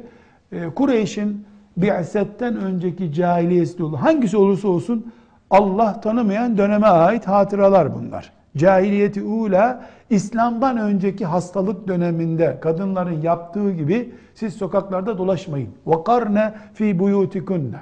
Ee, 0.51 0.69
Kureyş'in 0.75 1.45
Bi'setten 1.77 2.55
önceki 2.55 3.13
cahiliye 3.13 3.65
dolu. 3.77 4.01
Hangisi 4.01 4.37
olursa 4.37 4.67
olsun 4.67 5.11
Allah 5.49 6.01
tanımayan 6.01 6.57
döneme 6.57 6.87
ait 6.87 7.27
hatıralar 7.27 7.95
bunlar. 7.95 8.31
Cahiliyeti 8.57 9.23
ula 9.23 9.85
İslam'dan 10.09 10.77
önceki 10.77 11.25
hastalık 11.25 11.87
döneminde 11.87 12.57
kadınların 12.61 13.21
yaptığı 13.21 13.71
gibi 13.71 14.13
siz 14.35 14.53
sokaklarda 14.53 15.17
dolaşmayın. 15.17 15.69
Vakarne 15.85 16.53
fi 16.73 16.99
buyutikunne 16.99 17.79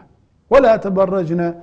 ve 0.51 0.63
la 0.63 0.79
tebarracne 0.79 1.53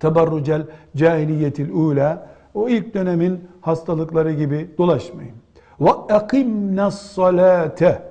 tebarrucel 0.00 0.62
cahiliyetil 0.96 1.70
ula 1.70 2.26
o 2.54 2.68
ilk 2.68 2.94
dönemin 2.94 3.48
hastalıkları 3.60 4.32
gibi 4.32 4.70
dolaşmayın. 4.78 5.34
Ve 5.80 5.90
ekimnes 6.08 6.94
salate 6.94 8.02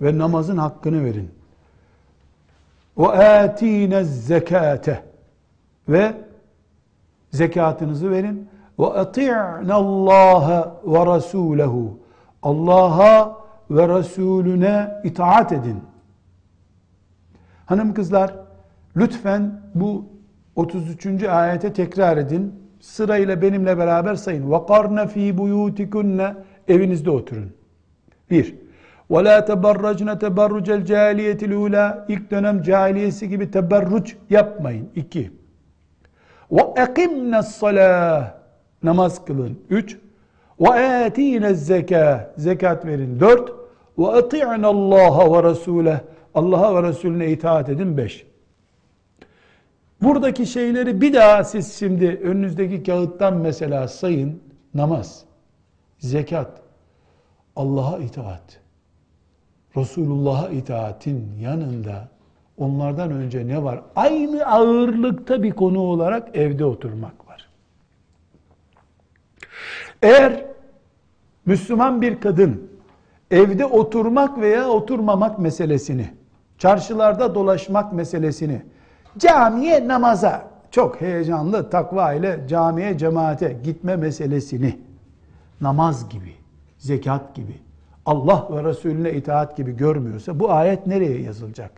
ve 0.00 0.18
namazın 0.18 0.56
hakkını 0.56 1.04
verin. 1.04 1.37
ve 2.97 3.07
atine 3.07 4.03
zekate 4.03 5.03
ve 5.89 6.13
zekatınızı 7.31 8.11
verin 8.11 8.49
ve 8.79 8.85
ati'na 8.85 9.73
Allah 9.73 10.75
ve 10.85 11.05
Rasulehu 11.05 11.99
Allah'a 12.43 13.37
ve 13.69 13.87
Resulüne 13.87 15.01
itaat 15.03 15.51
edin. 15.51 15.83
Hanım 17.65 17.93
kızlar 17.93 18.35
lütfen 18.95 19.61
bu 19.75 20.05
33. 20.55 21.23
ayete 21.23 21.73
tekrar 21.73 22.17
edin. 22.17 22.63
Sırayla 22.79 23.41
benimle 23.41 23.77
beraber 23.77 24.15
sayın. 24.15 24.49
وَقَرْنَ 24.51 25.07
ف۪ي 25.07 25.37
بُيُوتِكُنَّ 25.37 26.35
Evinizde 26.67 27.11
oturun. 27.11 27.53
Ve 29.10 29.24
la 29.24 29.44
teberracne 29.44 30.18
teberrucel 30.18 30.84
cahiliyetil 30.84 31.52
ula. 31.52 32.06
İlk 32.08 32.30
dönem 32.30 32.62
cahiliyesi 32.62 33.28
gibi 33.28 33.50
teberruc 33.50 34.12
yapmayın. 34.30 34.88
İki. 34.94 35.30
Ve 36.52 36.62
ekimne 36.76 37.42
salah. 37.42 38.34
Namaz 38.82 39.24
kılın. 39.24 39.58
Üç. 39.70 39.96
Ve 40.60 40.68
atine 41.06 41.54
zeka. 41.54 42.34
Zekat 42.36 42.86
verin. 42.86 43.20
Dört. 43.20 43.52
Ve 43.98 44.06
ati'ne 44.06 44.66
Allah'a 44.66 45.32
ve 45.32 45.50
Resul'e. 45.50 46.00
Allah'a 46.34 46.74
ve 46.74 46.88
Resulüne 46.88 47.30
itaat 47.30 47.68
edin. 47.68 47.96
Beş. 47.96 48.26
Buradaki 50.02 50.46
şeyleri 50.46 51.00
bir 51.00 51.14
daha 51.14 51.44
siz 51.44 51.78
şimdi 51.78 52.20
önünüzdeki 52.24 52.82
kağıttan 52.82 53.36
mesela 53.36 53.88
sayın. 53.88 54.42
Namaz, 54.74 55.24
zekat, 55.98 56.60
Allah'a 57.56 57.98
itaat, 57.98 58.60
Resulullah'a 59.78 60.48
itaatin 60.48 61.32
yanında 61.40 62.08
onlardan 62.56 63.10
önce 63.10 63.46
ne 63.46 63.64
var? 63.64 63.80
Aynı 63.96 64.46
ağırlıkta 64.46 65.42
bir 65.42 65.52
konu 65.52 65.80
olarak 65.80 66.36
evde 66.36 66.64
oturmak 66.64 67.28
var. 67.28 67.48
Eğer 70.02 70.44
Müslüman 71.46 72.02
bir 72.02 72.20
kadın 72.20 72.70
evde 73.30 73.66
oturmak 73.66 74.38
veya 74.38 74.68
oturmamak 74.68 75.38
meselesini, 75.38 76.10
çarşılarda 76.58 77.34
dolaşmak 77.34 77.92
meselesini, 77.92 78.62
camiye 79.18 79.88
namaza 79.88 80.48
çok 80.70 81.00
heyecanlı 81.00 81.70
takva 81.70 82.12
ile 82.12 82.40
camiye 82.48 82.98
cemaate 82.98 83.58
gitme 83.64 83.96
meselesini 83.96 84.78
namaz 85.60 86.08
gibi, 86.08 86.32
zekat 86.78 87.34
gibi, 87.34 87.54
Allah 88.07 88.47
ve 88.51 88.63
Resulüne 88.63 89.13
itaat 89.13 89.57
gibi 89.57 89.77
görmüyorsa 89.77 90.39
bu 90.39 90.51
ayet 90.51 90.87
nereye 90.87 91.21
yazılacak? 91.21 91.71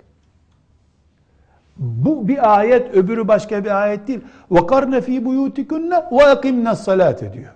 Bu 1.78 2.28
bir 2.28 2.58
ayet, 2.58 2.96
öbürü 2.96 3.28
başka 3.28 3.66
bir 3.66 3.84
ayet 3.84 4.08
değil. 4.08 4.22
وَقَرْنَ 4.52 5.02
ف۪ي 5.02 5.24
بُيُوتِكُنَّ 5.24 6.10
وَاَقِمْنَ 6.10 6.70
الصَّلَاةِ 6.70 7.34
diyor. 7.34 7.54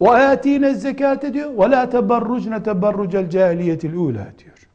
وَاَتِينَ 0.00 0.64
الزَّكَاةِ 0.74 1.32
diyor. 1.32 1.50
وَلَا 1.50 1.90
تَبَرُّجْنَ 1.90 2.62
تَبَرُّجَ 2.62 3.28
الْجَاهِلِيَةِ 3.28 3.80
الْعُولَى 3.80 4.38
diyor. 4.38 4.68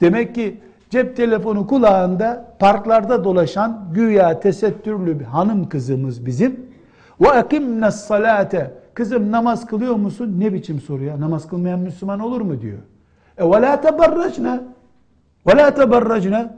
Demek 0.00 0.34
ki 0.34 0.60
cep 0.90 1.16
telefonu 1.16 1.66
kulağında 1.66 2.54
parklarda 2.58 3.24
dolaşan 3.24 3.88
güya 3.94 4.40
tesettürlü 4.40 5.20
bir 5.20 5.24
hanım 5.24 5.68
kızımız 5.68 6.26
bizim. 6.26 6.60
Ve 7.20 7.28
ekimne 7.28 7.90
salate. 7.90 8.74
Kızım 8.93 9.31
namaz 9.31 9.65
kılıyor 9.65 9.95
musun? 9.95 10.35
Ne 10.37 10.53
biçim 10.53 10.81
soru 10.81 11.03
ya? 11.03 11.19
Namaz 11.21 11.47
kılmayan 11.47 11.79
Müslüman 11.79 12.19
olur 12.19 12.41
mu 12.41 12.61
diyor. 12.61 12.79
E 13.37 13.43
ve 13.43 13.61
la 13.61 13.81
teberracne. 13.81 14.61
Ve 15.47 15.57
la 15.57 15.73
teberracne. 15.73 16.53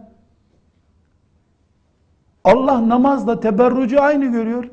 Allah 2.43 2.89
namazla 2.89 3.39
teberrucu 3.39 4.01
aynı 4.01 4.25
görüyor. 4.25 4.69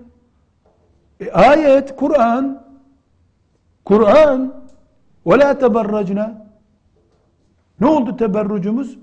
E, 1.21 1.31
ayet, 1.33 1.97
Kur'an, 1.97 2.63
Kur'an 3.85 4.55
ve 5.27 5.39
la 5.39 5.59
teberracne. 5.59 6.35
Ne 7.81 7.87
oldu 7.87 8.17
teberrucumuz? 8.17 8.99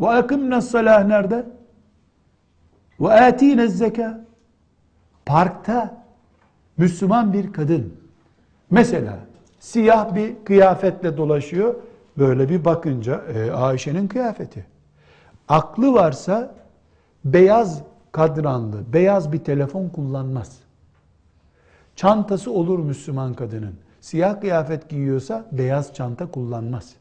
Ve 0.00 0.08
akimne 0.08 0.60
salah 0.60 1.06
nerede? 1.06 1.46
Ve 3.00 3.12
atine 3.12 3.68
zeka. 3.68 4.20
Parkta 5.26 6.07
Müslüman 6.78 7.32
bir 7.32 7.52
kadın 7.52 7.94
mesela 8.70 9.18
siyah 9.60 10.14
bir 10.14 10.44
kıyafetle 10.44 11.16
dolaşıyor. 11.16 11.74
Böyle 12.18 12.48
bir 12.48 12.64
bakınca 12.64 13.24
e, 13.34 13.50
Ayşe'nin 13.50 14.08
kıyafeti. 14.08 14.66
Aklı 15.48 15.92
varsa 15.92 16.54
beyaz 17.24 17.82
kadranlı, 18.12 18.92
beyaz 18.92 19.32
bir 19.32 19.38
telefon 19.38 19.88
kullanmaz. 19.88 20.58
Çantası 21.96 22.52
olur 22.52 22.78
Müslüman 22.78 23.34
kadının. 23.34 23.74
Siyah 24.00 24.40
kıyafet 24.40 24.88
giyiyorsa 24.88 25.46
beyaz 25.52 25.94
çanta 25.94 26.30
kullanmaz. 26.30 26.94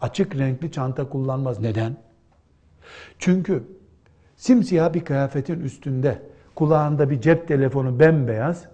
Açık 0.00 0.36
renkli 0.36 0.72
çanta 0.72 1.08
kullanmaz. 1.08 1.60
Neden? 1.60 1.96
Çünkü 3.18 3.62
simsiyah 4.36 4.92
bir 4.92 5.04
kıyafetin 5.04 5.60
üstünde 5.60 6.22
kulağında 6.56 7.10
bir 7.10 7.20
cep 7.20 7.48
telefonu 7.48 8.00
bembeyaz 8.00 8.64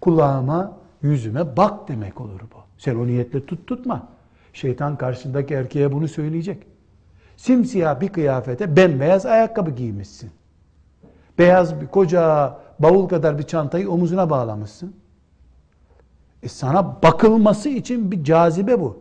kulağıma 0.00 0.76
yüzüme 1.02 1.56
bak 1.56 1.88
demek 1.88 2.20
olur 2.20 2.40
bu. 2.40 2.58
Sen 2.78 2.94
o 2.94 3.06
niyetle 3.06 3.46
tut 3.46 3.66
tutma. 3.66 4.08
Şeytan 4.52 4.96
karşındaki 4.96 5.54
erkeğe 5.54 5.92
bunu 5.92 6.08
söyleyecek. 6.08 6.66
Simsiyah 7.36 8.00
bir 8.00 8.08
kıyafete 8.08 8.76
bembeyaz 8.76 9.26
ayakkabı 9.26 9.70
giymişsin. 9.70 10.30
Beyaz 11.38 11.80
bir 11.80 11.86
koca 11.86 12.54
bavul 12.78 13.08
kadar 13.08 13.38
bir 13.38 13.42
çantayı 13.42 13.90
omuzuna 13.90 14.30
bağlamışsın. 14.30 14.94
E 16.42 16.48
sana 16.48 17.02
bakılması 17.02 17.68
için 17.68 18.12
bir 18.12 18.24
cazibe 18.24 18.80
bu. 18.80 18.98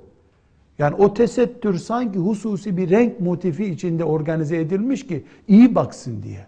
Yani 0.77 0.95
o 0.95 1.13
tesettür 1.13 1.77
sanki 1.77 2.19
hususi 2.19 2.77
bir 2.77 2.89
renk 2.89 3.19
motifi 3.19 3.65
içinde 3.65 4.03
organize 4.03 4.57
edilmiş 4.57 5.07
ki 5.07 5.25
iyi 5.47 5.75
baksın 5.75 6.23
diye. 6.23 6.47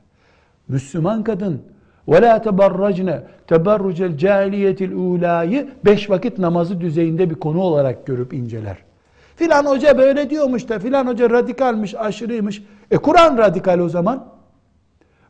Müslüman 0.68 1.22
kadın 1.22 1.62
وَلَا 2.08 2.42
تَبَرَّجْنَ 2.42 3.20
تَبَرُّجَ 3.48 3.98
الْجَاهِلِيَةِ 4.10 4.76
الْعُولَٰيı 4.76 5.66
beş 5.84 6.10
vakit 6.10 6.38
namazı 6.38 6.80
düzeyinde 6.80 7.30
bir 7.30 7.34
konu 7.34 7.60
olarak 7.60 8.06
görüp 8.06 8.34
inceler. 8.34 8.76
Filan 9.36 9.66
hoca 9.66 9.98
böyle 9.98 10.30
diyormuş 10.30 10.68
da 10.68 10.78
filan 10.78 11.06
hoca 11.06 11.30
radikalmiş, 11.30 11.94
aşırıymış. 11.94 12.62
E 12.90 12.96
Kur'an 12.96 13.38
radikal 13.38 13.78
o 13.78 13.88
zaman. 13.88 14.26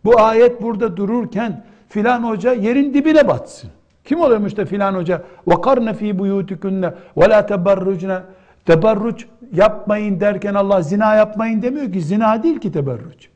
Bu 0.05 0.21
ayet 0.21 0.63
burada 0.63 0.97
dururken 0.97 1.65
filan 1.89 2.23
hoca 2.23 2.53
yerin 2.53 2.95
dibine 2.95 3.29
batsın. 3.29 3.71
Kim 4.05 4.21
oluyormuş 4.21 4.57
da 4.57 4.65
filan 4.65 4.95
hoca? 4.95 5.23
وَقَرْنَ 5.47 5.95
ف۪ي 5.95 6.19
بُيُوتِكُنَّ 6.19 6.93
وَلَا 7.17 7.47
تَبَرُّجْنَ 7.49 8.21
Teberruç 8.67 9.27
yapmayın 9.53 10.21
derken 10.21 10.55
Allah 10.55 10.83
zina 10.83 11.15
yapmayın 11.15 11.63
demiyor 11.63 11.93
ki. 11.93 12.01
Zina 12.01 12.43
değil 12.43 12.59
ki 12.59 12.73
teberruç. 12.73 13.28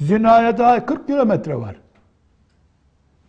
Zinaya 0.00 0.58
daha 0.58 0.86
40 0.86 1.06
kilometre 1.06 1.56
var. 1.56 1.76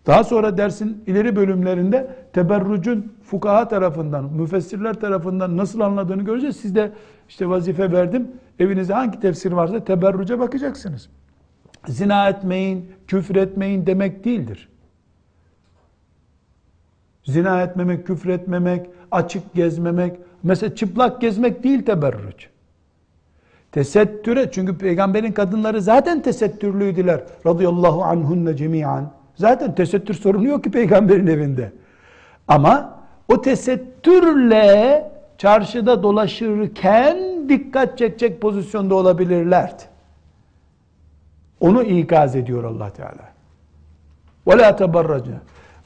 Daha 0.07 0.23
sonra 0.23 0.57
dersin 0.57 1.03
ileri 1.07 1.35
bölümlerinde 1.35 2.15
teberrucun 2.33 3.13
fukaha 3.23 3.67
tarafından, 3.67 4.33
müfessirler 4.33 4.93
tarafından 4.93 5.57
nasıl 5.57 5.79
anladığını 5.79 6.23
göreceğiz. 6.23 6.57
Siz 6.57 6.75
de 6.75 6.91
işte 7.29 7.49
vazife 7.49 7.91
verdim. 7.91 8.31
Evinizde 8.59 8.93
hangi 8.93 9.19
tefsir 9.19 9.51
varsa 9.51 9.83
teberruca 9.83 10.39
bakacaksınız. 10.39 11.09
Zina 11.87 12.29
etmeyin, 12.29 12.91
küfür 13.07 13.35
etmeyin 13.35 13.85
demek 13.85 14.23
değildir. 14.23 14.69
Zina 17.23 17.61
etmemek, 17.61 18.07
küfür 18.07 18.29
etmemek, 18.29 18.89
açık 19.11 19.53
gezmemek, 19.53 20.19
mesela 20.43 20.75
çıplak 20.75 21.21
gezmek 21.21 21.63
değil 21.63 21.85
teberruç. 21.85 22.50
Tesettüre 23.71 24.51
çünkü 24.51 24.77
peygamberin 24.77 25.31
kadınları 25.31 25.81
zaten 25.81 26.21
tesettürlüydüler. 26.21 27.23
Radıyallahu 27.45 28.03
anhunne 28.03 28.55
cemiyan. 28.55 29.11
Zaten 29.35 29.75
tesettür 29.75 30.13
sorunu 30.13 30.47
yok 30.47 30.63
ki 30.63 30.71
peygamberin 30.71 31.27
evinde. 31.27 31.71
Ama 32.47 32.99
o 33.27 33.41
tesettürle 33.41 35.11
çarşıda 35.37 36.03
dolaşırken 36.03 37.17
dikkat 37.49 37.97
çekecek 37.97 38.41
pozisyonda 38.41 38.95
olabilirlerdi. 38.95 39.83
Onu 41.59 41.83
ikaz 41.83 42.35
ediyor 42.35 42.63
Allah 42.63 42.89
Teala. 42.89 43.31
Ve 44.47 44.57
la. 44.57 44.77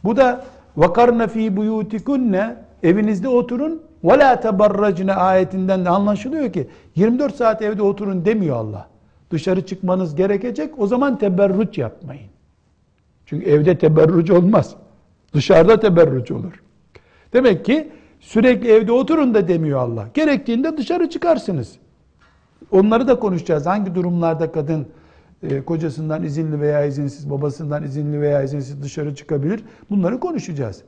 Bu 0.03 0.17
da 0.17 0.45
vakarna 0.77 1.27
fi 1.27 1.57
buyutikunne 1.57 2.55
evinizde 2.83 3.27
oturun 3.27 3.81
ve 4.05 4.19
la 4.19 4.39
teberrecne 4.39 5.13
ayetinden 5.13 5.85
de 5.85 5.89
anlaşılıyor 5.89 6.53
ki 6.53 6.67
24 6.95 7.35
saat 7.35 7.61
evde 7.61 7.81
oturun 7.81 8.25
demiyor 8.25 8.55
Allah. 8.55 8.87
Dışarı 9.31 9.65
çıkmanız 9.65 10.15
gerekecek 10.15 10.79
o 10.79 10.87
zaman 10.87 11.17
teberrüc 11.17 11.81
yapmayın. 11.81 12.29
Çünkü 13.25 13.49
evde 13.49 13.77
teberrüc 13.77 14.33
olmaz. 14.33 14.75
Dışarıda 15.33 15.79
teberrüc 15.79 16.33
olur. 16.33 16.63
Demek 17.33 17.65
ki 17.65 17.91
sürekli 18.19 18.71
evde 18.71 18.91
oturun 18.91 19.33
da 19.33 19.47
demiyor 19.47 19.79
Allah. 19.79 20.07
Gerektiğinde 20.13 20.77
dışarı 20.77 21.09
çıkarsınız. 21.09 21.75
Onları 22.71 23.07
da 23.07 23.19
konuşacağız. 23.19 23.65
Hangi 23.65 23.95
durumlarda 23.95 24.51
kadın 24.51 24.87
e, 25.43 25.61
kocasından 25.61 26.23
izinli 26.23 26.59
veya 26.59 26.85
izinsiz, 26.85 27.29
babasından 27.29 27.83
izinli 27.83 28.21
veya 28.21 28.43
izinsiz 28.43 28.83
dışarı 28.83 29.15
çıkabilir? 29.15 29.63
Bunları 29.89 30.19
konuşacağız. 30.19 30.83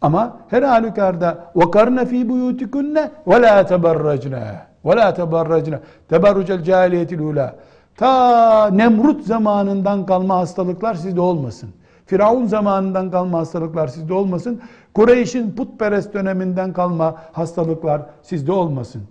Ama 0.00 0.36
her 0.48 0.62
halükarda 0.62 1.52
وَقَرْنَ 1.54 1.98
ف۪ي 2.10 2.20
بُيُوتِكُنَّ 2.30 2.96
وَلَا 3.30 3.56
تَبَرَّجْنَا 3.72 4.44
وَلَا 4.86 5.08
تَبَرَّجْنَا 5.20 5.78
تَبَرُّجَ 6.10 6.48
الْجَالِيَةِ 6.58 7.10
الْعُولَى 7.16 7.50
Ta 7.96 8.70
Nemrut 8.70 9.26
zamanından 9.26 10.06
kalma 10.06 10.36
hastalıklar 10.36 10.94
sizde 10.94 11.20
olmasın. 11.20 11.70
Firavun 12.06 12.46
zamanından 12.46 13.10
kalma 13.10 13.38
hastalıklar 13.38 13.88
sizde 13.88 14.14
olmasın. 14.14 14.60
Kureyş'in 14.94 15.50
putperest 15.50 16.14
döneminden 16.14 16.72
kalma 16.72 17.16
hastalıklar 17.32 18.02
sizde 18.22 18.52
olmasın. 18.52 19.02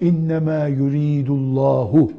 İnnemâ 0.00 0.66
yuridullahu 0.66 2.12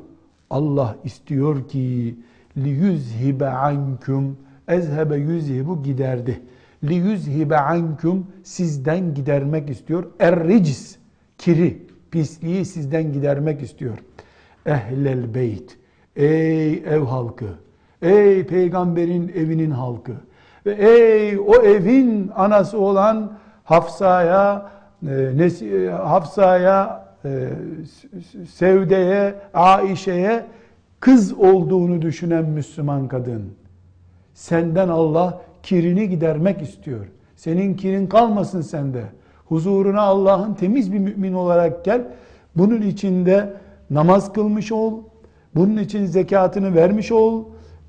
Allah 0.50 0.96
istiyor 1.04 1.68
ki 1.68 2.16
li 2.58 2.70
yüzhibe 2.70 3.50
ankum 3.50 4.38
ezhebe 4.68 5.16
yüzhibu 5.16 5.84
giderdi. 5.84 6.42
Li 6.85 6.95
yüzhibe 6.95 7.57
ankum 7.57 8.27
sizden 8.43 9.15
gidermek 9.15 9.71
istiyor. 9.71 10.05
Erricis 10.21 10.97
kiri, 11.39 11.83
pisliği 12.11 12.65
sizden 12.65 13.13
gidermek 13.13 13.63
istiyor. 13.63 13.99
Ehlel 14.67 15.35
beyt. 15.35 15.79
Ey 16.17 16.73
ev 16.73 17.01
halkı. 17.01 17.49
Ey 18.03 18.47
peygamberin 18.47 19.29
evinin 19.29 19.71
halkı. 19.71 20.13
Ve 20.67 20.73
ey 20.73 21.39
o 21.39 21.55
evin 21.55 22.31
anası 22.35 22.79
olan 22.79 23.33
Hafsa'ya, 23.65 24.71
e, 25.09 25.91
Hafsa'ya, 25.91 27.07
e, 27.25 27.49
Sevde'ye, 28.55 29.35
Aişe'ye 29.55 30.47
kız 31.01 31.33
olduğunu 31.33 32.03
düşünen 32.03 32.45
Müslüman 32.45 33.09
kadın. 33.09 33.55
Senden 34.35 34.89
Allah 34.89 35.41
kirini 35.67 36.09
gidermek 36.09 36.63
istiyor. 36.63 37.07
Senin 37.37 37.75
kirin 37.75 38.07
kalmasın 38.07 38.61
sende. 38.61 39.05
Huzuruna 39.47 40.01
Allah'ın 40.01 40.55
temiz 40.55 40.93
bir 40.93 40.99
mümin 40.99 41.33
olarak 41.33 41.85
gel. 41.85 42.03
Bunun 42.57 42.83
içinde 42.83 43.53
namaz 43.91 44.33
kılmış 44.33 44.73
ol. 44.73 44.93
Bunun 45.55 45.77
için 45.77 46.07
zekatını 46.07 46.75
vermiş 46.75 47.13
ol. 47.13 47.45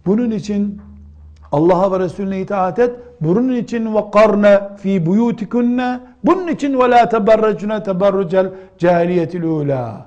Bunun 0.06 0.32
için 0.32 0.82
Allah'a 1.52 1.92
ve 1.92 2.00
Resulüne 2.00 2.42
itaat 2.42 2.80
et. 2.80 2.96
Bunun 3.22 3.56
için 3.56 3.96
ve 3.96 4.12
karne 4.14 4.60
fi 4.78 5.06
buyutikunne. 5.06 6.00
Bunun 6.24 6.48
için 6.48 6.80
ve 6.80 6.90
la 6.90 7.10
teberrecune 7.10 7.84
teberrucel 7.84 8.50
cahiliyetil 8.78 9.44
ula. 9.44 10.06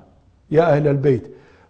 Ya 0.49 0.75
ehlel 0.75 1.03
beyt. 1.03 1.25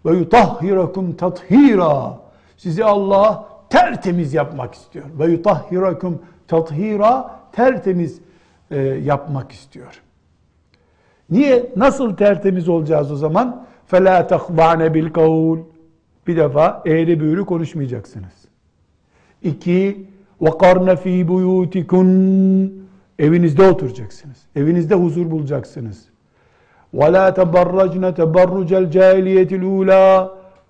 Ve 0.06 0.16
yutahhirakum 0.16 1.16
tathira. 1.16 2.18
Sizi 2.56 2.84
Allah 2.84 3.51
tertemiz 3.71 4.33
yapmak 4.33 4.73
istiyor. 4.73 5.05
Ve 5.19 5.25
yutahhirakum 5.25 6.21
tathira 6.47 7.39
tertemiz 7.51 8.19
e, 8.71 8.77
yapmak 8.81 9.51
istiyor. 9.51 10.01
Niye? 11.29 11.71
Nasıl 11.75 12.15
tertemiz 12.15 12.69
olacağız 12.69 13.11
o 13.11 13.15
zaman? 13.15 13.65
فَلَا 13.91 14.27
تَخْضَعْنَ 14.27 14.87
بِالْقَوْلِ 14.87 15.59
Bir 16.27 16.37
defa 16.37 16.83
eğri 16.85 17.19
büğrü 17.19 17.45
konuşmayacaksınız. 17.45 18.33
İki, 19.43 20.05
وَقَرْنَ 20.41 20.95
ف۪ي 20.95 21.27
بُيُوتِكُنْ 21.27 22.69
Evinizde 23.19 23.69
oturacaksınız. 23.69 24.37
Evinizde 24.55 24.95
huzur 24.95 25.31
bulacaksınız. 25.31 26.05
وَلَا 26.93 27.33
تَبَرَّجْنَ 27.33 28.13
تَبَرُّجَ 28.13 28.71
الْجَاهِلِيَةِ 28.83 29.47
الْعُولَى 29.47 30.29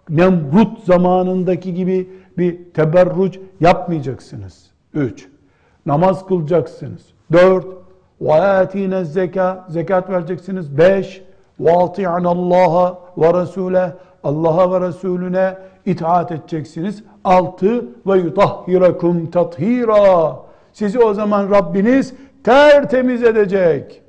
Nemrut 0.09 0.83
zamanındaki 0.85 1.73
gibi 1.73 2.09
bir 2.37 2.73
teberruc 2.73 3.39
yapmayacaksınız. 3.59 4.71
Üç, 4.93 5.27
namaz 5.85 6.25
kılacaksınız. 6.25 7.01
Dört, 7.31 7.65
وَاَتِينَ 8.21 9.03
zeka 9.03 9.65
Zekat 9.69 10.09
vereceksiniz. 10.09 10.77
Beş, 10.77 11.23
وَاطِعَنَ 11.59 12.23
اللّٰهَ 12.23 12.95
وَرَسُولَهِ 13.17 13.91
Allah'a 14.23 14.71
ve 14.71 14.87
Resulüne 14.87 15.57
itaat 15.85 16.31
edeceksiniz. 16.31 17.03
Altı, 17.23 17.85
ve 18.07 18.17
yutahhirakum 18.17 19.31
tathira. 19.31 20.39
Sizi 20.73 20.99
o 20.99 21.13
zaman 21.13 21.51
Rabbiniz 21.51 22.13
tertemiz 22.43 23.23
edecek. 23.23 24.01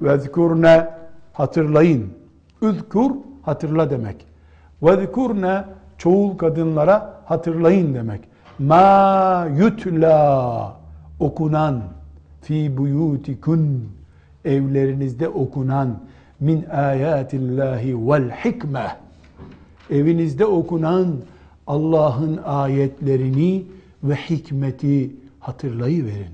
Vezkurne 0.00 0.88
hatırlayın. 1.32 2.12
Üzkur 2.62 3.10
hatırla 3.42 3.90
demek. 3.90 4.26
Vezkurne 4.82 5.64
çoğul 5.98 6.38
kadınlara 6.38 7.11
hatırlayın 7.25 7.93
demek. 7.93 8.21
Ma 8.59 9.47
yutla 9.57 10.77
okunan 11.19 11.83
fi 12.41 12.77
buyutikun 12.77 13.89
evlerinizde 14.45 15.29
okunan 15.29 15.99
min 16.39 16.65
ayatillahi 16.69 18.07
vel 18.07 18.29
hikme 18.31 19.03
evinizde 19.89 20.45
okunan 20.45 21.07
Allah'ın 21.67 22.39
ayetlerini 22.45 23.65
ve 24.03 24.15
hikmeti 24.15 25.11
hatırlayıverin. 25.39 26.33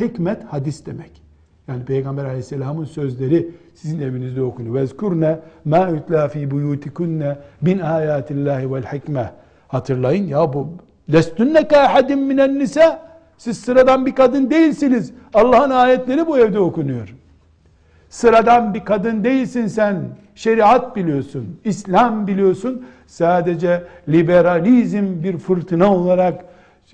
Hikmet 0.00 0.44
hadis 0.44 0.86
demek. 0.86 1.22
Yani 1.68 1.84
Peygamber 1.84 2.24
aleyhisselamın 2.24 2.84
sözleri 2.84 3.48
sizin 3.74 4.00
evinizde 4.00 4.42
okunu. 4.42 4.74
Vezkurne 4.74 5.38
ma 5.64 5.88
yutla 5.88 6.28
fi 6.28 6.50
buyutikunne 6.50 7.38
bin 7.62 7.78
ayatillahi 7.78 8.74
vel 8.74 8.82
hikme. 8.82 9.30
Hatırlayın 9.70 10.28
ya 10.28 10.52
bu 10.52 10.68
lestunne 11.12 11.68
ka 11.68 11.80
ahadin 11.80 12.18
minen 12.18 12.58
nisa. 12.58 13.10
Siz 13.38 13.58
sıradan 13.58 14.06
bir 14.06 14.14
kadın 14.14 14.50
değilsiniz. 14.50 15.12
Allah'ın 15.34 15.70
ayetleri 15.70 16.26
bu 16.26 16.38
evde 16.38 16.58
okunuyor. 16.58 17.14
Sıradan 18.08 18.74
bir 18.74 18.84
kadın 18.84 19.24
değilsin 19.24 19.66
sen. 19.66 20.02
Şeriat 20.34 20.96
biliyorsun, 20.96 21.60
İslam 21.64 22.26
biliyorsun. 22.26 22.86
Sadece 23.06 23.84
liberalizm 24.08 25.22
bir 25.22 25.38
fırtına 25.38 25.94
olarak 25.94 26.44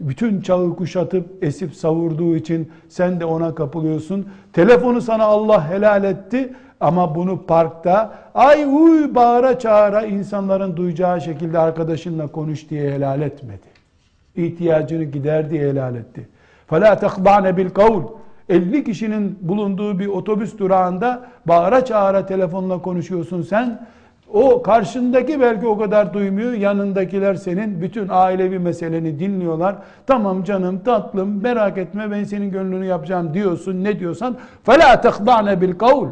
bütün 0.00 0.40
çağı 0.40 0.76
kuşatıp 0.76 1.44
esip 1.44 1.74
savurduğu 1.74 2.36
için 2.36 2.70
sen 2.88 3.20
de 3.20 3.24
ona 3.24 3.54
kapılıyorsun. 3.54 4.28
Telefonu 4.52 5.00
sana 5.00 5.24
Allah 5.24 5.70
helal 5.70 6.04
etti 6.04 6.52
ama 6.79 7.15
bunu 7.15 7.45
parkta 7.45 8.13
ay 8.35 8.63
uy 8.63 9.15
bağıra 9.15 9.59
çağıra 9.59 10.05
insanların 10.05 10.77
duyacağı 10.77 11.21
şekilde 11.21 11.59
arkadaşınla 11.59 12.27
konuş 12.27 12.69
diye 12.69 12.91
helal 12.91 13.21
etmedi. 13.21 13.67
İhtiyacını 14.35 15.03
gider 15.03 15.49
diye 15.49 15.69
helal 15.69 15.95
etti. 15.95 16.27
فَلَا 16.69 16.99
تَخْضَعْنَ 16.99 17.55
بِالْقَوْلِ 17.55 18.03
50 18.49 18.83
kişinin 18.83 19.39
bulunduğu 19.41 19.99
bir 19.99 20.07
otobüs 20.07 20.57
durağında 20.57 21.21
bağıra 21.45 21.85
çağıra 21.85 22.25
telefonla 22.25 22.81
konuşuyorsun 22.81 23.41
sen. 23.41 23.87
O 24.33 24.61
karşındaki 24.61 25.41
belki 25.41 25.67
o 25.67 25.77
kadar 25.77 26.13
duymuyor. 26.13 26.53
Yanındakiler 26.53 27.35
senin 27.35 27.81
bütün 27.81 28.07
ailevi 28.09 28.59
meseleni 28.59 29.19
dinliyorlar. 29.19 29.75
Tamam 30.07 30.43
canım 30.43 30.79
tatlım 30.79 31.41
merak 31.41 31.77
etme 31.77 32.11
ben 32.11 32.23
senin 32.23 32.51
gönlünü 32.51 32.85
yapacağım 32.85 33.33
diyorsun. 33.33 33.83
Ne 33.83 33.99
diyorsan 33.99 34.37
فَلَا 34.67 35.01
تَخْضَعْنَ 35.01 35.59
بِالْقَوْلِ 35.59 36.09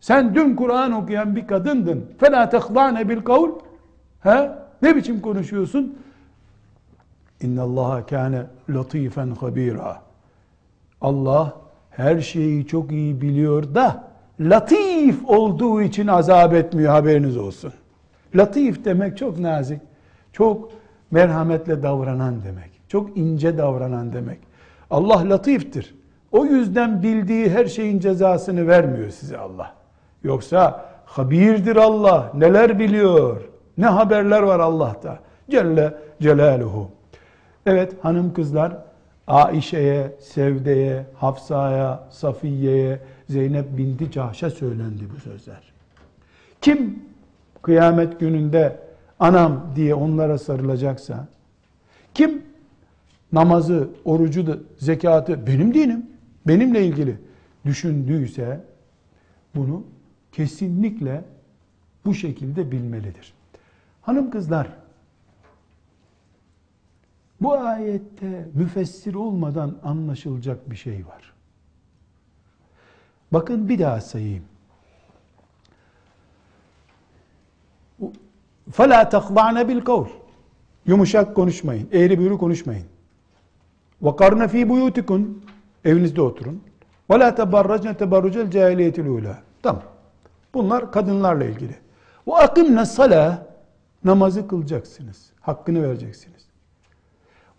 Sen 0.00 0.34
dün 0.34 0.56
Kur'an 0.56 0.92
okuyan 0.92 1.36
bir 1.36 1.46
kadındın. 1.46 2.06
فَلَا 2.20 2.50
تَخْضَعْنَ 2.50 3.02
بِالْقَوْلِ 3.02 3.50
He? 4.20 4.50
Ne 4.82 4.96
biçim 4.96 5.20
konuşuyorsun? 5.20 5.98
اِنَّ 7.40 7.56
اللّٰهَ 7.58 8.02
كَانَ 8.02 8.46
لَط۪يفًا 8.68 9.34
خَب۪يرًا 9.34 9.96
Allah 11.00 11.52
her 11.90 12.20
şeyi 12.20 12.66
çok 12.66 12.92
iyi 12.92 13.20
biliyor 13.20 13.74
da 13.74 14.04
latif 14.40 15.28
olduğu 15.28 15.82
için 15.82 16.06
azap 16.06 16.54
etmiyor 16.54 16.92
haberiniz 16.92 17.36
olsun. 17.36 17.72
Latif 18.34 18.84
demek 18.84 19.18
çok 19.18 19.38
nazik, 19.38 19.80
çok 20.32 20.70
merhametle 21.10 21.82
davranan 21.82 22.42
demek. 22.44 22.70
Çok 22.88 23.16
ince 23.16 23.58
davranan 23.58 24.12
demek. 24.12 24.38
Allah 24.90 25.30
latiftir. 25.30 25.94
O 26.32 26.44
yüzden 26.44 27.02
bildiği 27.02 27.50
her 27.50 27.66
şeyin 27.66 28.00
cezasını 28.00 28.66
vermiyor 28.66 29.10
size 29.10 29.38
Allah. 29.38 29.74
Yoksa 30.23 30.85
habirdir 31.05 31.75
Allah. 31.75 32.31
Neler 32.35 32.79
biliyor? 32.79 33.41
Ne 33.77 33.85
haberler 33.85 34.41
var 34.41 34.59
Allah'ta? 34.59 35.19
Celle 35.49 35.93
Celaluhu. 36.21 36.91
Evet 37.65 37.93
hanım 38.01 38.33
kızlar 38.33 38.77
Aişe'ye, 39.27 40.15
Sevde'ye, 40.19 41.05
Hafsa'ya, 41.15 42.07
Safiye'ye, 42.09 42.99
Zeynep 43.29 43.77
binti 43.77 44.11
Cahş'a 44.11 44.49
söylendi 44.49 45.03
bu 45.15 45.19
sözler. 45.19 45.73
Kim 46.61 46.99
kıyamet 47.61 48.19
gününde 48.19 48.79
anam 49.19 49.65
diye 49.75 49.95
onlara 49.95 50.37
sarılacaksa, 50.37 51.27
kim 52.13 52.43
namazı, 53.33 53.89
orucu 54.05 54.47
da, 54.47 54.57
zekatı 54.77 55.47
benim 55.47 55.73
dinim, 55.73 56.05
benimle 56.47 56.85
ilgili 56.85 57.17
düşündüyse 57.65 58.59
bunu 59.55 59.83
kesinlikle 60.32 61.24
bu 62.04 62.14
şekilde 62.14 62.72
bilmelidir. 62.72 63.34
Hanım 64.02 64.30
kızlar, 64.30 64.68
bu 67.40 67.52
ayette 67.52 68.48
müfessir 68.54 69.14
olmadan 69.14 69.78
anlaşılacak 69.82 70.70
bir 70.70 70.76
şey 70.76 71.06
var. 71.06 71.32
Bakın 73.32 73.68
bir 73.68 73.78
daha 73.78 74.00
sayayım. 74.00 74.44
فَلَا 78.72 79.10
تَخْضَعْنَ 79.10 79.62
بِالْقَوْلِ 79.62 80.08
Yumuşak 80.86 81.36
konuşmayın, 81.36 81.88
eğri 81.92 82.18
büğrü 82.18 82.38
konuşmayın. 82.38 82.86
وَقَرْنَ 84.02 84.48
ف۪ي 84.48 84.68
بُيُوتِكُنْ 84.68 85.26
Evinizde 85.84 86.22
oturun. 86.22 86.62
وَلَا 87.10 87.34
تَبَرَّجْنَ 87.34 87.94
تَبَرُّجَ 87.94 88.34
الْجَاهِلِيَةِ 88.46 88.92
الْعُولَى 88.92 89.34
Tamam. 89.62 89.89
Bunlar 90.53 90.91
kadınlarla 90.91 91.45
ilgili. 91.45 91.75
Ve 92.27 92.33
akimne 92.33 92.85
salah 92.85 93.39
namazı 94.03 94.47
kılacaksınız. 94.47 95.31
Hakkını 95.41 95.83
vereceksiniz. 95.83 96.47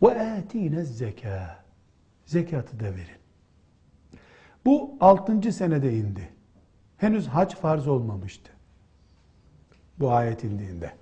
Ve 0.03 0.35
etine 0.39 0.85
zeka 0.85 1.57
zekatı 2.27 2.81
da 2.81 2.85
verin. 2.85 3.23
Bu 4.65 4.91
6. 5.01 5.53
senede 5.53 5.93
indi. 5.95 6.29
Henüz 6.97 7.29
hac 7.29 7.55
farz 7.55 7.89
olmamıştı. 7.89 8.51
Bu 10.01 10.13
ayet 10.13 10.45
indiğinde. 10.45 10.93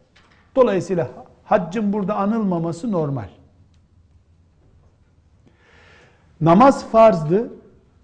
Dolayısıyla 0.56 1.10
haccın 1.44 1.92
burada 1.92 2.16
anılmaması 2.16 2.92
normal. 2.92 3.28
Namaz 6.40 6.84
farzdı, 6.90 7.52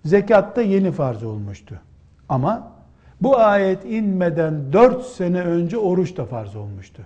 zekat 0.04 0.56
da 0.56 0.62
yeni 0.62 0.92
farz 0.92 1.22
olmuştu. 1.24 1.80
Ama 2.28 2.75
bu 3.20 3.38
ayet 3.38 3.84
inmeden 3.84 4.72
4 4.72 5.06
sene 5.06 5.40
önce 5.40 5.78
oruç 5.78 6.16
da 6.16 6.24
farz 6.24 6.56
olmuştu. 6.56 7.02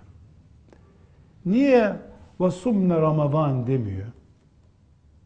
Niye 1.46 1.96
ve 2.40 2.50
sumne 2.50 3.00
Ramazan 3.00 3.66
demiyor? 3.66 4.06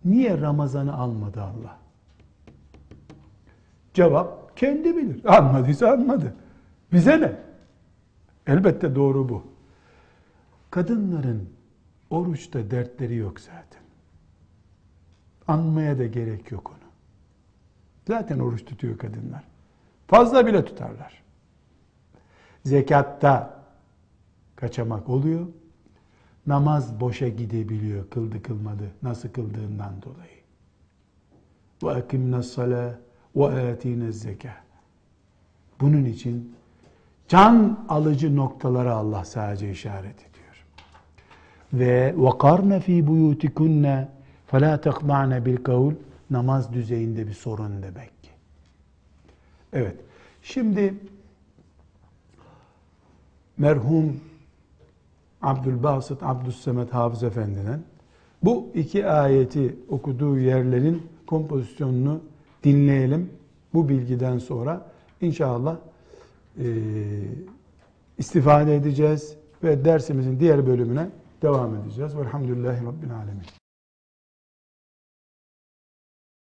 Niye 0.05 0.41
Ramazan'ı 0.41 0.95
almadı 0.97 1.43
Allah? 1.43 1.79
Cevap 3.95 4.57
kendi 4.57 4.97
bilir. 4.97 5.25
Almadıysa 5.25 5.93
almadı. 5.93 6.35
Bize 6.93 7.21
ne? 7.21 7.33
Elbette 8.47 8.95
doğru 8.95 9.29
bu. 9.29 9.43
Kadınların 10.71 11.49
oruçta 12.11 12.71
dertleri 12.71 13.17
yok 13.17 13.41
zaten. 13.41 13.83
Anmaya 15.49 15.99
da 15.99 16.07
gerek 16.07 16.51
yok 16.51 16.71
onu. 16.71 16.91
Zaten 18.07 18.39
oruç 18.39 18.65
tutuyor 18.65 18.99
kadınlar. 18.99 19.45
Fazla 20.07 20.47
bile 20.47 20.65
tutarlar. 20.65 21.23
Zekatta 22.65 23.61
kaçamak 24.57 25.09
oluyor. 25.09 25.47
Namaz 26.47 27.01
boşa 27.01 27.29
gidebiliyor 27.29 28.11
kıldı 28.11 28.43
kılmadı. 28.43 28.91
Nasıl 29.03 29.29
kıldığından 29.29 30.03
dolayı. 30.03 30.35
Ve 31.83 32.01
ekimne 32.01 32.43
salâ 32.43 32.99
ve 33.37 33.73
âtîne 33.73 34.13
zekâ. 34.13 34.55
Bunun 35.81 36.05
için 36.05 36.55
can 37.29 37.85
alıcı 37.89 38.37
noktalara 38.37 38.95
Allah 38.95 39.25
sadece 39.25 39.71
işaret 39.71 40.17
ediyor. 40.21 40.65
Ve 41.73 42.15
vakarne 42.17 42.81
fi 42.81 43.07
buyutikunne 43.07 44.09
fela 44.47 44.81
takma'ne 44.81 45.47
bil 45.47 45.57
kavl 45.57 45.93
namaz 46.31 46.73
düzeyinde 46.73 47.27
bir 47.27 47.33
sorun 47.33 47.83
demek. 47.83 48.14
Evet. 49.75 49.97
Şimdi 50.43 50.95
merhum 53.59 54.17
Abdülbasit 55.43 56.23
Abdüssemet 56.23 56.95
Hafız 56.95 57.23
Efendi'nin 57.23 57.85
bu 58.45 58.71
iki 58.75 59.07
ayeti 59.07 59.77
okuduğu 59.89 60.39
yerlerin 60.39 61.03
kompozisyonunu 61.27 62.21
dinleyelim. 62.65 63.31
Bu 63.75 63.89
bilgiden 63.89 64.39
sonra 64.39 64.87
inşallah 65.21 65.77
e, 66.59 66.67
istifade 68.19 68.77
edeceğiz 68.77 69.37
ve 69.65 69.85
dersimizin 69.85 70.41
diğer 70.41 70.67
bölümüne 70.67 71.09
devam 71.43 71.75
edeceğiz. 71.75 72.17
Velhamdülillahi 72.17 72.87
Rabbil 72.87 73.15
Alemin. 73.15 73.64